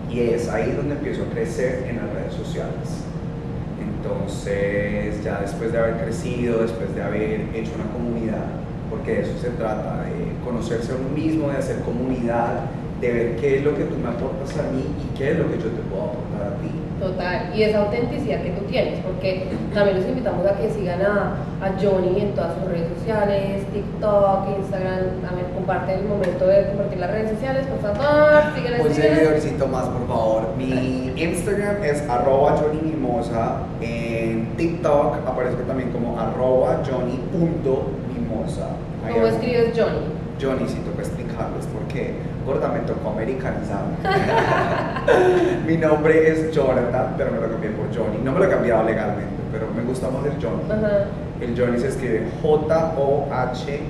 Y 0.10 0.22
es 0.22 0.48
ahí 0.48 0.72
donde 0.72 0.96
empiezo 0.96 1.24
a 1.24 1.34
crecer 1.34 1.86
en 1.90 1.98
las 1.98 2.14
redes 2.14 2.34
sociales. 2.34 3.04
Entonces, 3.82 5.22
ya 5.22 5.42
después 5.42 5.74
de 5.74 5.80
haber 5.80 5.98
crecido, 5.98 6.62
después 6.62 6.96
de 6.96 7.04
haber 7.04 7.42
hecho 7.54 7.72
una 7.76 7.92
comunidad, 7.92 8.46
porque 8.90 9.16
de 9.16 9.22
eso 9.24 9.34
se 9.42 9.50
trata, 9.50 10.06
conocerse 10.48 10.94
a 10.94 10.96
uno 10.96 11.10
mismo, 11.10 11.50
de 11.50 11.58
hacer 11.58 11.80
comunidad, 11.82 12.66
de 13.02 13.12
ver 13.12 13.36
qué 13.36 13.58
es 13.58 13.64
lo 13.64 13.76
que 13.76 13.84
tú 13.84 13.96
me 13.98 14.10
aportas 14.10 14.58
a 14.58 14.64
mí 14.72 14.84
y 14.84 15.18
qué 15.18 15.32
es 15.32 15.38
lo 15.38 15.46
que 15.52 15.58
yo 15.58 15.70
te 15.70 15.82
puedo 15.90 16.04
aportar 16.04 16.54
a 16.54 16.56
ti. 16.62 16.72
Total, 17.00 17.52
y 17.56 17.62
esa 17.62 17.84
autenticidad 17.84 18.42
que 18.42 18.50
tú 18.50 18.66
tienes, 18.66 19.00
porque 19.02 19.46
también 19.72 19.98
los 19.98 20.08
invitamos 20.08 20.44
a 20.48 20.58
que 20.58 20.68
sigan 20.72 21.00
a, 21.04 21.36
a 21.62 21.76
Johnny 21.80 22.22
en 22.22 22.34
todas 22.34 22.56
sus 22.56 22.72
redes 22.72 22.90
sociales, 22.98 23.66
TikTok, 23.72 24.58
Instagram, 24.58 25.22
también 25.22 25.46
comparte 25.54 25.94
el 25.94 26.06
momento 26.06 26.48
de 26.48 26.70
compartir 26.70 26.98
las 26.98 27.12
redes 27.12 27.30
sociales, 27.30 27.68
por 27.68 27.94
favor, 27.94 28.56
síguenos. 28.56 28.88
Un 28.88 28.94
seguidorcito 28.96 29.68
más, 29.68 29.86
por 29.86 30.08
favor. 30.08 30.56
Mi 30.58 31.14
Instagram 31.22 31.84
es 31.84 32.02
arroba 32.10 32.58
Johnny 32.58 32.82
Mimosa, 32.82 33.58
en 33.80 34.48
TikTok 34.58 35.18
aparezco 35.28 35.62
también 35.68 35.92
como 35.92 36.20
arroba 36.20 36.82
Johnny.mimosa. 36.84 38.70
¿Cómo 39.08 39.28
escribes 39.28 39.72
Johnny? 39.78 40.27
Johnny, 40.40 40.68
si 40.68 40.78
toca 40.80 41.02
explicarles 41.02 41.66
porque 41.74 42.14
gorda 42.46 42.70
me 42.70 42.80
tocó 42.82 43.10
americanizar. 43.10 43.84
Mi 45.68 45.78
nombre 45.78 46.30
es 46.30 46.52
Jonathan, 46.52 47.16
pero 47.18 47.32
me 47.32 47.40
lo 47.40 47.50
cambié 47.50 47.72
por 47.72 47.88
Johnny. 47.96 48.20
No 48.24 48.32
me 48.32 48.40
lo 48.40 48.46
he 48.46 48.50
cambiado 48.50 48.84
legalmente, 48.84 49.36
pero 49.52 49.68
me 49.76 49.84
gusta 49.84 50.10
más 50.10 50.26
el 50.26 50.34
Johnny. 50.42 50.64
El 51.42 51.60
Johnny 51.60 51.80
se 51.80 51.88
escribe 51.90 52.28
J-O-H-N-N 52.42 53.88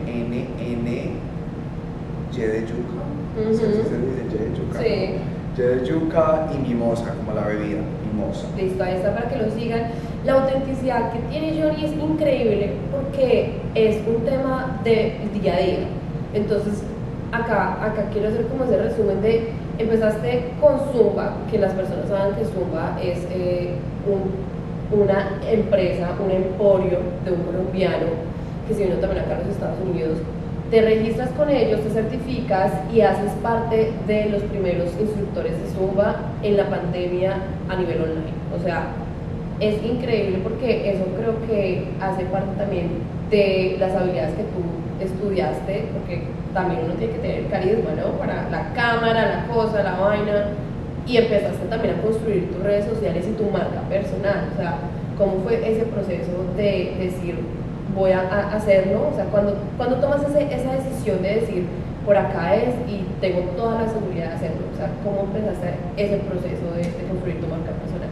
Y 2.34 2.40
de 2.40 2.62
yuca. 2.62 3.04
Ujú. 3.40 3.54
¿Sí 3.54 3.60
se 3.60 3.68
dice 3.68 3.96
Y 3.96 4.38
de 4.38 4.58
yuca? 4.58 4.80
Sí. 4.80 5.16
Y 5.56 5.62
de 5.62 5.86
yuca 5.86 6.48
y 6.54 6.58
mimosa, 6.68 7.14
como 7.16 7.34
la 7.34 7.48
bebida, 7.48 7.82
mimosa. 8.06 8.48
Listo, 8.56 8.84
ahí 8.84 8.96
está 8.96 9.14
para 9.14 9.30
que 9.30 9.38
lo 9.38 9.52
sigan. 9.52 9.92
La 10.26 10.34
autenticidad 10.34 11.12
que 11.12 11.20
tiene 11.30 11.62
Johnny 11.62 11.86
es 11.86 11.94
increíble 11.94 12.74
porque 12.92 13.54
es 13.76 13.98
un 14.08 14.24
tema 14.26 14.80
de 14.84 15.20
día 15.34 15.56
a 15.56 15.60
día. 15.60 15.88
Entonces, 16.34 16.84
acá, 17.32 17.78
acá 17.84 18.06
quiero 18.12 18.30
hacer 18.30 18.46
como 18.48 18.64
ese 18.66 18.78
resumen 18.78 19.22
de, 19.22 19.50
empezaste 19.80 20.52
con 20.62 20.80
Zumba, 20.92 21.34
que 21.52 21.58
las 21.60 21.74
personas 21.74 22.08
saben 22.10 22.36
que 22.36 22.46
Zumba 22.46 22.98
es 23.04 23.20
eh, 23.32 23.74
un- 24.08 24.58
una 25.00 25.38
empresa, 25.50 26.12
un 26.24 26.32
emporio 26.32 27.00
de 27.26 27.32
un 27.32 27.42
colombiano 27.44 28.08
que 28.68 28.74
se 28.74 28.86
vino 28.86 28.96
también 28.98 29.24
acá 29.26 29.36
a 29.36 29.40
los 29.40 29.50
Estados 29.50 29.78
Unidos. 29.90 30.18
Te 30.72 30.82
registras 30.82 31.30
con 31.32 31.50
ellos, 31.50 31.82
te 31.82 31.90
certificas 31.90 32.72
y 32.94 33.02
haces 33.02 33.32
parte 33.44 33.92
de 34.06 34.26
los 34.30 34.42
primeros 34.44 34.90
instructores 35.00 35.54
de 35.62 35.70
Zumba 35.70 36.16
en 36.44 36.58
la 36.58 36.70
pandemia 36.70 37.36
a 37.70 37.76
nivel 37.78 38.02
online. 38.02 38.34
O 38.58 38.62
sea, 38.64 38.88
es 39.60 39.82
increíble 39.84 40.40
porque 40.44 40.90
eso 40.92 41.04
creo 41.18 41.36
que 41.48 41.86
hace 42.02 42.24
parte 42.26 42.50
también 42.58 42.90
de 43.32 43.78
las 43.80 43.94
habilidades 43.96 44.36
que 44.36 44.44
tú 44.44 44.62
estudiaste, 45.02 45.90
porque 45.94 46.24
también 46.54 46.82
uno 46.86 46.94
tiene 46.96 47.14
que 47.14 47.20
tener 47.20 47.48
carisma, 47.48 47.92
¿no? 47.96 48.18
Para 48.18 48.50
la 48.50 48.74
cámara, 48.74 49.46
la 49.48 49.54
cosa, 49.54 49.84
la 49.84 49.96
vaina, 50.00 50.46
y 51.06 51.18
empezaste 51.18 51.66
también 51.70 51.96
a 51.96 52.02
construir 52.02 52.52
tus 52.52 52.64
redes 52.64 52.86
sociales 52.86 53.26
y 53.28 53.34
tu 53.34 53.46
marca 53.50 53.82
personal. 53.90 54.50
O 54.54 54.58
sea, 54.58 54.76
¿cómo 55.18 55.40
fue 55.44 55.56
ese 55.70 55.84
proceso 55.86 56.32
de 56.58 56.96
decir, 57.00 57.36
voy 57.96 58.12
a, 58.12 58.22
a 58.22 58.56
hacerlo? 58.56 59.10
O 59.12 59.16
sea, 59.16 59.26
cuando, 59.26 59.56
cuando 59.78 59.98
tomas 59.98 60.22
ese- 60.24 60.54
esa 60.54 60.74
decisión 60.74 61.22
de 61.22 61.36
decir, 61.42 61.66
por 62.06 62.16
acá 62.18 62.56
es 62.56 62.74
y 62.88 63.04
tengo 63.20 63.42
toda 63.58 63.82
la 63.84 63.88
seguridad 63.90 64.30
de 64.30 64.36
hacerlo, 64.36 64.64
o 64.74 64.78
sea, 64.78 64.90
¿cómo 65.04 65.28
empezaste 65.28 65.76
ese 65.98 66.18
proceso 66.24 66.66
de, 66.76 66.84
de 66.84 67.04
construir 67.08 67.40
tu 67.42 67.48
marca 67.48 67.72
personal? 67.84 68.08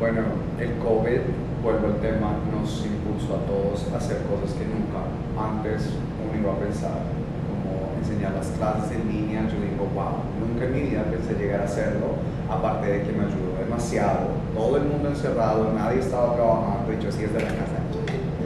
Bueno, 0.00 0.20
el 0.60 0.72
COVID, 0.80 1.20
vuelvo 1.62 1.86
al 1.88 2.00
tema, 2.00 2.36
nos 2.52 2.84
impulsó 2.84 3.36
a 3.36 3.42
todos 3.48 3.88
a 3.92 3.96
hacer 3.96 4.18
cosas 4.28 4.52
que 4.56 4.64
nunca 4.64 5.00
antes 5.38 5.90
uno 6.24 6.40
iba 6.40 6.52
a 6.52 6.56
pensar, 6.56 7.04
como 7.48 7.96
enseñar 8.00 8.32
las 8.32 8.48
clases 8.58 8.92
en 8.92 9.08
línea. 9.08 9.42
Yo 9.42 9.60
digo, 9.60 9.86
wow, 9.94 10.24
nunca 10.40 10.64
en 10.64 10.72
mi 10.72 10.80
vida 10.90 11.04
pensé 11.04 11.34
llegar 11.34 11.60
a 11.60 11.64
hacerlo, 11.64 12.16
aparte 12.48 12.86
de 12.86 13.02
que 13.02 13.12
me 13.12 13.24
ayudó 13.24 13.56
demasiado. 13.58 14.32
Todo 14.54 14.76
el 14.78 14.84
mundo 14.84 15.08
encerrado, 15.08 15.72
nadie 15.74 16.00
estaba 16.00 16.34
trabajando 16.34 16.92
y 16.92 17.02
yo 17.02 17.08
así 17.08 17.22
desde 17.22 17.40
la 17.40 17.52
casa, 17.54 17.76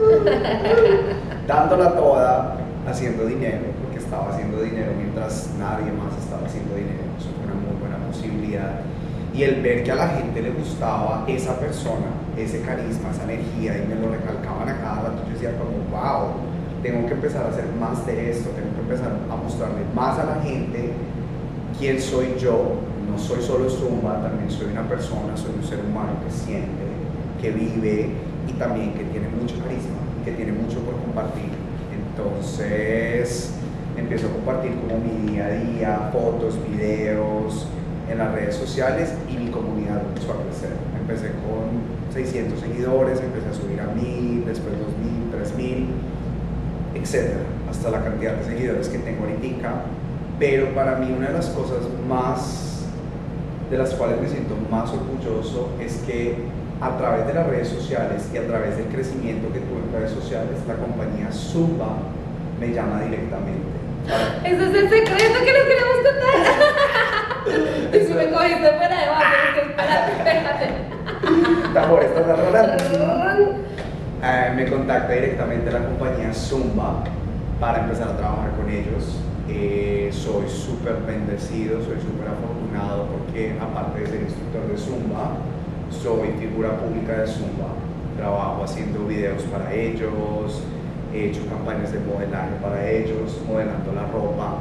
dándola 1.47 1.95
toda, 1.95 2.57
haciendo 2.87 3.25
dinero, 3.25 3.65
porque 3.83 3.99
estaba 3.99 4.29
haciendo 4.33 4.61
dinero 4.61 4.91
mientras 4.97 5.51
nadie 5.57 5.91
más 5.91 6.17
estaba 6.17 6.45
haciendo 6.45 6.75
dinero. 6.75 7.03
Eso 7.19 7.29
fue 7.35 7.45
una 7.45 7.55
muy 7.55 7.79
buena 7.79 7.97
posibilidad. 8.07 8.81
Y 9.33 9.43
el 9.43 9.61
ver 9.61 9.83
que 9.83 9.91
a 9.91 9.95
la 9.95 10.07
gente 10.09 10.41
le 10.41 10.51
gustaba 10.51 11.23
esa 11.27 11.57
persona, 11.57 12.11
ese 12.35 12.61
carisma, 12.61 13.11
esa 13.11 13.23
energía, 13.23 13.77
y 13.77 13.87
me 13.87 13.95
lo 13.95 14.11
recalcaban 14.11 14.67
a 14.67 14.77
cada 14.81 14.95
rato, 15.03 15.23
yo 15.25 15.33
decía 15.33 15.51
como, 15.57 15.71
wow, 15.89 16.50
tengo 16.81 17.07
que 17.07 17.13
empezar 17.13 17.45
a 17.45 17.49
hacer 17.49 17.65
más 17.79 18.05
de 18.05 18.31
esto, 18.31 18.49
tengo 18.51 18.73
que 18.73 18.81
empezar 18.81 19.11
a 19.29 19.35
mostrarle 19.35 19.81
más 19.95 20.17
a 20.19 20.25
la 20.25 20.41
gente 20.41 20.91
quién 21.77 21.99
soy 21.99 22.35
yo. 22.39 22.79
No 23.09 23.17
soy 23.17 23.41
solo 23.41 23.69
Zumba, 23.69 24.21
también 24.21 24.49
soy 24.49 24.67
una 24.71 24.87
persona, 24.87 25.35
soy 25.35 25.51
un 25.57 25.63
ser 25.63 25.79
humano 25.79 26.11
que 26.23 26.31
siente, 26.31 26.83
que 27.41 27.51
vive 27.51 28.09
y 28.47 28.53
también 28.53 28.93
que 28.93 29.03
tiene 29.05 29.27
mucho 29.27 29.55
carisma, 29.59 29.99
que 30.23 30.31
tiene 30.31 30.53
mucho 30.53 30.79
por 30.79 30.95
compartir. 30.95 31.49
Entonces 31.91 33.51
empiezo 33.97 34.27
a 34.27 34.31
compartir 34.31 34.71
como 34.75 34.99
mi 34.99 35.31
día 35.31 35.45
a 35.45 35.49
día, 35.49 36.09
fotos, 36.13 36.57
videos 36.69 37.67
en 38.09 38.17
las 38.17 38.33
redes 38.33 38.55
sociales 38.55 39.13
y 39.29 39.37
mi 39.37 39.51
comunidad 39.51 40.01
empezó 40.07 40.33
a 40.33 40.43
crecer. 40.43 40.71
Empecé 40.99 41.31
con 41.43 42.13
600 42.13 42.59
seguidores, 42.59 43.19
empecé 43.19 43.49
a 43.49 43.53
subir 43.53 43.81
a 43.81 43.87
1000, 43.87 44.45
después 44.45 44.73
2000, 44.79 45.00
3000, 45.00 45.00
etcétera, 47.11 47.41
hasta 47.69 47.91
la 47.91 48.01
cantidad 48.01 48.33
de 48.35 48.45
seguidores 48.45 48.87
que 48.87 48.99
tengo 48.99 49.25
ahorita. 49.25 49.83
Pero 50.39 50.73
para 50.73 50.95
mí 50.95 51.13
una 51.15 51.27
de 51.27 51.33
las 51.33 51.47
cosas 51.47 51.79
más, 52.07 52.85
de 53.69 53.77
las 53.77 53.93
cuales 53.95 54.21
me 54.21 54.29
siento 54.29 54.55
más 54.69 54.89
orgulloso 54.91 55.71
es 55.79 55.97
que 56.07 56.35
a 56.79 56.97
través 56.97 57.27
de 57.27 57.33
las 57.33 57.47
redes 57.47 57.67
sociales 57.67 58.29
y 58.33 58.37
a 58.37 58.47
través 58.47 58.77
del 58.77 58.87
crecimiento 58.87 59.51
que 59.51 59.59
tuve 59.59 59.81
en 59.85 59.93
redes 59.93 60.11
sociales, 60.11 60.57
la 60.67 60.75
compañía 60.75 61.31
Zumba 61.31 61.97
me 62.59 62.73
llama 62.73 63.01
directamente. 63.01 63.69
Ese 64.43 64.55
es 64.55 64.73
el 64.73 64.89
secreto 64.89 65.39
que 65.45 65.53
nos 65.53 65.63
queremos 65.63 65.97
contar. 66.07 66.35
y 67.93 68.07
si 68.07 68.13
me 68.13 68.31
cogiste 68.31 68.71
fuera 68.77 69.01
de 69.01 69.09
base, 69.09 69.25
es 69.35 69.53
que 69.53 69.61
espérate, 69.69 70.11
espérate. 70.17 70.67
Tambor, 71.73 72.03
estás 72.03 72.25
rolando. 72.25 73.60
Eh, 74.23 74.53
me 74.55 74.69
contacta 74.69 75.13
directamente 75.13 75.71
la 75.71 75.83
compañía 75.83 76.31
Zumba 76.31 77.03
para 77.59 77.85
empezar 77.85 78.09
a 78.09 78.17
trabajar 78.17 78.51
con 78.51 78.69
ellos. 78.69 79.17
Eh, 79.49 80.09
soy 80.11 80.47
súper 80.47 80.97
bendecido, 81.07 81.81
soy 81.81 81.97
súper 81.99 82.27
afortunado 82.27 83.07
porque 83.07 83.57
aparte 83.59 84.01
de 84.01 84.05
ser 84.05 84.21
instructor 84.21 84.67
de 84.67 84.77
Zumba, 84.77 85.37
soy 85.89 86.33
figura 86.39 86.77
pública 86.77 87.21
de 87.21 87.27
Zumba. 87.27 87.73
Trabajo 88.15 88.63
haciendo 88.63 89.07
videos 89.07 89.41
para 89.43 89.73
ellos, 89.73 90.61
he 91.11 91.29
hecho 91.29 91.41
campañas 91.47 91.91
de 91.91 91.99
modelaje 92.01 92.53
para 92.61 92.91
ellos, 92.91 93.41
modelando 93.47 93.91
la 93.91 94.05
ropa, 94.05 94.59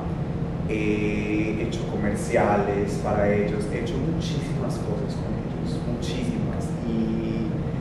he 0.70 1.66
hecho 1.68 1.86
comerciales 1.90 2.98
para 3.04 3.28
ellos, 3.28 3.66
he 3.74 3.80
hecho 3.80 3.94
muchísimas 3.98 4.78
cosas 4.78 5.14
con 5.20 5.39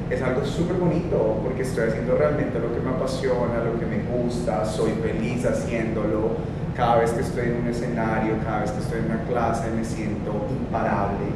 es 0.09 0.21
algo 0.23 0.43
súper 0.43 0.77
bonito 0.77 1.39
porque 1.43 1.61
estoy 1.61 1.89
haciendo 1.89 2.15
realmente 2.15 2.59
lo 2.59 2.73
que 2.73 2.79
me 2.79 2.89
apasiona, 2.89 3.63
lo 3.63 3.79
que 3.79 3.85
me 3.85 3.99
gusta, 4.03 4.65
soy 4.65 4.91
feliz 5.03 5.45
haciéndolo. 5.45 6.31
Cada 6.75 6.97
vez 6.97 7.11
que 7.11 7.21
estoy 7.21 7.49
en 7.49 7.57
un 7.57 7.67
escenario, 7.67 8.35
cada 8.43 8.61
vez 8.61 8.71
que 8.71 8.79
estoy 8.79 8.99
en 8.99 9.05
una 9.05 9.23
clase, 9.23 9.69
me 9.71 9.83
siento 9.83 10.47
imparable. 10.49 11.27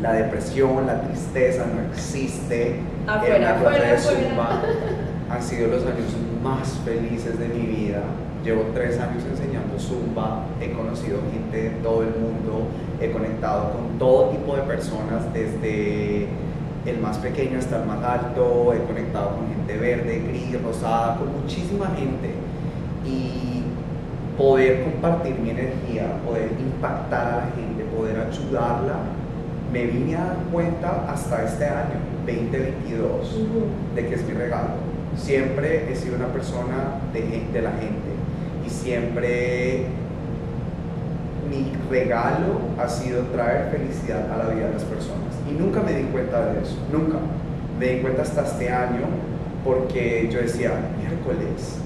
La 0.00 0.12
depresión, 0.12 0.86
la 0.86 1.02
tristeza 1.02 1.64
no 1.66 1.82
existe. 1.92 2.80
Afuera, 3.06 3.36
en 3.36 3.42
una 3.42 3.54
clase 3.56 3.66
afuera, 3.66 3.86
de 3.86 3.96
afuera. 3.96 4.28
Zumba 4.28 4.62
han 5.30 5.42
sido 5.42 5.68
los 5.68 5.82
años 5.82 6.16
más 6.42 6.68
felices 6.84 7.38
de 7.38 7.48
mi 7.48 7.66
vida. 7.66 8.02
Llevo 8.44 8.62
tres 8.74 8.98
años 9.00 9.24
enseñando 9.30 9.78
Zumba, 9.78 10.44
he 10.60 10.70
conocido 10.72 11.18
gente 11.32 11.70
de 11.70 11.70
todo 11.82 12.02
el 12.02 12.10
mundo, 12.10 12.68
he 13.00 13.10
conectado 13.10 13.72
con 13.72 13.98
todo 13.98 14.30
tipo 14.30 14.54
de 14.54 14.62
personas, 14.62 15.32
desde 15.32 16.28
el 16.86 16.98
más 16.98 17.18
pequeño 17.18 17.58
hasta 17.58 17.80
el 17.80 17.86
más 17.86 18.02
alto, 18.02 18.72
he 18.74 18.78
conectado 18.84 19.36
con 19.36 19.48
gente 19.48 19.76
verde, 19.76 20.22
gris, 20.28 20.62
rosada, 20.62 21.16
con 21.16 21.40
muchísima 21.40 21.86
gente. 21.96 22.34
Y 23.06 23.62
poder 24.36 24.84
compartir 24.84 25.38
mi 25.38 25.50
energía, 25.50 26.18
poder 26.26 26.50
impactar 26.58 27.26
a 27.26 27.36
la 27.36 27.52
gente, 27.54 27.84
poder 27.96 28.18
ayudarla, 28.18 28.96
me 29.72 29.86
vine 29.86 30.16
a 30.16 30.24
dar 30.24 30.36
cuenta 30.52 31.04
hasta 31.08 31.44
este 31.44 31.64
año, 31.64 31.98
2022 32.26 33.40
de 33.94 34.06
que 34.06 34.14
es 34.14 34.24
mi 34.26 34.34
regalo. 34.34 34.74
Siempre 35.16 35.90
he 35.90 35.96
sido 35.96 36.16
una 36.16 36.28
persona 36.28 37.00
de, 37.12 37.46
de 37.52 37.62
la 37.62 37.70
gente 37.72 38.14
y 38.66 38.70
siempre 38.70 39.86
mi 41.48 41.72
regalo 41.90 42.60
ha 42.78 42.88
sido 42.88 43.22
traer 43.32 43.70
felicidad 43.70 44.30
a 44.32 44.36
la 44.36 44.54
vida 44.54 44.66
de 44.66 44.74
las 44.74 44.84
personas. 44.84 45.34
Y 45.48 45.54
nunca 45.54 45.80
me 45.80 45.92
di 45.92 46.04
cuenta 46.04 46.52
de 46.52 46.62
eso, 46.62 46.76
nunca. 46.92 47.18
Me 47.78 47.86
di 47.86 48.00
cuenta 48.00 48.22
hasta 48.22 48.42
este 48.42 48.70
año 48.70 49.02
porque 49.64 50.28
yo 50.30 50.40
decía, 50.40 50.70
miércoles, 50.98 51.78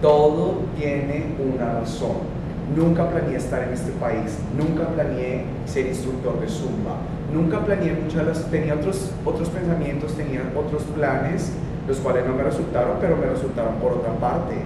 todo 0.00 0.62
tiene 0.76 1.34
una 1.38 1.80
razón. 1.80 2.36
Nunca 2.74 3.08
planeé 3.08 3.36
estar 3.36 3.62
en 3.62 3.72
este 3.72 3.92
país, 3.92 4.38
nunca 4.56 4.88
planeé 4.88 5.44
ser 5.66 5.86
instructor 5.86 6.40
de 6.40 6.48
Zumba, 6.48 6.98
nunca 7.32 7.64
planeé 7.64 7.92
muchas 7.92 8.26
las, 8.26 8.50
tenía 8.50 8.74
otros, 8.74 9.12
otros 9.24 9.48
pensamientos, 9.50 10.14
tenía 10.14 10.42
otros 10.56 10.82
planes, 10.94 11.52
los 11.86 11.98
cuales 11.98 12.26
no 12.26 12.34
me 12.34 12.42
resultaron, 12.42 12.96
pero 13.00 13.16
me 13.16 13.26
resultaron 13.26 13.76
por 13.76 13.92
otra 13.92 14.12
parte. 14.14 14.56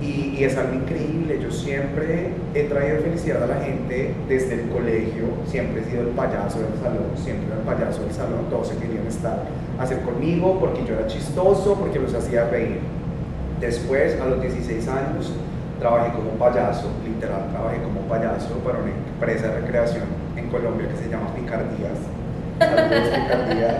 Y, 0.00 0.42
es 0.42 0.56
algo 0.56 0.74
increíble, 0.74 1.38
yo 1.42 1.50
siempre 1.50 2.30
he 2.54 2.64
traído 2.64 3.02
felicidad 3.02 3.42
a 3.42 3.46
la 3.46 3.60
gente 3.60 4.14
desde 4.26 4.54
el 4.54 4.70
colegio, 4.70 5.24
siempre 5.46 5.82
he 5.82 5.84
sido 5.84 6.02
el 6.02 6.08
payaso 6.08 6.60
del 6.60 6.72
salón, 6.82 7.10
siempre 7.14 7.46
era 7.48 7.56
el 7.56 7.62
payaso 7.62 8.02
del 8.02 8.12
salón, 8.12 8.46
todos 8.48 8.68
se 8.68 8.76
querían 8.78 9.06
estar, 9.06 9.44
hacer 9.78 10.00
conmigo 10.00 10.58
porque 10.58 10.82
yo 10.86 10.94
era 10.94 11.06
chistoso, 11.06 11.74
porque 11.74 11.98
los 11.98 12.14
hacía 12.14 12.48
reír. 12.48 12.80
Después, 13.60 14.18
a 14.18 14.24
los 14.24 14.40
16 14.40 14.88
años, 14.88 15.34
trabajé 15.78 16.12
como 16.12 16.30
payaso, 16.30 16.88
literal, 17.04 17.50
trabajé 17.50 17.82
como 17.82 18.00
payaso 18.08 18.54
para 18.64 18.78
una 18.78 18.92
empresa 18.92 19.48
de 19.48 19.60
recreación 19.60 20.04
en 20.36 20.48
Colombia 20.48 20.88
que 20.88 20.96
se 20.96 21.10
llama 21.10 21.34
Picardías. 21.34 21.98
Picardías. 22.58 23.76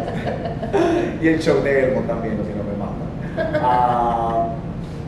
y 1.23 1.29
el 1.29 1.41
show 1.41 1.63
de 1.63 1.85
Elmo 1.85 2.03
también, 2.03 2.37
si 2.45 2.53
no 2.53 2.65
me 2.65 2.77
matan. 2.77 3.63
Ah, 3.63 4.55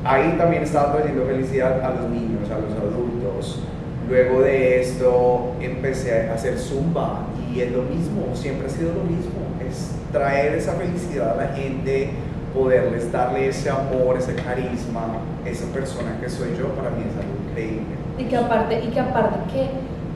ahí 0.05 0.35
también 0.39 0.63
estaba 0.63 0.93
trayendo 0.93 1.25
felicidad 1.27 1.81
a 1.83 1.91
los 1.91 2.11
niños, 2.11 2.51
a 2.51 2.59
los 2.59 2.73
adultos. 2.73 3.61
Luego 4.09 4.41
de 4.41 4.81
esto 4.81 5.53
empecé 5.61 6.29
a 6.29 6.35
hacer 6.35 6.59
zumba 6.59 7.21
y 7.55 7.61
es 7.61 7.73
lo 7.73 7.83
mismo, 7.83 8.35
siempre 8.35 8.67
ha 8.67 8.71
sido 8.71 8.93
lo 8.95 9.05
mismo, 9.05 9.41
es 9.69 9.93
traer 10.11 10.55
esa 10.55 10.73
felicidad 10.73 11.33
a 11.33 11.45
la 11.45 11.49
gente, 11.55 12.11
poderles 12.55 13.11
darle 13.13 13.49
ese 13.49 13.71
amor, 13.71 14.17
ese 14.19 14.35
carisma, 14.35 15.19
esa 15.47 15.67
persona 15.73 16.19
que 16.21 16.29
soy 16.29 16.51
yo, 16.59 16.69
para 16.69 16.91
mí 16.91 17.05
es 17.09 17.17
algo 17.17 17.35
increíble. 17.49 17.97
Y 18.19 18.25
que 18.25 18.37
aparte, 18.37 18.85
y 18.85 18.89
que 18.89 19.01
aparte 19.01 19.39
que 19.53 19.69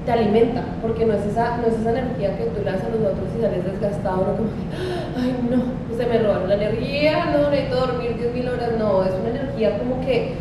te 0.05 0.13
alimenta, 0.13 0.63
porque 0.83 1.05
no 1.05 1.15
es 1.15 1.27
esa, 1.27 1.57
no 1.59 1.67
es 1.67 1.75
esa 1.75 1.91
energía 1.91 2.37
que 2.37 2.45
tú 2.45 2.63
le 2.63 2.71
das 2.71 2.83
a 2.85 2.89
los 2.89 3.01
otros 3.01 3.29
y 3.37 3.43
sales 3.43 3.65
desgastado, 3.65 4.37
como 4.37 4.51
que, 4.51 4.77
ay 5.17 5.37
no, 5.51 5.97
se 5.97 6.07
me 6.07 6.19
robaron 6.19 6.49
la 6.49 6.55
energía, 6.55 7.27
no 7.33 7.51
necesito 7.51 7.77
dormir 7.77 8.17
10.000 8.17 8.53
horas, 8.53 8.71
no, 8.79 9.05
es 9.05 9.13
una 9.19 9.31
energía 9.57 9.79
como 9.79 10.01
que 10.05 10.35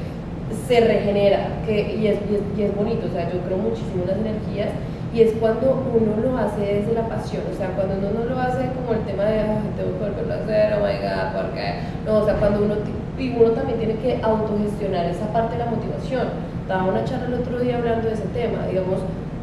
se 0.67 0.79
regenera, 0.79 1.47
que, 1.65 1.95
y, 1.95 2.07
es, 2.07 2.19
y, 2.29 2.35
es, 2.35 2.41
y 2.57 2.63
es 2.63 2.75
bonito, 2.75 3.07
o 3.07 3.11
sea, 3.11 3.31
yo 3.31 3.39
creo 3.41 3.57
muchísimo 3.57 4.03
en 4.03 4.07
las 4.07 4.17
energías, 4.17 4.69
y 5.13 5.21
es 5.21 5.31
cuando 5.39 5.81
uno 5.95 6.11
lo 6.21 6.37
hace 6.37 6.61
desde 6.61 6.93
la 6.93 7.07
pasión, 7.07 7.43
o 7.51 7.55
sea, 7.55 7.69
cuando 7.71 7.95
uno 7.97 8.19
no 8.19 8.25
lo 8.25 8.39
hace 8.39 8.67
como 8.75 8.93
el 8.93 9.05
tema 9.07 9.23
de, 9.23 9.39
ay, 9.39 9.71
tengo 9.77 9.97
que 9.97 10.03
volverlo 10.11 10.33
a 10.33 10.37
hacer, 10.43 10.73
oh 10.75 10.83
my 10.83 10.95
god, 10.99 11.27
¿por 11.31 11.47
qué? 11.55 11.67
No, 12.05 12.19
o 12.19 12.25
sea, 12.25 12.35
cuando 12.35 12.65
uno, 12.65 12.75
y 13.17 13.29
uno 13.31 13.51
también 13.51 13.79
tiene 13.79 13.95
que 13.95 14.19
autogestionar 14.21 15.05
esa 15.05 15.31
parte 15.31 15.55
de 15.57 15.63
la 15.63 15.71
motivación. 15.71 16.27
Daba 16.67 16.91
una 16.91 17.05
charla 17.05 17.27
el 17.27 17.35
otro 17.35 17.59
día 17.59 17.77
hablando 17.77 18.07
de 18.09 18.13
ese 18.13 18.27
tema, 18.35 18.67
digamos, 18.67 18.99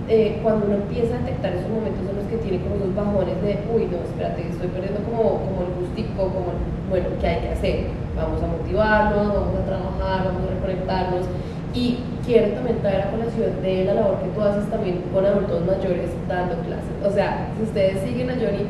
eh, 0.08 0.40
cuando 0.42 0.66
uno 0.66 0.76
empieza 0.76 1.14
a 1.14 1.18
detectar 1.24 1.54
esos 1.54 1.70
momentos 1.70 2.04
en 2.04 2.16
los 2.20 2.26
que 2.26 2.36
tiene 2.36 2.60
como 2.60 2.76
esos 2.76 2.94
bajones 2.94 3.40
de, 3.40 3.64
uy, 3.72 3.88
no, 3.88 4.04
espérate, 4.04 4.44
estoy 4.44 4.68
perdiendo 4.68 5.00
como, 5.08 5.40
como 5.40 5.64
el 5.64 5.72
gustico, 5.80 6.28
como, 6.28 6.52
bueno, 6.90 7.06
¿qué 7.20 7.26
hay 7.26 7.40
que 7.40 7.48
hacer? 7.48 8.01
Vamos 8.16 8.42
a 8.42 8.46
motivarnos, 8.46 9.28
vamos 9.28 9.54
a 9.58 9.64
trabajar, 9.64 10.26
vamos 10.26 10.42
a 10.48 10.54
reconectarnos. 10.54 11.26
Y 11.74 11.98
quiero 12.24 12.48
también 12.54 12.78
traer 12.80 13.02
a 13.02 13.10
colación 13.10 13.62
de 13.62 13.84
la 13.84 13.94
labor 13.94 14.18
que 14.20 14.28
tú 14.28 14.40
haces 14.42 14.68
también 14.70 15.02
con 15.12 15.24
adultos 15.24 15.64
mayores 15.64 16.10
dando 16.28 16.54
clases. 16.56 16.92
O 17.04 17.10
sea, 17.10 17.48
si 17.56 17.62
ustedes 17.62 18.02
siguen 18.02 18.30
a 18.30 18.34
Johnny, 18.34 18.66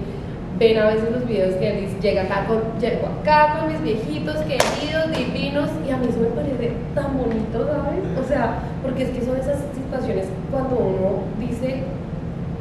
ven 0.58 0.78
a 0.78 0.86
veces 0.86 1.10
los 1.10 1.26
videos 1.26 1.54
que 1.56 1.68
él 1.68 1.80
dice, 1.80 2.00
llega 2.00 2.22
acá 2.22 2.46
con, 2.46 2.62
llego 2.80 3.06
acá 3.06 3.58
con 3.58 3.72
mis 3.72 3.82
viejitos 3.82 4.36
queridos, 4.42 5.10
divinos, 5.16 5.68
y 5.86 5.90
a 5.90 5.96
mí 5.96 6.06
eso 6.08 6.20
me 6.20 6.26
parece 6.28 6.72
tan 6.94 7.18
bonito, 7.18 7.66
¿sabes? 7.66 8.04
O 8.20 8.24
sea, 8.28 8.58
porque 8.82 9.04
es 9.04 9.10
que 9.10 9.24
son 9.24 9.36
esas 9.36 9.58
situaciones 9.74 10.28
cuando 10.50 10.76
uno 10.76 11.24
dice, 11.40 11.82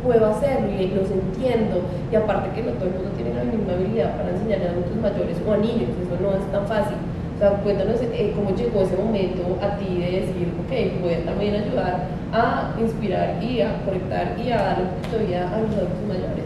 puedo 0.03 0.25
hacerlo 0.25 0.69
y 0.69 0.87
los 0.87 1.09
entiendo, 1.09 1.81
y 2.11 2.15
aparte 2.15 2.49
que 2.55 2.63
no 2.63 2.71
todo 2.73 2.89
el 2.89 2.95
mundo 2.95 3.11
tiene 3.15 3.33
la 3.33 3.43
misma 3.43 3.73
habilidad 3.73 4.17
para 4.17 4.29
enseñar 4.31 4.61
a 4.61 4.71
adultos 4.71 4.97
mayores 5.01 5.37
o 5.45 5.53
a 5.53 5.57
niños, 5.57 5.89
eso 5.97 6.15
no 6.21 6.31
es 6.31 6.51
tan 6.51 6.67
fácil. 6.67 6.97
O 7.35 7.39
sea, 7.39 7.51
cuéntanos 7.63 7.97
eh, 8.01 8.33
cómo 8.35 8.55
llegó 8.55 8.81
ese 8.81 8.97
momento 8.97 9.57
a 9.61 9.77
ti 9.77 9.97
de 9.97 10.21
decir, 10.21 10.53
ok, 10.61 11.01
voy 11.01 11.13
a 11.13 11.25
también 11.25 11.55
ayudar 11.55 12.07
a 12.33 12.73
inspirar 12.79 13.43
y 13.43 13.61
a 13.61 13.83
conectar 13.83 14.35
y 14.37 14.51
a 14.51 14.77
de 15.11 15.25
vida 15.25 15.49
a 15.49 15.59
los 15.61 15.71
adultos 15.75 16.05
mayores. 16.07 16.45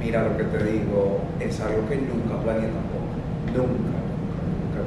Mira, 0.00 0.22
lo 0.22 0.36
que 0.36 0.44
te 0.44 0.64
digo 0.64 1.18
es 1.40 1.60
algo 1.60 1.88
que 1.88 1.96
nunca 1.96 2.40
planeé 2.42 2.68
tampoco. 2.68 3.14
Nunca. 3.56 3.93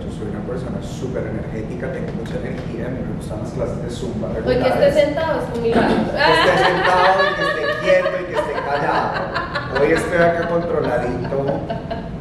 Yo 0.04 0.12
soy 0.14 0.30
una 0.30 0.42
persona 0.46 0.78
súper 0.82 1.24
energética, 1.28 1.92
tengo 1.92 2.12
mucha 2.14 2.36
energía, 2.38 2.90
me 2.90 3.02
gustan 3.16 3.40
las 3.42 3.52
clases 3.52 3.82
de 3.84 3.90
zumba 3.90 4.30
Hoy 4.46 4.56
que 4.58 4.68
esté 4.68 4.92
sentado 4.94 5.42
es 5.42 5.58
un 5.58 5.64
milagro. 5.64 5.96
Que 5.96 6.34
esté 6.38 6.54
sentado 6.66 7.18
y 7.24 7.36
que 7.36 7.44
esté 7.48 7.64
quieto 7.82 8.14
y 8.22 8.26
que 8.26 8.36
esté 8.40 8.54
callado. 8.54 9.10
Hoy 9.82 9.92
estoy 9.92 10.18
acá 10.18 10.48
controladito 10.48 11.38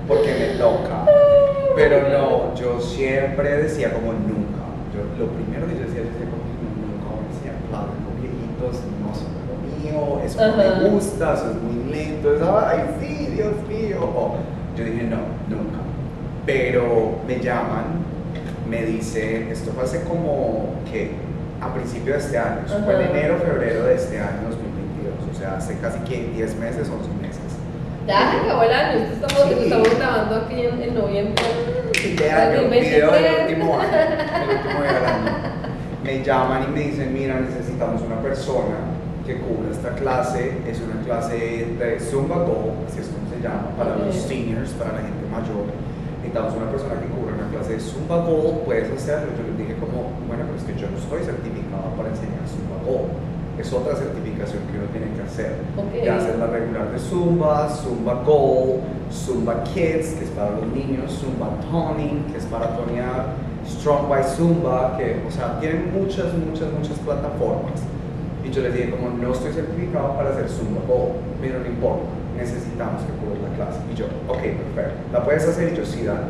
porque 0.08 0.30
me 0.34 0.58
toca. 0.58 1.04
Pero 1.76 2.08
no, 2.08 2.54
yo 2.54 2.80
siempre 2.80 3.50
decía 3.58 3.92
como 3.92 4.12
nunca. 4.12 4.64
Yo, 4.94 5.04
lo 5.18 5.30
primero 5.32 5.66
que 5.66 5.74
yo 5.74 5.84
decía, 5.84 6.00
yo 6.00 6.08
decía 6.08 6.26
como 6.32 6.44
nunca 6.80 7.06
voy 7.12 7.20
a 7.20 7.28
enseñar 7.28 7.56
clases 7.68 8.00
con 8.00 8.14
viejitos, 8.16 8.74
no 9.04 9.12
son 9.12 9.30
lo 9.44 9.54
mío, 9.68 10.24
eso 10.24 10.40
no 10.40 10.46
Ajá. 10.46 10.80
me 10.80 10.88
gusta, 10.88 11.34
eso 11.34 11.50
es 11.50 11.56
muy 11.60 11.92
lento, 11.92 12.34
eso, 12.34 12.58
ay 12.58 12.80
sí, 13.00 13.26
Dios 13.36 13.54
mío. 13.68 14.00
Yo 14.76 14.84
dije 14.84 15.04
no, 15.04 15.20
nunca. 15.48 15.85
Pero 16.46 17.18
me 17.26 17.40
llaman, 17.40 17.84
me 18.68 18.82
dicen, 18.84 19.48
esto 19.50 19.72
fue 19.72 19.84
hace 19.84 20.02
como 20.04 20.74
que 20.90 21.10
a 21.60 21.72
principio 21.74 22.12
de 22.12 22.18
este 22.20 22.38
año, 22.38 22.60
fue 22.84 22.94
en 22.94 23.10
enero, 23.10 23.38
febrero 23.38 23.84
de 23.84 23.94
este 23.96 24.18
año 24.20 24.48
2022, 24.50 25.34
o 25.34 25.38
sea, 25.38 25.56
hace 25.56 25.76
casi 25.78 25.98
que 26.00 26.28
10 26.34 26.56
meses, 26.56 26.88
11 26.88 27.08
meses. 27.20 27.40
Ya 28.06 28.30
se 28.30 28.36
acabó 28.46 28.62
el 28.62 28.72
año, 28.72 28.98
esto 29.02 29.26
estamos, 29.26 29.54
Sí. 29.54 29.64
estamos 29.64 29.98
grabando 29.98 30.36
aquí 30.36 30.60
en, 30.66 30.80
en 30.82 30.94
noviembre. 30.94 31.42
de 32.16 32.30
año, 32.30 32.60
2023. 32.62 32.94
video 32.94 33.10
del 33.12 33.42
último 33.42 33.80
año, 33.80 33.90
del 33.90 34.56
último 34.56 34.80
del 34.82 35.04
año. 35.04 35.56
Me 36.04 36.22
llaman 36.22 36.62
y 36.62 36.70
me 36.72 36.80
dicen, 36.82 37.12
mira, 37.12 37.40
necesitamos 37.40 38.00
una 38.02 38.22
persona 38.22 38.76
que 39.26 39.38
cubra 39.38 39.72
esta 39.72 39.90
clase, 39.96 40.52
es 40.68 40.78
una 40.80 41.02
clase 41.04 41.34
de 41.36 41.98
Zumba 41.98 42.36
Go, 42.36 42.74
así 42.86 43.00
es 43.00 43.08
como 43.08 43.28
se 43.28 43.42
llama, 43.42 43.70
para 43.76 43.96
los 43.96 44.14
Ok. 44.14 44.28
seniors, 44.28 44.70
para 44.78 44.92
la 44.92 44.98
gente 45.00 45.26
mayor. 45.32 45.66
Necesitamos 46.26 46.58
una 46.58 46.70
persona 46.72 46.98
que 46.98 47.06
cubra 47.06 47.38
una 47.38 47.48
clase 47.54 47.74
de 47.74 47.80
Zumba 47.80 48.18
Go, 48.26 48.66
puedes 48.66 48.90
hacerlo. 48.90 49.30
Yo 49.38 49.46
les 49.46 49.58
dije 49.62 49.78
como, 49.78 50.10
bueno, 50.26 50.42
pero 50.42 50.58
es 50.58 50.66
que 50.66 50.74
yo 50.74 50.90
no 50.90 50.98
estoy 50.98 51.22
certificado 51.22 51.86
para 51.94 52.10
enseñar 52.10 52.42
Zumba 52.50 52.82
Go. 52.82 53.06
Es 53.54 53.72
otra 53.72 53.94
certificación 53.94 54.66
que 54.66 54.74
uno 54.74 54.90
tiene 54.90 55.14
que 55.14 55.22
hacer. 55.22 55.54
Ya 56.02 56.18
hacer 56.18 56.36
la 56.42 56.48
regular 56.48 56.90
de 56.90 56.98
Zumba, 56.98 57.70
Zumba 57.70 58.26
Gold, 58.26 58.82
Zumba 59.14 59.62
Kids, 59.70 60.18
que 60.18 60.24
es 60.26 60.32
para 60.34 60.50
los 60.50 60.66
niños, 60.74 61.14
Zumba 61.14 61.54
Toning, 61.70 62.26
que 62.32 62.38
es 62.38 62.44
para 62.50 62.74
tonear, 62.74 63.38
Strong 63.62 64.10
by 64.10 64.24
Zumba, 64.26 64.98
que, 64.98 65.22
o 65.22 65.30
sea, 65.30 65.60
tienen 65.60 65.94
muchas, 65.94 66.34
muchas, 66.34 66.74
muchas 66.74 66.98
plataformas. 67.06 67.86
Y 68.42 68.50
yo 68.50 68.62
les 68.62 68.74
dije, 68.74 68.90
como 68.90 69.14
no 69.14 69.30
estoy 69.30 69.52
certificado 69.52 70.18
para 70.18 70.30
hacer 70.30 70.50
Zumba 70.50 70.82
Gold, 70.90 71.22
pero 71.40 71.60
no 71.60 71.66
importa, 71.66 72.10
necesitamos 72.36 73.02
que 73.02 73.12
cubrir 73.18 73.42
la 73.42 73.54
clase. 73.56 73.80
Y 73.90 73.94
yo, 73.94 74.06
ok, 74.28 74.42
perfecto, 74.74 75.00
¿la 75.12 75.24
puedes 75.24 75.46
hacer? 75.48 75.72
Y 75.72 75.76
yo, 75.76 75.84
sí, 75.84 76.04
dale. 76.04 76.28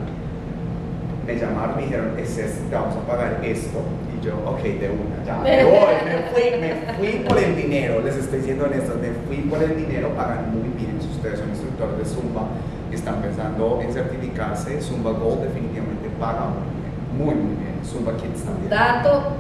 Me 1.27 1.35
llamaron, 1.37 1.77
me 1.77 1.83
dijeron, 1.83 2.15
es 2.19 2.39
este, 2.39 2.69
te 2.71 2.75
vamos 2.75 2.95
a 2.97 3.07
pagar 3.07 3.41
esto. 3.43 3.83
Y 4.15 4.25
yo, 4.25 4.39
ok, 4.47 4.63
de 4.63 4.91
una, 4.91 5.25
ya, 5.27 5.39
me 5.39 5.65
voy, 5.75 5.95
me 6.07 6.17
fui, 6.31 6.61
me 6.61 6.95
fui 6.95 7.25
por 7.29 7.39
el 7.39 7.57
dinero, 7.57 8.01
les 8.03 8.17
estoy 8.17 8.39
diciendo 8.39 8.65
honesto, 8.65 8.95
me 9.01 9.11
fui 9.27 9.49
por 9.51 9.63
el 9.63 9.77
dinero, 9.77 10.11
pagan 10.17 10.53
muy 10.53 10.69
bien. 10.79 10.97
Si 11.01 11.09
ustedes 11.09 11.41
son 11.41 11.51
instructores 11.51 11.99
de 11.99 12.05
Zumba 12.05 12.47
y 12.91 12.95
están 12.95 13.21
pensando 13.21 13.81
en 13.83 13.93
certificarse, 13.93 14.81
Zumba 14.81 15.11
Gold 15.11 15.43
definitivamente 15.43 16.09
paga 16.21 16.47
muy 16.47 16.71
bien, 16.79 16.95
muy, 17.19 17.35
muy 17.35 17.57
bien. 17.59 17.75
Zumba 17.85 18.17
Kids 18.17 18.43
también. 18.45 18.71
Dato, 18.71 19.35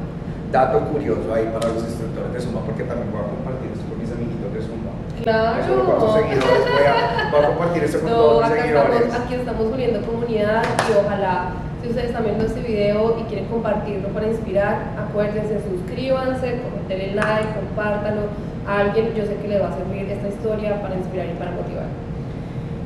Dato 0.52 0.80
curioso 0.90 1.34
ahí 1.34 1.50
para 1.52 1.68
los 1.68 1.82
instructores 1.82 2.32
de 2.32 2.40
Zumba, 2.40 2.60
porque 2.62 2.84
también 2.84 3.10
voy 3.10 3.20
a 3.20 3.28
compartir 3.30 3.70
esto 3.74 3.84
con 3.90 3.98
mis 3.98 4.10
amiguitos 4.10 4.54
de 4.54 4.60
Zumba. 4.62 4.92
Claro. 5.32 5.84
Con 5.84 6.00
sus 6.00 6.12
seguidores, 6.14 6.62
voy 6.72 6.86
a, 6.86 7.30
voy 7.30 7.44
a 7.44 7.48
compartir 7.48 7.84
esto 7.84 8.00
con 8.00 8.10
No, 8.10 8.16
todos 8.16 8.48
mis 8.50 8.60
seguidores. 8.60 9.00
estamos, 9.00 9.20
aquí 9.20 9.34
estamos 9.34 9.66
uniendo 9.72 10.00
comunidad 10.02 10.62
y 10.88 10.92
ojalá 11.04 11.52
si 11.82 11.88
ustedes 11.88 12.08
están 12.08 12.24
viendo 12.24 12.44
este 12.46 12.60
video 12.60 13.16
y 13.20 13.22
quieren 13.24 13.46
compartirlo 13.46 14.08
para 14.08 14.26
inspirar, 14.28 14.78
acuérdense, 14.98 15.60
suscríbanse, 15.68 16.60
denle 16.88 17.14
like, 17.14 17.48
compártanlo 17.54 18.22
a 18.66 18.78
alguien, 18.80 19.14
yo 19.14 19.24
sé 19.24 19.36
que 19.36 19.48
le 19.48 19.58
va 19.60 19.68
a 19.68 19.76
servir 19.76 20.10
esta 20.10 20.28
historia 20.28 20.80
para 20.82 20.96
inspirar 20.96 21.26
y 21.26 21.34
para 21.38 21.50
motivar. 21.52 21.86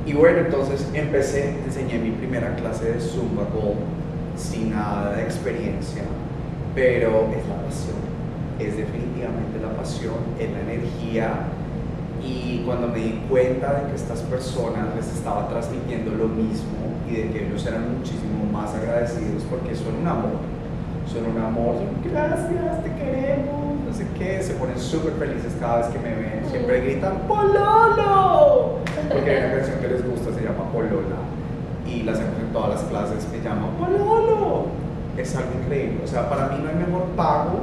Y 0.07 0.12
bueno, 0.14 0.38
entonces 0.38 0.88
empecé, 0.95 1.51
enseñé 1.64 1.99
mi 1.99 2.11
primera 2.11 2.55
clase 2.57 2.93
de 2.93 3.01
Zumba 3.01 3.45
Gold 3.55 3.78
sin 4.36 4.70
nada 4.74 5.14
de 5.14 5.22
experiencia, 5.22 6.03
pero 6.74 7.28
es 7.30 7.47
la 7.49 7.62
pasión, 7.64 7.97
es 8.59 8.76
definitivamente 8.76 9.61
la 9.62 9.70
pasión, 9.76 10.14
es 10.38 10.51
la 10.51 10.61
energía. 10.61 11.30
Y 12.22 12.62
cuando 12.66 12.88
me 12.88 12.98
di 12.98 13.22
cuenta 13.28 13.72
de 13.72 13.90
que 13.90 13.96
estas 13.96 14.20
personas 14.20 14.94
les 14.94 15.08
estaba 15.08 15.48
transmitiendo 15.48 16.12
lo 16.12 16.28
mismo 16.28 16.76
y 17.08 17.16
de 17.16 17.30
que 17.30 17.46
ellos 17.46 17.66
eran 17.66 17.96
muchísimo 17.96 18.44
más 18.52 18.74
agradecidos 18.74 19.42
porque 19.48 19.74
son 19.74 19.96
un 20.02 20.06
amor, 20.06 20.38
son 21.10 21.26
un 21.26 21.42
amor, 21.42 21.76
son 21.76 22.12
gracias, 22.12 22.84
te 22.84 22.92
queremos, 22.94 23.80
no 23.86 23.92
sé 23.92 24.06
qué, 24.18 24.42
se 24.42 24.54
ponen 24.54 24.78
súper 24.78 25.12
felices 25.14 25.56
cada 25.58 25.78
vez 25.78 25.86
que 25.88 25.98
me 25.98 26.14
ven, 26.14 26.44
siempre 26.50 26.80
gritan 26.82 27.18
¡Pololo! 27.26 28.78
Porque 29.10 29.30
hay 29.30 29.44
una 29.44 29.56
canción 29.56 29.80
que 29.80 29.88
les 29.88 30.06
gusta, 30.08 30.32
se 30.34 30.42
llama 30.42 30.70
Polola, 30.72 31.18
y 31.86 32.02
la 32.02 32.12
hacemos 32.12 32.38
en 32.38 32.52
todas 32.52 32.70
las 32.70 32.82
clases, 32.84 33.26
me 33.32 33.42
llama 33.42 33.68
Pololo. 33.78 34.66
Es 35.16 35.34
algo 35.36 35.50
increíble, 35.62 36.00
o 36.04 36.06
sea, 36.06 36.28
para 36.28 36.48
mí 36.48 36.62
no 36.62 36.68
hay 36.68 36.76
mejor 36.76 37.04
pago 37.16 37.58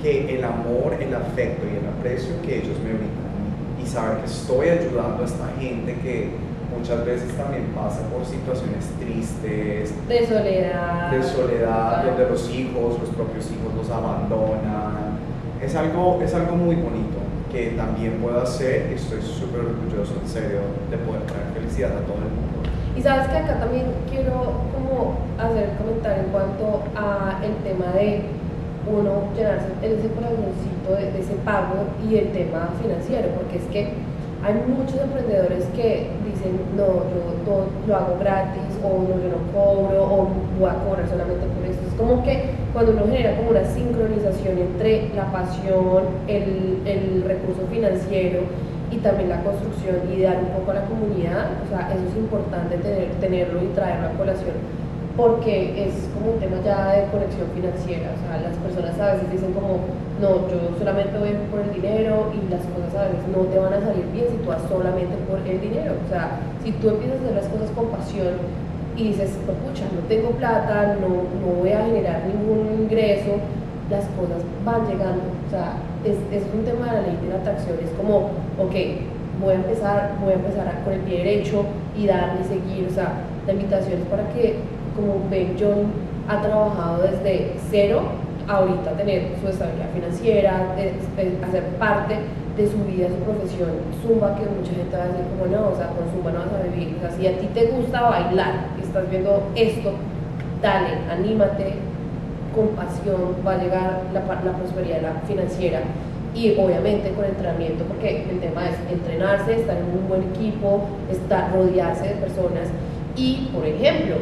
que 0.00 0.36
el 0.36 0.44
amor, 0.44 0.94
el 1.00 1.14
afecto 1.14 1.66
y 1.66 1.76
el 1.76 1.86
aprecio 1.86 2.40
que 2.42 2.58
ellos 2.58 2.78
me 2.84 2.92
brindan. 2.92 3.25
Y 3.86 3.88
saber 3.88 4.18
que 4.18 4.26
estoy 4.26 4.68
ayudando 4.70 5.22
a 5.22 5.26
esta 5.26 5.46
gente 5.60 5.94
que 6.02 6.30
muchas 6.76 7.06
veces 7.06 7.32
también 7.36 7.66
pasa 7.74 8.00
por 8.12 8.24
situaciones 8.26 8.84
tristes, 8.98 9.94
De 10.08 10.26
soledad. 10.26 11.10
de 11.10 11.22
soledad, 11.22 11.90
Total. 12.02 12.06
donde 12.06 12.30
los 12.30 12.50
hijos, 12.50 12.98
los 13.00 13.10
propios 13.10 13.46
hijos 13.50 13.74
los 13.76 13.88
abandonan. 13.90 15.16
Es 15.62 15.74
algo, 15.74 16.20
es 16.22 16.34
algo 16.34 16.56
muy 16.56 16.74
bonito 16.76 17.16
que 17.50 17.70
también 17.70 18.14
puedo 18.20 18.40
hacer 18.42 18.88
y 18.90 18.94
estoy 18.94 19.22
súper 19.22 19.60
orgulloso, 19.60 20.14
en 20.20 20.28
serio, 20.28 20.58
de 20.90 20.96
poder 20.98 21.22
traer 21.22 21.46
felicidad 21.54 21.90
a 21.92 22.00
todo 22.00 22.18
el 22.18 22.32
mundo. 22.34 22.68
Y 22.96 23.00
sabes 23.02 23.28
que 23.28 23.36
acá 23.36 23.60
también 23.60 23.86
quiero 24.10 24.66
como 24.74 25.18
hacer 25.38 25.70
comentario 25.78 26.24
en 26.24 26.30
cuanto 26.30 26.82
a 26.96 27.40
el 27.44 27.54
tema 27.62 27.92
de 27.92 28.22
uno 28.86 29.34
llenarse 29.34 29.66
ese 29.82 30.08
corazoncito 30.14 30.94
de, 30.94 31.18
ese 31.18 31.34
pago 31.44 31.90
y 32.08 32.16
el 32.16 32.30
tema 32.32 32.70
financiero, 32.80 33.28
porque 33.36 33.58
es 33.58 33.64
que 33.72 33.88
hay 34.44 34.54
muchos 34.68 35.00
emprendedores 35.00 35.64
que 35.74 36.10
dicen, 36.24 36.60
no, 36.76 37.02
yo 37.10 37.66
lo 37.86 37.96
hago 37.96 38.16
gratis, 38.20 38.78
o 38.84 39.02
no, 39.02 39.18
yo 39.18 39.28
no 39.34 39.42
cobro, 39.52 40.04
o 40.04 40.28
voy 40.58 40.70
a 40.70 40.74
cobrar 40.84 41.08
solamente 41.08 41.46
por 41.46 41.64
eso. 41.66 41.80
Es 41.86 41.94
como 41.94 42.22
que 42.22 42.50
cuando 42.72 42.92
uno 42.92 43.06
genera 43.06 43.36
como 43.36 43.50
una 43.50 43.64
sincronización 43.64 44.58
entre 44.58 45.08
la 45.14 45.32
pasión, 45.32 46.04
el, 46.28 46.82
el 46.86 47.24
recurso 47.26 47.66
financiero 47.72 48.42
y 48.92 48.98
también 48.98 49.30
la 49.30 49.42
construcción 49.42 49.96
y 50.14 50.22
dar 50.22 50.36
un 50.38 50.50
poco 50.50 50.70
a 50.70 50.74
la 50.74 50.84
comunidad, 50.84 51.50
o 51.64 51.68
sea, 51.68 51.90
eso 51.90 52.06
es 52.08 52.16
importante 52.16 52.76
tener, 52.76 53.08
tenerlo 53.20 53.64
y 53.64 53.66
traerlo 53.74 54.08
a 54.08 54.10
colación 54.12 54.85
porque 55.16 55.88
es 55.88 55.94
como 56.12 56.36
un 56.36 56.38
tema 56.38 56.60
ya 56.62 56.92
de 56.92 57.08
conexión 57.08 57.48
financiera, 57.56 58.12
o 58.12 58.20
sea, 58.20 58.36
las 58.36 58.56
personas 58.60 59.00
a 59.00 59.16
veces 59.16 59.32
dicen 59.32 59.52
como, 59.56 59.80
no, 60.20 60.44
yo 60.52 60.76
solamente 60.78 61.16
voy 61.16 61.32
por 61.50 61.60
el 61.60 61.72
dinero 61.72 62.28
y 62.36 62.52
las 62.52 62.60
cosas 62.68 62.92
a 62.92 63.08
veces 63.08 63.24
no 63.32 63.48
te 63.48 63.58
van 63.58 63.72
a 63.72 63.80
salir 63.80 64.04
bien 64.12 64.28
si 64.28 64.36
tú 64.44 64.48
vas 64.52 64.60
solamente 64.68 65.16
por 65.24 65.40
el 65.40 65.60
dinero, 65.60 65.96
o 66.04 66.08
sea, 66.08 66.36
si 66.62 66.72
tú 66.72 66.90
empiezas 66.90 67.16
a 67.16 67.24
hacer 67.24 67.34
las 67.34 67.48
cosas 67.48 67.70
con 67.72 67.88
pasión 67.88 68.36
y 68.96 69.08
dices, 69.08 69.40
pucha, 69.64 69.88
no 69.88 70.04
tengo 70.08 70.36
plata, 70.36 70.96
no, 71.00 71.24
no 71.40 71.64
voy 71.64 71.72
a 71.72 71.84
generar 71.84 72.20
ningún 72.28 72.84
ingreso, 72.84 73.40
las 73.88 74.04
cosas 74.20 74.44
van 74.64 74.84
llegando, 74.84 75.24
o 75.24 75.50
sea, 75.50 75.80
es, 76.04 76.16
es 76.28 76.44
un 76.52 76.64
tema 76.64 76.92
de 76.92 76.92
la 76.92 77.06
ley 77.08 77.16
de 77.24 77.28
la 77.32 77.40
atracción, 77.40 77.76
es 77.80 77.90
como, 77.96 78.36
ok, 78.60 78.74
voy 79.40 79.52
a 79.52 79.64
empezar, 79.64 80.12
voy 80.20 80.32
a 80.32 80.36
empezar 80.36 80.84
con 80.84 80.92
el 80.92 81.00
pie 81.00 81.24
derecho 81.24 81.64
y 81.96 82.06
darle, 82.06 82.44
seguir, 82.44 82.88
o 82.90 82.92
sea, 82.92 83.24
la 83.46 83.52
invitación 83.52 84.00
es 84.00 84.08
para 84.08 84.28
que 84.34 84.75
como 84.96 85.28
Ben 85.30 85.54
John 85.58 85.92
ha 86.28 86.40
trabajado 86.42 87.02
desde 87.02 87.54
cero 87.70 88.02
ahorita 88.48 88.92
tener 88.92 89.28
su 89.40 89.48
estabilidad 89.48 89.90
financiera, 89.92 90.74
hacer 91.46 91.62
parte 91.78 92.16
de 92.56 92.66
su 92.66 92.78
vida, 92.84 93.08
su 93.08 93.22
profesión, 93.24 93.70
Zumba, 94.02 94.36
que 94.36 94.46
mucha 94.46 94.72
gente 94.72 94.96
va 94.96 95.04
a 95.04 95.08
decir 95.08 95.24
como 95.36 95.46
no, 95.46 95.68
o 95.68 95.76
sea, 95.76 95.88
con 95.88 96.08
Zumba 96.10 96.32
no 96.32 96.38
vas 96.40 96.60
a 96.60 96.62
vivir, 96.62 96.96
o 96.96 97.00
sea, 97.00 97.10
si 97.10 97.26
a 97.26 97.38
ti 97.38 97.48
te 97.52 97.66
gusta 97.66 98.00
bailar 98.00 98.76
estás 98.82 99.10
viendo 99.10 99.42
esto, 99.54 99.92
dale, 100.62 100.88
anímate, 101.10 101.74
con 102.54 102.68
pasión, 102.68 103.36
va 103.46 103.52
a 103.52 103.58
llegar 103.58 104.00
la, 104.14 104.20
la 104.20 104.56
prosperidad 104.56 105.22
financiera 105.26 105.80
y 106.34 106.56
obviamente 106.58 107.10
con 107.12 107.24
entrenamiento, 107.24 107.84
porque 107.84 108.24
el 108.30 108.40
tema 108.40 108.68
es 108.68 108.76
entrenarse, 108.90 109.60
estar 109.60 109.76
en 109.76 109.98
un 109.98 110.08
buen 110.08 110.22
equipo, 110.34 110.86
estar, 111.10 111.52
rodearse 111.52 112.08
de 112.08 112.14
personas 112.14 112.68
y, 113.16 113.50
por 113.52 113.66
ejemplo, 113.66 114.16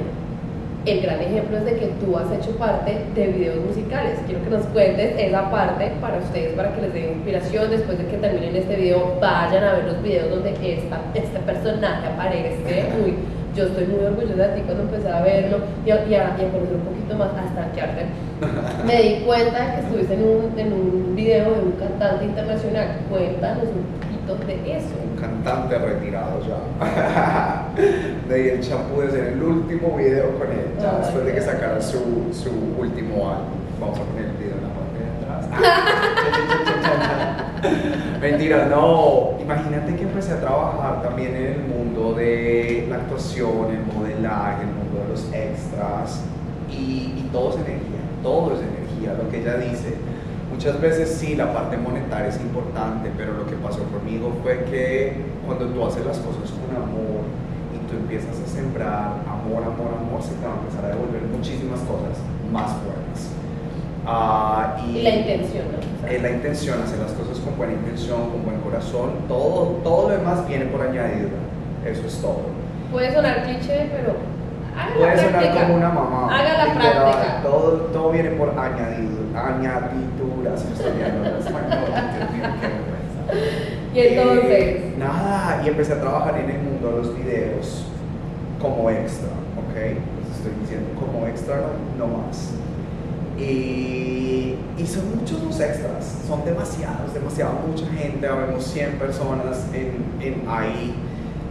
el 0.86 1.00
gran 1.00 1.20
ejemplo 1.20 1.56
es 1.56 1.64
de 1.64 1.76
que 1.76 1.86
tú 2.04 2.16
has 2.16 2.30
hecho 2.30 2.50
parte 2.58 2.98
de 3.14 3.26
videos 3.28 3.64
musicales. 3.64 4.18
Quiero 4.26 4.44
que 4.44 4.50
nos 4.50 4.66
cuentes 4.66 5.14
esa 5.18 5.50
parte 5.50 5.92
para 6.00 6.18
ustedes, 6.18 6.52
para 6.54 6.74
que 6.74 6.82
les 6.82 6.92
dé 6.92 7.12
inspiración. 7.12 7.70
Después 7.70 7.98
de 7.98 8.06
que 8.06 8.16
terminen 8.18 8.56
este 8.56 8.76
video, 8.76 9.16
vayan 9.20 9.64
a 9.64 9.72
ver 9.74 9.84
los 9.84 10.02
videos 10.02 10.30
donde 10.30 10.50
esta, 10.50 11.00
este 11.14 11.38
personaje 11.40 12.06
aparece. 12.06 12.86
Uy, 13.02 13.14
yo 13.56 13.64
estoy 13.64 13.86
muy 13.86 14.04
orgullosa 14.04 14.48
de 14.48 14.56
ti 14.56 14.62
cuando 14.66 14.82
empecé 14.82 15.08
a 15.08 15.22
verlo 15.22 15.58
y 15.86 15.90
a, 15.90 16.06
y 16.06 16.14
a, 16.14 16.34
conocer 16.36 16.74
un 16.74 16.80
poquito 16.80 17.14
más 17.16 17.30
hasta 17.30 17.72
que 17.72 17.80
arte. 17.80 18.02
Me 18.86 19.02
di 19.02 19.24
cuenta 19.24 19.64
de 19.64 19.74
que 19.74 19.80
estuviste 19.86 20.14
en 20.14 20.22
un, 20.22 20.58
en 20.58 20.72
un 20.72 21.16
video 21.16 21.54
de 21.54 21.60
un 21.60 21.72
cantante 21.72 22.24
internacional. 22.26 22.88
Cuéntanos 23.08 23.64
un 23.64 24.03
de 24.32 24.76
eso 24.78 24.94
cantante 25.20 25.78
retirado 25.78 26.40
ya. 26.46 27.68
de 28.28 28.34
ahí 28.34 28.48
el 28.48 28.60
champú 28.60 29.02
desde 29.02 29.32
el 29.32 29.42
último 29.42 29.96
video 29.96 30.38
con 30.38 30.48
él, 30.48 30.72
ya 30.80 30.98
después 30.98 31.26
de 31.26 31.34
que 31.34 31.40
sacara 31.42 31.80
su, 31.80 32.32
su 32.32 32.50
último 32.78 33.30
álbum. 33.30 33.60
Vamos 33.80 33.98
a 33.98 34.02
poner 34.04 34.24
el 34.26 34.36
video 34.36 34.54
en 34.56 34.62
la 34.62 34.70
parte 34.72 34.98
de 34.98 35.10
atrás. 35.20 35.48
Mentira, 38.20 38.66
no. 38.66 39.34
Imagínate 39.40 39.94
que 39.94 40.02
empecé 40.02 40.32
a 40.32 40.40
trabajar 40.40 41.02
también 41.02 41.34
en 41.36 41.44
el 41.44 41.60
mundo 41.60 42.14
de 42.14 42.86
la 42.88 42.96
actuación, 42.96 43.70
el 43.70 43.84
modelaje, 43.94 44.62
el 44.62 44.68
mundo 44.68 45.02
de 45.02 45.08
los 45.10 45.32
extras. 45.32 46.22
Y, 46.70 47.14
y 47.16 47.28
todo 47.30 47.50
es 47.50 47.56
energía, 47.56 48.00
todo 48.22 48.54
es 48.54 48.60
energía, 48.60 49.14
lo 49.22 49.28
que 49.30 49.40
ella 49.42 49.56
dice 49.58 49.94
Muchas 50.54 50.80
veces 50.80 51.16
sí, 51.18 51.34
la 51.34 51.52
parte 51.52 51.76
monetaria 51.76 52.28
es 52.28 52.40
importante, 52.40 53.10
pero 53.16 53.34
lo 53.34 53.44
que 53.44 53.56
pasó 53.56 53.82
conmigo 53.90 54.32
fue 54.40 54.64
que 54.70 55.16
cuando 55.44 55.66
tú 55.66 55.84
haces 55.84 56.06
las 56.06 56.18
cosas 56.18 56.48
con 56.52 56.76
amor 56.76 57.26
y 57.74 57.90
tú 57.90 57.96
empiezas 57.96 58.38
a 58.38 58.46
sembrar 58.46 59.18
amor, 59.26 59.64
amor, 59.64 59.98
amor, 59.98 60.22
se 60.22 60.32
te 60.34 60.46
van 60.46 60.58
a 60.58 60.60
empezar 60.60 60.84
a 60.84 60.88
devolver 60.94 61.22
muchísimas 61.22 61.80
cosas 61.80 62.22
más 62.52 62.70
buenas. 62.86 63.34
Ah, 64.06 64.76
y, 64.86 65.02
la 65.02 65.10
intención, 65.10 65.64
¿no? 65.72 66.08
Es 66.08 66.22
la 66.22 66.30
intención, 66.30 66.80
hacer 66.82 67.00
las 67.00 67.12
cosas 67.12 67.38
con 67.40 67.56
buena 67.56 67.72
intención, 67.72 68.30
con 68.30 68.44
buen 68.44 68.60
corazón, 68.60 69.10
todo, 69.26 69.80
todo 69.82 70.08
lo 70.08 70.16
demás 70.16 70.46
viene 70.46 70.66
por 70.66 70.82
añadidura, 70.82 71.34
eso 71.84 72.06
es 72.06 72.16
todo. 72.20 72.42
Puede 72.92 73.12
sonar 73.12 73.42
cliché, 73.42 73.90
pero 73.90 74.14
Puede 74.98 75.18
sonar 75.18 75.54
como 75.54 75.76
una 75.76 75.88
mamá. 75.88 76.34
Haga 76.34 76.66
la 76.66 76.74
práctica. 76.74 77.42
Todo, 77.42 77.70
todo 77.92 78.10
viene 78.10 78.30
por 78.30 78.50
añadidura, 78.50 79.46
Y 83.94 84.00
entonces. 84.00 84.50
Eh, 84.50 84.94
nada, 84.98 85.62
y 85.64 85.68
empecé 85.68 85.92
a 85.92 86.00
trabajar 86.00 86.40
en 86.40 86.50
el 86.50 86.62
mundo 86.62 86.90
de 86.90 86.96
los 86.96 87.16
videos 87.16 87.84
como 88.60 88.90
extra, 88.90 89.28
¿ok? 89.28 89.76
Les 89.76 90.36
estoy 90.36 90.52
diciendo 90.60 90.90
como 90.98 91.26
extra, 91.28 91.60
no, 91.96 92.08
más. 92.08 92.50
Y, 93.38 94.56
y, 94.78 94.86
son 94.86 95.16
muchos 95.16 95.42
los 95.42 95.58
extras, 95.60 96.22
son 96.26 96.44
demasiados, 96.44 97.12
demasiado 97.12 97.52
mucha 97.66 97.86
gente, 97.86 98.28
vemos 98.28 98.64
100 98.64 98.92
personas 98.92 99.66
en, 99.72 100.04
en 100.20 100.42
ahí 100.48 100.94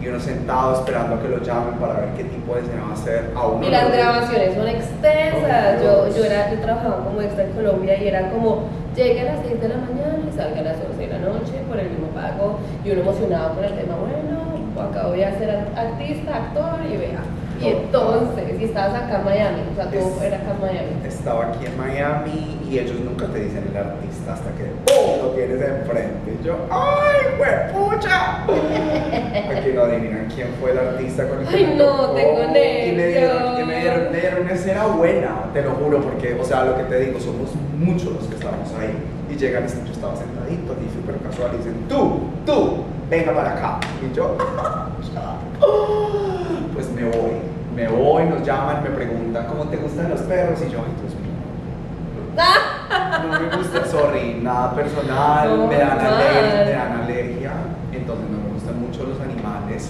y 0.02 0.08
uno 0.08 0.20
sentado 0.20 0.76
esperando 0.76 1.16
a 1.16 1.22
que 1.22 1.28
lo 1.28 1.41
llamen 1.41 1.76
para 1.76 1.94
ver 1.94 2.10
qué 2.18 2.24
tipo 2.24 2.56
de 2.56 2.62
escena 2.62 2.84
va 2.84 2.89
a 2.89 2.94
hacer. 2.94 3.32
A 3.36 3.48
uno 3.48 3.68
y 3.68 3.70
las 3.70 3.91
grabaciones 3.91 4.56
son 4.56 4.68
extensas. 4.68 5.82
yo, 5.82 6.16
yo, 6.16 6.26
era, 6.26 6.52
yo 6.52 6.60
trabajaba 6.60 7.06
como 7.06 7.22
extra 7.22 7.46
en 7.46 7.52
Colombia 7.52 8.02
y 8.02 8.08
era 8.08 8.32
como 8.32 8.64
llegue 8.96 9.22
a 9.22 9.36
las 9.36 9.46
6 9.46 9.62
de 9.62 9.70
la 9.70 9.78
mañana 9.78 10.20
y 10.28 10.36
salga 10.36 10.60
a 10.60 10.64
las 10.64 10.78
11 10.89 10.98
de 10.98 11.08
la 11.08 11.20
noche 11.20 11.54
por 11.68 11.80
el 11.80 11.89
mismo 11.89 12.08
pago 12.08 12.60
y 12.84 12.91
uno 12.91 13.02
emocionado 13.02 13.56
con 13.56 13.64
el 13.64 13.74
tema, 13.74 13.96
bueno, 13.96 14.89
acá 14.89 15.08
voy 15.08 15.24
a 15.24 15.38
ser 15.38 15.68
artista, 15.76 16.36
actor 16.36 16.80
y 16.91 16.98
vea. 16.98 17.24
Y 17.62 17.68
entonces, 17.68 18.58
si 18.58 18.66
estabas 18.66 19.04
acá 19.04 19.20
en 19.20 19.26
Miami, 19.26 19.62
o 19.72 19.76
sea, 19.76 19.86
todo 19.86 20.24
era 20.24 20.38
acá 20.38 20.52
en 20.52 20.62
Miami. 20.62 21.08
Estaba 21.08 21.46
aquí 21.48 21.66
en 21.66 21.78
Miami 21.78 22.53
y 22.74 22.80
ellos 22.80 22.99
nunca 23.01 23.28
te 23.28 23.39
dicen 23.39 23.63
el 23.69 23.78
artista 23.78 24.34
hasta 24.34 24.49
que 24.57 24.63
¡pum! 24.86 25.21
lo 25.21 25.30
tienes 25.32 25.61
enfrente. 25.61 26.38
Y 26.41 26.43
yo, 26.43 26.57
¡ay, 26.71 27.71
pucha! 27.71 28.43
Aquí 28.45 29.71
no 29.76 29.84
adivinan 29.84 30.28
quién 30.34 30.47
fue 30.59 30.71
el 30.71 30.80
artista 30.80 31.30
con 31.30 31.41
el 31.41 31.47
que 31.47 31.55
Ay, 31.55 31.76
no, 31.78 32.09
tengo 32.11 32.39
nervios. 32.51 32.88
Y 32.88 32.95
me 32.95 33.07
dieron, 33.07 33.61
y 33.61 33.63
me 33.63 33.80
dieron, 33.80 34.11
me 34.11 34.19
dieron 34.19 34.41
una 34.41 34.53
escena 34.53 34.86
buena, 34.88 35.51
te 35.53 35.61
lo 35.61 35.71
juro, 35.71 36.01
porque, 36.01 36.34
o 36.34 36.43
sea, 36.43 36.65
lo 36.65 36.76
que 36.76 36.84
te 36.86 36.99
digo, 36.99 37.19
somos 37.19 37.51
muchos 37.78 38.11
los 38.11 38.26
que 38.26 38.36
estamos 38.36 38.74
ahí. 38.80 38.97
Y 39.30 39.36
llegan, 39.36 39.67
yo 39.67 39.93
estaba 39.93 40.15
sentadito, 40.15 40.76
y 40.82 40.89
súper 40.95 41.17
casual, 41.17 41.51
y 41.53 41.57
dicen, 41.57 41.76
tú, 41.88 42.21
tú, 42.43 42.84
venga 43.07 43.36
para 43.36 43.51
acá. 43.51 43.80
Y 44.01 44.15
yo, 44.15 44.36
pues 46.74 46.89
me 46.89 47.03
voy 47.03 47.53
me 47.76 47.88
voy, 47.88 48.26
nos 48.26 48.45
llaman, 48.45 48.84
me 48.84 48.89
preguntan 48.91 49.47
cómo 49.47 49.65
te 49.65 49.78
gustan 49.78 50.09
los 50.09 50.21
perros 50.21 50.59
y 50.61 50.71
yo, 50.71 50.78
ay 50.78 50.93
Dios 51.01 51.15
mío. 51.15 51.22
No 53.24 53.39
me 53.39 53.55
gusta, 53.57 53.86
sorry, 53.86 54.39
nada 54.41 54.74
personal, 54.74 55.67
me, 55.67 55.78
dan 55.78 55.99
alergia, 55.99 56.65
me 56.65 56.71
dan 56.71 57.01
alergia, 57.01 57.51
entonces 57.91 58.26
no 58.30 58.38
me 58.38 58.53
gustan 58.53 58.80
mucho 58.80 59.03
los 59.03 59.19
animales. 59.21 59.89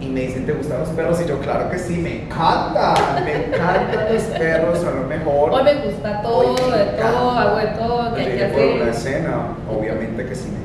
Y 0.00 0.08
me 0.08 0.22
dicen, 0.22 0.46
¿te 0.46 0.52
gustan 0.52 0.80
los 0.80 0.88
perros? 0.88 1.20
Y 1.20 1.28
yo, 1.28 1.38
claro 1.38 1.70
que 1.70 1.78
sí, 1.78 1.98
me 1.98 2.24
encantan, 2.24 3.24
me 3.24 3.46
encantan 3.46 4.12
los 4.12 4.22
perros, 4.24 4.78
son 4.80 5.02
lo 5.02 5.06
mejor. 5.06 5.52
Hoy 5.52 5.62
me 5.62 5.74
gusta 5.76 6.22
todo, 6.22 6.54
de 6.54 6.84
todo, 6.84 7.30
hago 7.30 7.56
de 7.56 7.66
todo, 7.66 8.14
que 8.14 8.22
hacer. 8.22 8.52
por 8.52 8.82
una 8.82 8.90
escena, 8.90 9.36
obviamente 9.70 10.26
que 10.26 10.34
sí 10.34 10.48
me 10.48 10.62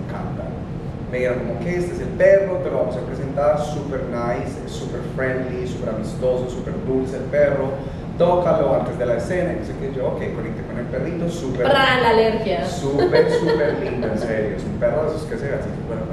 me 1.12 1.20
dijeron 1.20 1.40
como 1.40 1.60
que 1.60 1.78
este 1.78 1.94
es 1.96 2.02
el 2.02 2.10
perro, 2.10 2.58
te 2.58 2.70
lo 2.70 2.80
vamos 2.80 2.98
a 2.98 3.00
presentar, 3.00 3.60
super 3.62 4.02
nice, 4.12 4.68
super 4.68 5.00
friendly, 5.16 5.68
super 5.68 5.90
amistoso, 5.90 6.50
super 6.50 6.74
dulce 6.86 7.16
el 7.18 7.24
perro, 7.24 7.72
tócalo 8.18 8.76
antes 8.76 8.98
de 8.98 9.06
la 9.06 9.16
escena, 9.16 9.54
y 9.54 9.66
sé 9.66 9.74
que 9.80 9.94
yo, 9.96 10.08
ok, 10.08 10.20
conecté 10.36 10.62
con 10.64 10.78
el 10.78 10.86
perrito, 10.86 11.30
súper... 11.30 11.68
Para 11.68 12.02
la 12.02 12.10
alergia. 12.10 12.66
Súper, 12.66 13.32
súper 13.40 13.80
lindo, 13.84 14.08
en 14.08 14.18
serio, 14.18 14.58
es 14.58 14.64
un 14.64 14.80
perro 14.80 15.04
de 15.04 15.10
esos 15.10 15.24
que 15.24 15.38
se 15.38 15.50
ve 15.50 15.56
así, 15.56 15.70
bueno, 15.88 16.04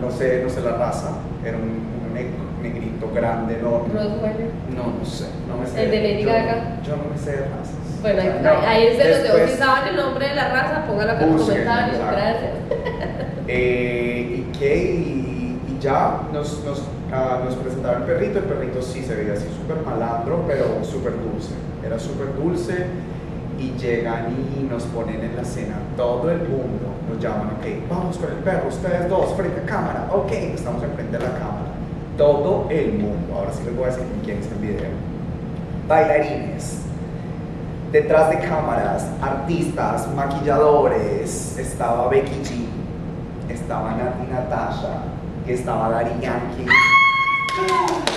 no 0.00 0.10
sé, 0.10 0.42
no 0.42 0.50
sé 0.50 0.60
la 0.60 0.72
raza, 0.72 1.12
era 1.44 1.56
un, 1.56 1.94
negrito 2.62 3.10
grande, 3.14 3.58
enorme. 3.58 3.92
¿Rottweiler? 3.92 4.50
No, 4.74 4.98
no 4.98 5.04
sé, 5.04 5.26
no 5.46 5.58
me 5.58 5.66
sé. 5.66 5.84
¿El 5.84 5.90
de 5.90 6.02
Lady 6.02 6.24
Gaga? 6.24 6.80
Yo 6.82 6.96
no 6.96 7.04
me 7.12 7.18
sé 7.18 7.32
de 7.32 7.44
razas. 7.44 7.84
Bueno, 8.00 8.20
ahí, 8.20 8.64
ahí 8.66 8.86
es 8.86 8.98
de 8.98 9.08
los 9.10 9.40
de 9.40 9.48
si 9.48 9.56
saben 9.58 9.88
el 9.88 9.96
nombre 9.96 10.28
de 10.28 10.34
la 10.34 10.48
raza, 10.48 10.86
pónganlo 10.86 11.12
acá 11.12 11.24
en 11.24 11.32
los 11.32 11.42
comentarios, 11.42 11.98
gracias. 11.98 12.52
Eh, 13.46 14.36
y 14.38 14.58
que 14.58 14.76
y, 14.76 15.78
ya 15.80 16.20
nos, 16.32 16.64
nos, 16.64 16.82
ah, 17.12 17.42
nos 17.44 17.54
presentaba 17.56 17.98
el 17.98 18.02
perrito, 18.04 18.38
el 18.38 18.44
perrito 18.44 18.82
sí 18.82 19.02
se 19.02 19.14
veía 19.14 19.34
así 19.34 19.46
súper 19.60 19.84
malandro, 19.84 20.44
pero 20.46 20.84
súper 20.84 21.12
dulce. 21.12 21.54
Era 21.84 21.98
súper 21.98 22.34
dulce 22.34 22.86
y 23.58 23.72
llegan 23.78 24.34
y 24.56 24.62
nos 24.64 24.84
ponen 24.84 25.22
en 25.22 25.36
la 25.36 25.44
cena 25.44 25.76
todo 25.96 26.30
el 26.30 26.38
mundo, 26.38 26.86
nos 27.08 27.22
llaman, 27.22 27.52
ok, 27.58 27.88
vamos 27.88 28.18
con 28.18 28.30
el 28.30 28.38
perro, 28.38 28.68
ustedes 28.68 29.08
dos, 29.08 29.34
frente 29.34 29.60
a 29.60 29.64
cámara, 29.64 30.08
ok, 30.12 30.32
estamos 30.32 30.82
enfrente 30.82 31.16
de 31.16 31.22
la 31.22 31.32
cámara. 31.32 31.74
Todo 32.16 32.68
el 32.70 32.94
mundo, 32.94 33.34
ahora 33.34 33.52
sí 33.52 33.62
les 33.64 33.76
voy 33.76 33.84
a 33.84 33.88
decir 33.88 34.04
quién 34.24 34.38
es 34.38 34.46
el 34.50 34.58
video. 34.58 34.90
Bailarines, 35.88 36.82
detrás 37.92 38.30
de 38.30 38.38
cámaras, 38.38 39.08
artistas, 39.20 40.08
maquilladores, 40.14 41.58
estaba 41.58 42.08
Becky 42.08 42.40
G, 42.42 43.52
estaba 43.52 43.90
Nati 43.92 44.30
Natasha, 44.30 45.02
estaba 45.46 45.90
Dari 45.90 46.20
Yankee. 46.20 46.93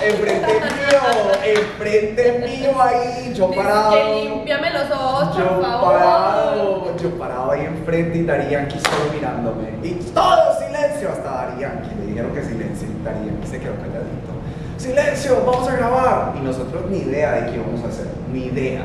Enfrente 0.07 0.53
mío, 0.53 0.99
enfrente 1.43 2.31
mío 2.47 2.81
ahí, 2.81 3.33
yo 3.33 3.51
parado. 3.51 3.91
Que 3.91 4.23
limpiame 4.29 4.71
los 4.71 4.91
ojos, 4.91 5.27
por 5.29 5.37
Yo 5.37 5.61
favor. 5.61 5.93
parado, 5.93 6.97
yo 6.97 7.09
parado 7.17 7.51
ahí 7.51 7.65
enfrente 7.65 8.17
y 8.19 8.23
Dari 8.23 8.49
Yankee 8.51 8.79
solo 8.79 9.11
mirándome. 9.13 9.69
Y 9.83 9.91
todo 10.13 10.57
silencio 10.59 11.09
hasta 11.09 11.29
Dari 11.29 11.61
Yankee. 11.61 11.95
Le 11.99 12.05
dijeron 12.07 12.31
que 12.33 12.43
silencio 12.43 12.87
y 12.87 13.03
Dari 13.03 13.25
Yankee 13.25 13.47
se 13.47 13.59
quedó 13.59 13.73
calladito. 13.75 14.31
Silencio, 14.77 15.43
vamos 15.45 15.67
a 15.67 15.75
grabar. 15.75 16.33
Y 16.37 16.39
nosotros 16.41 16.83
ni 16.89 16.99
idea 16.99 17.31
de 17.33 17.51
qué 17.51 17.55
íbamos 17.57 17.83
a 17.83 17.87
hacer, 17.89 18.07
ni 18.31 18.45
idea. 18.45 18.83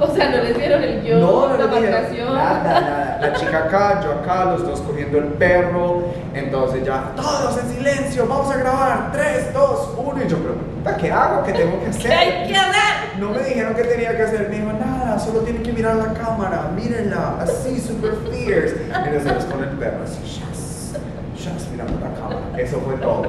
O 0.00 0.06
sea, 0.14 0.30
no 0.30 0.42
les 0.42 0.56
dieron 0.56 0.82
el 0.82 1.02
guion, 1.02 1.20
No, 1.20 1.48
no 1.48 1.56
la 1.56 1.66
marcación. 1.66 2.34
nada, 2.34 2.80
nada. 2.80 3.18
La 3.20 3.32
chica 3.34 3.58
acá, 3.64 4.00
yo 4.02 4.12
acá, 4.12 4.44
los 4.52 4.66
dos 4.66 4.80
cogiendo 4.80 5.18
el 5.18 5.24
perro. 5.34 6.04
Entonces 6.32 6.84
ya, 6.84 7.12
todos 7.16 7.58
en 7.58 7.68
silencio, 7.76 8.26
vamos 8.26 8.50
a 8.50 8.56
grabar. 8.56 9.12
3, 9.12 9.52
2, 9.52 9.88
1. 9.98 10.24
Y 10.24 10.28
yo, 10.28 10.36
pero 10.38 10.54
puta, 10.54 10.96
¿qué 10.96 11.12
hago? 11.12 11.42
¿Qué 11.44 11.52
tengo 11.52 11.80
que 11.80 11.86
hacer? 11.88 12.02
¿Qué 12.10 12.12
hay 12.14 12.48
que 12.48 12.56
hacer? 12.56 13.18
No 13.18 13.30
me 13.30 13.40
dijeron 13.42 13.74
qué 13.74 13.82
tenía 13.84 14.16
que 14.16 14.22
hacer, 14.22 14.48
me 14.48 14.56
dijo 14.56 14.72
nada, 14.72 15.18
solo 15.18 15.40
tiene 15.40 15.60
que 15.62 15.72
mirar 15.72 15.96
la 15.96 16.14
cámara, 16.14 16.70
mírenla, 16.74 17.36
así, 17.40 17.78
super 17.78 18.12
fierce. 18.32 18.86
Y 18.88 19.14
nosotros 19.14 19.44
con 19.44 19.62
el 19.62 19.70
perro, 19.70 19.98
así, 20.04 20.20
shas, 20.24 20.92
shas, 21.36 21.68
mirando 21.70 21.98
la 22.00 22.14
cámara. 22.18 22.40
Eso 22.58 22.80
fue 22.80 22.94
todo. 22.94 23.24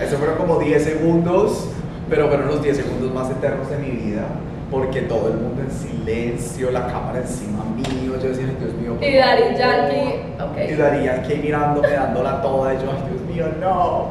Eso 0.00 0.16
fueron 0.18 0.36
como 0.36 0.58
10 0.60 0.84
segundos, 0.84 1.68
pero 2.08 2.28
fueron 2.28 2.46
los 2.48 2.62
10 2.62 2.76
segundos 2.76 3.12
más 3.12 3.30
eternos 3.30 3.68
de 3.70 3.76
mi 3.78 3.90
vida, 3.90 4.22
porque 4.70 5.02
todo 5.02 5.28
el 5.28 5.34
mundo 5.38 5.62
en 5.62 5.70
silencio, 5.70 6.70
la 6.70 6.86
cámara 6.86 7.20
encima 7.20 7.64
mío, 7.74 8.14
yo 8.20 8.28
decía, 8.28 8.46
ay, 8.48 8.56
Dios 8.58 8.74
mío. 8.74 8.96
Y 9.00 9.20
favor". 9.20 9.58
Yankee, 9.58 10.14
ok. 10.40 10.70
Y 10.70 10.74
Daddy 10.74 11.04
Yankee 11.04 11.34
mirándome, 11.42 11.90
dándola 11.90 12.42
toda, 12.42 12.74
y 12.74 12.78
yo, 12.78 12.90
ay, 12.90 13.10
Dios 13.10 13.22
mío, 13.22 13.46
no. 13.60 14.08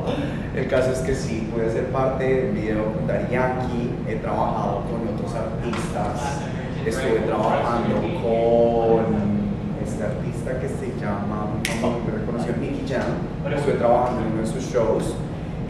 El 0.56 0.68
caso 0.68 0.91
es 0.91 0.99
que 0.99 1.16
sí, 1.16 1.49
pude 1.54 1.72
ser 1.72 1.86
parte 1.88 2.24
del 2.24 2.51
video 2.51 2.93
con 2.93 3.08
Daddy 3.08 3.32
Yankee, 3.32 3.91
he 4.08 4.16
trabajado 4.16 4.84
con 4.84 5.16
otros 5.16 5.34
artistas, 5.34 6.41
estuve 6.86 7.20
trabajando 7.26 7.95
con 8.22 9.43
este 9.84 10.04
artista 10.04 10.60
que 10.60 10.68
se 10.68 10.93
llama, 10.99 11.47
muy 11.82 12.12
reconocido, 12.12 12.56
Nicky 12.60 12.86
Jam, 12.88 13.54
estuve 13.56 13.74
trabajando 13.76 14.22
en 14.22 14.34
uno 14.34 14.41
de 14.41 14.47
sus 14.47 14.72
shows, 14.72 15.16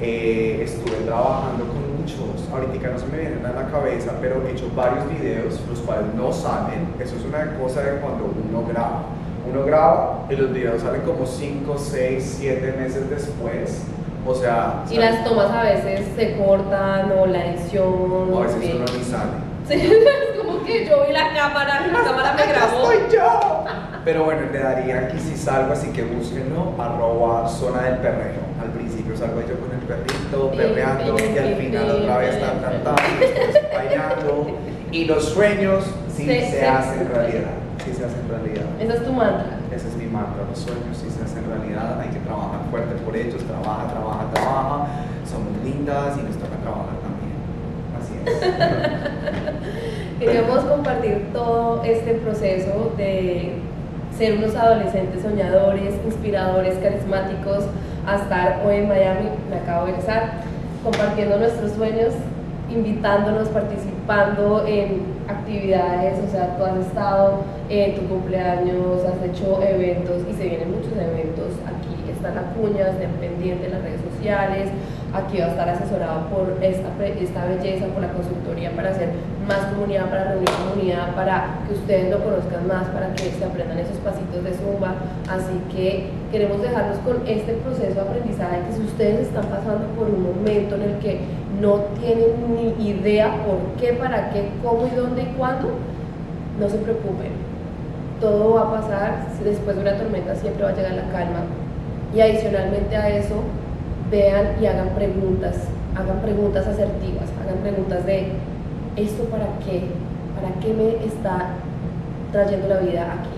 eh, 0.01 0.61
estuve 0.63 0.97
trabajando 1.05 1.65
con 1.67 1.92
muchos, 2.03 2.19
ahorita 2.51 2.89
no 2.89 2.99
se 2.99 3.05
me 3.07 3.17
vienen 3.19 3.45
a 3.45 3.51
la 3.53 3.67
cabeza, 3.67 4.11
pero 4.21 4.45
he 4.45 4.51
hecho 4.51 4.69
varios 4.75 5.09
videos, 5.09 5.59
los 5.69 5.79
cuales 5.79 6.05
no 6.15 6.31
salen, 6.31 6.87
eso 6.99 7.15
es 7.15 7.25
una 7.25 7.57
cosa 7.57 7.81
de 7.81 7.99
cuando 7.99 8.25
uno 8.25 8.65
graba. 8.67 9.03
Uno 9.49 9.65
graba 9.65 10.25
y 10.29 10.35
los 10.35 10.53
videos 10.53 10.81
salen 10.81 11.01
como 11.01 11.25
5, 11.25 11.75
6, 11.77 12.37
7 12.39 12.75
meses 12.79 13.09
después. 13.09 13.83
O 14.25 14.33
sea, 14.33 14.83
Y 14.89 14.95
las 14.97 15.23
tomas 15.25 15.51
a 15.51 15.63
veces 15.63 16.07
se 16.15 16.37
cortan 16.37 17.11
o 17.19 17.25
la 17.25 17.47
edición. 17.47 17.83
o 18.31 18.39
a 18.39 18.43
veces 18.47 18.73
uno 18.75 18.85
ni 18.97 19.03
sale. 19.03 19.31
Sí, 19.67 19.73
es 19.81 20.39
como 20.41 20.63
que 20.63 20.85
yo 20.85 21.05
vi 21.05 21.13
la 21.13 21.33
cámara, 21.33 21.87
la 21.87 22.03
cámara 22.03 22.33
me 22.33 22.45
grabó. 22.47 22.85
¡Soy 22.85 22.97
yo! 23.11 23.65
Pero 24.05 24.23
bueno, 24.25 24.41
le 24.51 24.59
daría 24.59 24.99
aquí 24.99 25.19
si 25.19 25.35
salgo, 25.35 25.73
así 25.73 25.87
que 25.91 26.03
búsquenlo, 26.03 26.71
arroba 26.79 27.47
zona 27.49 27.83
del 27.83 27.97
perreo. 27.97 28.43
Al 28.61 28.69
principio 28.71 29.15
salgo 29.17 29.41
yo 29.41 29.59
con 29.59 29.72
el 29.83 29.87
perrito, 29.87 30.51
perreando, 30.51 31.15
y 31.19 31.37
al 31.37 31.55
final 31.55 31.91
otra 31.91 32.17
vez 32.17 32.35
y 32.35 33.19
después 33.19 33.57
bailando. 33.73 34.47
Y 34.91 35.05
los 35.05 35.23
sueños 35.25 35.83
sí 36.15 36.25
Se- 36.25 36.65
hacen 36.67 37.09
realidad, 37.09 37.51
sí 37.83 37.93
se 37.93 38.05
hacen 38.05 38.27
realidad. 38.29 38.65
Esa 38.79 38.93
es 38.93 39.03
tu 39.05 39.11
mantra. 39.13 39.57
Ese 39.75 39.87
es 39.87 39.95
mi 39.95 40.05
mantra, 40.05 40.43
los 40.49 40.59
sueños 40.59 40.95
sí 41.01 41.09
se 41.09 41.23
hacen 41.23 41.43
realidad, 41.49 41.99
hay 41.99 42.09
que 42.09 42.19
trabajar 42.19 42.59
fuerte 42.69 42.95
por 43.03 43.15
ellos, 43.15 43.41
trabaja, 43.43 43.87
trabaja, 43.87 44.29
trabaja, 44.33 44.87
somos 45.25 45.51
lindas 45.63 46.15
y 46.17 46.21
nos 46.23 46.37
toca 46.37 46.55
trabajar 46.61 46.95
también. 47.01 47.33
Así 47.97 48.13
es. 48.23 50.19
Queríamos 50.19 50.63
compartir 50.65 51.27
todo 51.33 51.83
este 51.83 52.13
proceso 52.13 52.93
de 52.97 53.55
ser 54.17 54.37
unos 54.37 54.55
adolescentes 54.55 55.23
soñadores, 55.23 55.95
inspiradores, 56.05 56.75
carismáticos, 56.77 57.65
a 58.05 58.15
estar 58.15 58.61
hoy 58.65 58.77
en 58.77 58.87
Miami, 58.87 59.29
me 59.49 59.57
acabo 59.57 59.85
de 59.85 59.93
casar, 59.93 60.41
compartiendo 60.83 61.37
nuestros 61.37 61.71
sueños, 61.71 62.13
invitándonos, 62.69 63.47
participando 63.49 64.65
en 64.67 65.03
actividades, 65.27 66.19
o 66.27 66.31
sea, 66.31 66.57
tú 66.57 66.65
has 66.65 66.77
estado 66.85 67.39
en 67.69 67.95
tu 67.95 68.07
cumpleaños, 68.07 69.03
has 69.05 69.29
hecho 69.29 69.61
eventos 69.61 70.23
y 70.29 70.33
se 70.33 70.49
vienen 70.49 70.71
muchos 70.71 70.91
eventos. 70.93 71.53
Aquí 71.65 72.11
están 72.11 72.35
la 72.35 72.41
cuña, 72.53 72.89
estén 72.89 73.11
pendientes 73.11 73.71
las 73.71 73.81
redes 73.81 74.01
sociales, 74.13 74.69
aquí 75.13 75.37
va 75.37 75.45
a 75.45 75.49
estar 75.49 75.69
asesorado 75.69 76.27
por 76.27 76.57
esta, 76.61 76.89
esta 77.05 77.45
belleza, 77.45 77.85
por 77.87 78.01
la 78.01 78.11
consultoría 78.11 78.71
para 78.71 78.89
hacer 78.89 79.09
más 79.47 79.59
comunidad, 79.67 80.09
para 80.09 80.31
reunir 80.31 80.49
comunidad, 80.49 81.13
para 81.15 81.59
que 81.67 81.73
ustedes 81.73 82.09
lo 82.09 82.23
conozcan 82.23 82.67
más, 82.67 82.87
para 82.87 83.13
que 83.13 83.29
se 83.29 83.45
aprendan 83.45 83.77
esos 83.77 83.97
pasitos 83.97 84.43
de 84.43 84.53
zumba. 84.53 84.95
Así 85.29 85.53
que 85.71 86.09
queremos 86.31 86.61
dejarlos 86.61 86.97
con 86.99 87.21
este 87.27 87.53
proceso 87.53 87.93
de 87.93 88.01
aprendizaje 88.01 88.61
que 88.67 88.73
si 88.73 88.81
ustedes 88.81 89.27
están 89.27 89.45
pasando 89.45 89.85
por 89.95 90.09
un 90.09 90.23
momento 90.23 90.75
en 90.75 90.81
el 90.81 90.97
que 90.99 91.21
no 91.61 91.75
tienen 92.01 92.33
ni 92.55 92.89
idea 92.89 93.35
por 93.45 93.59
qué, 93.79 93.93
para 93.93 94.31
qué, 94.31 94.49
cómo 94.63 94.87
y 94.87 94.95
dónde 94.95 95.21
y 95.23 95.33
cuándo, 95.37 95.69
no 96.59 96.69
se 96.69 96.77
preocupen. 96.77 97.31
Todo 98.19 98.55
va 98.55 98.61
a 98.61 98.81
pasar, 98.81 99.27
después 99.43 99.75
de 99.75 99.81
una 99.81 99.97
tormenta 99.97 100.35
siempre 100.35 100.63
va 100.63 100.69
a 100.69 100.75
llegar 100.75 100.93
la 100.93 101.11
calma. 101.11 101.41
Y 102.15 102.21
adicionalmente 102.21 102.95
a 102.95 103.09
eso, 103.09 103.43
vean 104.13 104.45
y 104.61 104.65
hagan 104.67 104.89
preguntas, 104.89 105.55
hagan 105.97 106.19
preguntas 106.21 106.67
asertivas, 106.67 107.25
hagan 107.41 107.57
preguntas 107.65 108.05
de 108.05 108.27
¿esto 108.95 109.23
para 109.33 109.47
qué? 109.65 109.89
¿Para 110.37 110.53
qué 110.61 110.69
me 110.73 111.03
está 111.03 111.57
trayendo 112.31 112.67
la 112.67 112.77
vida 112.79 113.01
aquí? 113.17 113.37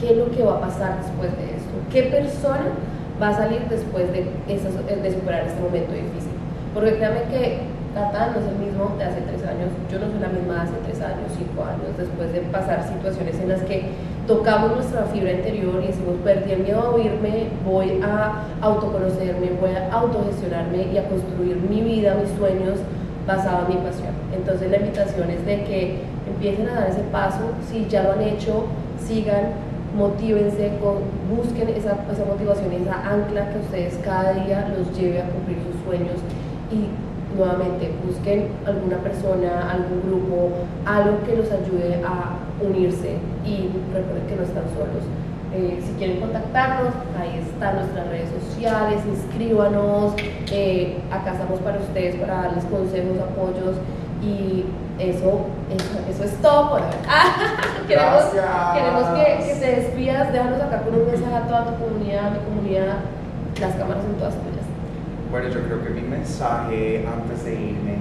¿Qué 0.00 0.10
es 0.12 0.16
lo 0.18 0.30
que 0.34 0.42
va 0.42 0.56
a 0.56 0.60
pasar 0.60 0.98
después 1.00 1.30
de 1.38 1.44
esto? 1.56 1.74
¿Qué 1.92 2.02
persona 2.10 2.66
va 3.22 3.28
a 3.28 3.36
salir 3.36 3.62
después 3.70 4.10
de, 4.12 4.26
esas- 4.48 4.74
de 4.86 5.10
superar 5.12 5.46
este 5.46 5.62
momento 5.62 5.92
difícil? 5.92 6.34
Porque 6.74 6.96
créanme 6.96 7.22
que 7.30 7.60
Tata 7.94 8.34
no 8.34 8.40
es 8.42 8.46
el 8.50 8.58
mismo 8.66 8.92
de 8.98 9.04
hace 9.04 9.20
tres 9.30 9.40
años, 9.46 9.70
yo 9.90 9.96
no 10.02 10.10
soy 10.10 10.20
la 10.20 10.28
misma 10.28 10.54
de 10.54 10.60
hace 10.68 10.78
tres 10.84 11.00
años, 11.00 11.30
cinco 11.38 11.64
años, 11.64 11.94
después 11.96 12.28
de 12.34 12.40
pasar 12.52 12.82
situaciones 12.82 13.38
en 13.40 13.48
las 13.48 13.62
que 13.62 13.88
tocamos 14.26 14.74
nuestra 14.74 15.04
fibra 15.04 15.32
interior 15.32 15.80
y 15.82 15.86
decimos, 15.88 16.16
perdí 16.24 16.52
el 16.52 16.60
miedo 16.60 16.80
a 16.80 16.90
oírme, 16.90 17.48
voy 17.64 18.00
a 18.02 18.42
autoconocerme, 18.60 19.52
voy 19.60 19.70
a 19.70 19.92
autogestionarme 19.92 20.92
y 20.92 20.98
a 20.98 21.08
construir 21.08 21.56
mi 21.56 21.82
vida, 21.82 22.16
mis 22.20 22.30
sueños 22.36 22.78
basado 23.26 23.66
en 23.66 23.76
mi 23.76 23.82
pasión. 23.82 24.10
Entonces 24.34 24.70
la 24.70 24.78
invitación 24.78 25.30
es 25.30 25.44
de 25.46 25.64
que 25.64 25.98
empiecen 26.28 26.68
a 26.68 26.74
dar 26.74 26.90
ese 26.90 27.02
paso, 27.12 27.52
si 27.70 27.86
ya 27.86 28.02
lo 28.02 28.12
han 28.12 28.22
hecho, 28.22 28.64
sigan, 28.98 29.52
motívense, 29.96 30.72
con, 30.82 30.96
busquen 31.34 31.68
esa, 31.70 31.96
esa 32.12 32.24
motivación, 32.26 32.72
esa 32.72 33.08
ancla 33.08 33.50
que 33.50 33.58
ustedes 33.60 33.98
cada 34.04 34.32
día 34.32 34.72
los 34.76 34.96
lleve 34.96 35.22
a 35.22 35.28
cumplir 35.28 35.58
sus 35.70 35.82
sueños 35.84 36.18
y 36.70 36.88
nuevamente 37.36 37.90
busquen 38.04 38.48
alguna 38.66 38.98
persona, 38.98 39.70
algún 39.70 40.02
grupo, 40.02 40.50
algo 40.84 41.18
que 41.24 41.36
los 41.36 41.50
ayude 41.50 42.02
a 42.04 42.36
unirse 42.64 43.18
y 43.46 43.70
recuerden 43.94 44.26
que 44.26 44.36
no 44.36 44.42
están 44.42 44.64
solos. 44.74 45.04
Eh, 45.54 45.80
si 45.80 45.92
quieren 45.94 46.20
contactarnos, 46.20 46.92
ahí 47.18 47.40
están 47.40 47.76
nuestras 47.76 48.08
redes 48.08 48.28
sociales, 48.28 49.00
inscríbanos, 49.08 50.14
eh, 50.50 50.98
acá 51.10 51.32
estamos 51.32 51.60
para 51.60 51.78
ustedes, 51.78 52.16
para 52.16 52.42
darles 52.42 52.64
consejos, 52.64 53.16
apoyos 53.20 53.76
y 54.20 54.64
eso, 54.98 55.46
eso, 55.70 55.98
eso 56.10 56.24
es 56.24 56.34
todo 56.42 56.70
por 56.70 56.80
queremos 57.88 58.24
queremos 58.74 59.04
que, 59.14 59.46
que 59.46 59.54
te 59.60 59.80
despidas, 59.80 60.32
déjanos 60.32 60.60
acá 60.60 60.82
con 60.82 60.94
un 60.94 61.06
mensaje 61.06 61.34
a 61.34 61.46
toda 61.46 61.64
tu 61.66 61.84
comunidad, 61.84 62.32
mi 62.32 62.38
comunidad, 62.38 62.96
las 63.60 63.74
cámaras 63.76 64.02
son 64.02 64.14
todas 64.14 64.34
tuyas. 64.34 64.66
Bueno, 65.30 65.48
yo 65.48 65.62
creo 65.64 65.84
que 65.84 65.90
mi 65.90 66.02
mensaje 66.02 67.06
antes 67.06 67.44
de 67.44 67.54
irme 67.54 67.94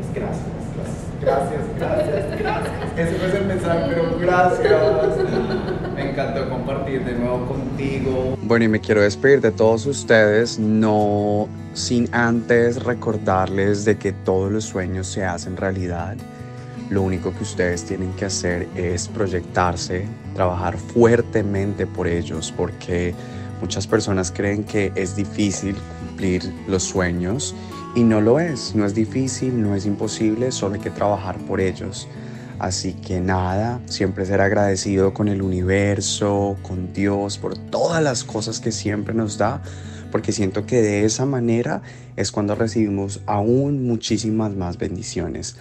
es 0.00 0.12
gracias. 0.14 0.55
Gracias, 1.26 1.60
gracias, 1.76 2.38
gracias. 2.38 2.72
Ese 2.96 3.14
fue 3.16 3.38
el 3.40 3.46
mensaje, 3.46 3.82
pero 3.88 4.16
gracias. 4.20 4.72
Me 5.96 6.10
encantó 6.10 6.48
compartir 6.48 7.04
de 7.04 7.14
nuevo 7.14 7.48
contigo. 7.48 8.38
Bueno, 8.42 8.66
y 8.66 8.68
me 8.68 8.78
quiero 8.78 9.02
despedir 9.02 9.40
de 9.40 9.50
todos 9.50 9.86
ustedes, 9.86 10.56
no 10.60 11.48
sin 11.74 12.08
antes 12.14 12.80
recordarles 12.84 13.84
de 13.84 13.98
que 13.98 14.12
todos 14.12 14.52
los 14.52 14.66
sueños 14.66 15.08
se 15.08 15.24
hacen 15.24 15.56
realidad. 15.56 16.16
Lo 16.90 17.02
único 17.02 17.32
que 17.34 17.42
ustedes 17.42 17.84
tienen 17.84 18.12
que 18.12 18.26
hacer 18.26 18.68
es 18.76 19.08
proyectarse, 19.08 20.06
trabajar 20.32 20.78
fuertemente 20.78 21.88
por 21.88 22.06
ellos, 22.06 22.54
porque 22.56 23.16
muchas 23.60 23.84
personas 23.88 24.30
creen 24.30 24.62
que 24.62 24.92
es 24.94 25.16
difícil 25.16 25.74
cumplir 26.06 26.44
los 26.68 26.84
sueños 26.84 27.52
y 27.96 28.04
no 28.04 28.20
lo 28.20 28.38
es, 28.38 28.74
no 28.74 28.84
es 28.84 28.94
difícil, 28.94 29.62
no 29.62 29.74
es 29.74 29.86
imposible, 29.86 30.52
solo 30.52 30.74
hay 30.74 30.82
que 30.82 30.90
trabajar 30.90 31.38
por 31.38 31.62
ellos. 31.62 32.06
Así 32.58 32.92
que 32.92 33.20
nada, 33.20 33.80
siempre 33.86 34.26
ser 34.26 34.42
agradecido 34.42 35.14
con 35.14 35.28
el 35.28 35.40
universo, 35.40 36.58
con 36.62 36.92
Dios, 36.92 37.38
por 37.38 37.56
todas 37.56 38.02
las 38.02 38.22
cosas 38.22 38.60
que 38.60 38.70
siempre 38.70 39.14
nos 39.14 39.38
da, 39.38 39.62
porque 40.12 40.32
siento 40.32 40.66
que 40.66 40.82
de 40.82 41.06
esa 41.06 41.24
manera 41.24 41.80
es 42.16 42.30
cuando 42.30 42.54
recibimos 42.54 43.22
aún 43.24 43.86
muchísimas 43.86 44.54
más 44.54 44.76
bendiciones. 44.76 45.56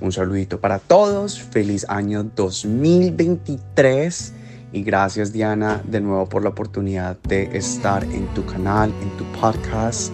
Un 0.00 0.12
saludito 0.12 0.60
para 0.60 0.78
todos, 0.78 1.40
feliz 1.40 1.86
año 1.88 2.22
2023 2.22 4.34
y 4.72 4.84
gracias 4.84 5.32
Diana 5.32 5.82
de 5.84 6.00
nuevo 6.00 6.28
por 6.28 6.44
la 6.44 6.50
oportunidad 6.50 7.18
de 7.28 7.50
estar 7.52 8.04
en 8.04 8.28
tu 8.28 8.46
canal, 8.46 8.94
en 9.02 9.16
tu 9.16 9.24
podcast 9.40 10.12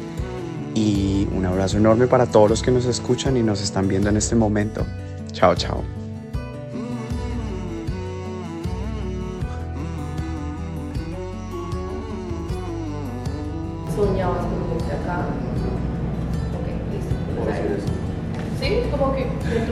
y 0.77 1.27
un 1.33 1.47
abrazo 1.47 1.79
enorme 1.79 2.07
para 2.07 2.27
todos 2.27 2.51
los 2.51 2.63
que 2.63 2.71
nos 2.71 2.85
escuchan 2.85 3.37
y 3.37 3.43
nos 3.43 3.63
están 3.63 3.89
viendo 3.89 4.11
en 4.11 4.19
este 4.19 4.35
momento. 4.35 4.87
Chao, 5.33 5.55
chao. 5.55 6.06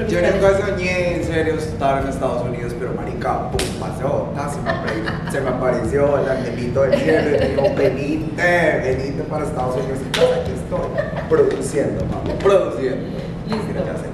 Yo 0.09 0.21
nunca 0.21 0.59
soñé 0.59 1.17
en 1.17 1.25
serio 1.25 1.55
estar 1.55 2.03
en 2.03 2.09
Estados 2.09 2.43
Unidos, 2.43 2.73
pero 2.79 2.93
marica, 2.95 3.49
pum, 3.51 3.61
pasó, 3.79 4.29
ah, 4.37 4.49
se, 4.53 4.61
me 4.61 4.71
apare- 4.71 5.31
se 5.31 5.41
me 5.41 5.49
apareció 5.51 6.19
el 6.19 6.29
angelito 6.29 6.83
del 6.83 7.01
cielo 7.01 7.29
y 7.29 7.39
me 7.39 7.49
dijo, 7.49 7.63
venite, 7.77 8.81
venite 8.83 9.23
para 9.25 9.45
Estados 9.45 9.77
Unidos. 9.77 9.99
Y 10.05 10.09
pues 10.19 10.27
aquí 10.41 10.51
estoy, 10.53 11.29
produciendo, 11.29 12.05
mami, 12.07 12.31
produciendo. 12.43 13.07
Listo. 13.49 13.73
Gracias. 13.73 14.11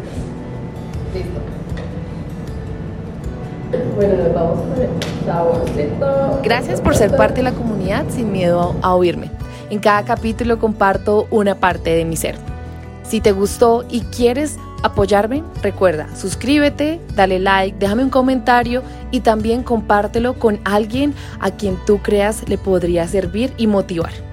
Listo. 1.14 1.40
Bueno, 3.96 4.14
nos 4.24 4.34
vamos 4.34 4.58
con 4.60 4.82
el 4.82 4.88
saborcito. 5.26 6.40
Gracias 6.42 6.80
por 6.80 6.96
ser 6.96 7.16
parte 7.16 7.36
de 7.36 7.42
la 7.44 7.52
comunidad 7.52 8.04
sin 8.10 8.32
miedo 8.32 8.74
a 8.82 8.94
oírme. 8.94 9.30
En 9.70 9.78
cada 9.78 10.04
capítulo 10.04 10.58
comparto 10.58 11.26
una 11.30 11.54
parte 11.54 11.90
de 11.94 12.04
mi 12.04 12.16
ser. 12.16 12.34
Si 13.04 13.20
te 13.20 13.32
gustó 13.32 13.84
y 13.88 14.00
quieres 14.02 14.56
apoyarme, 14.82 15.42
recuerda, 15.62 16.08
suscríbete, 16.16 17.00
dale 17.14 17.38
like, 17.38 17.78
déjame 17.78 18.04
un 18.04 18.10
comentario 18.10 18.82
y 19.10 19.20
también 19.20 19.62
compártelo 19.62 20.34
con 20.38 20.60
alguien 20.64 21.14
a 21.40 21.50
quien 21.50 21.76
tú 21.86 21.98
creas 21.98 22.48
le 22.48 22.58
podría 22.58 23.06
servir 23.06 23.52
y 23.56 23.66
motivar. 23.66 24.29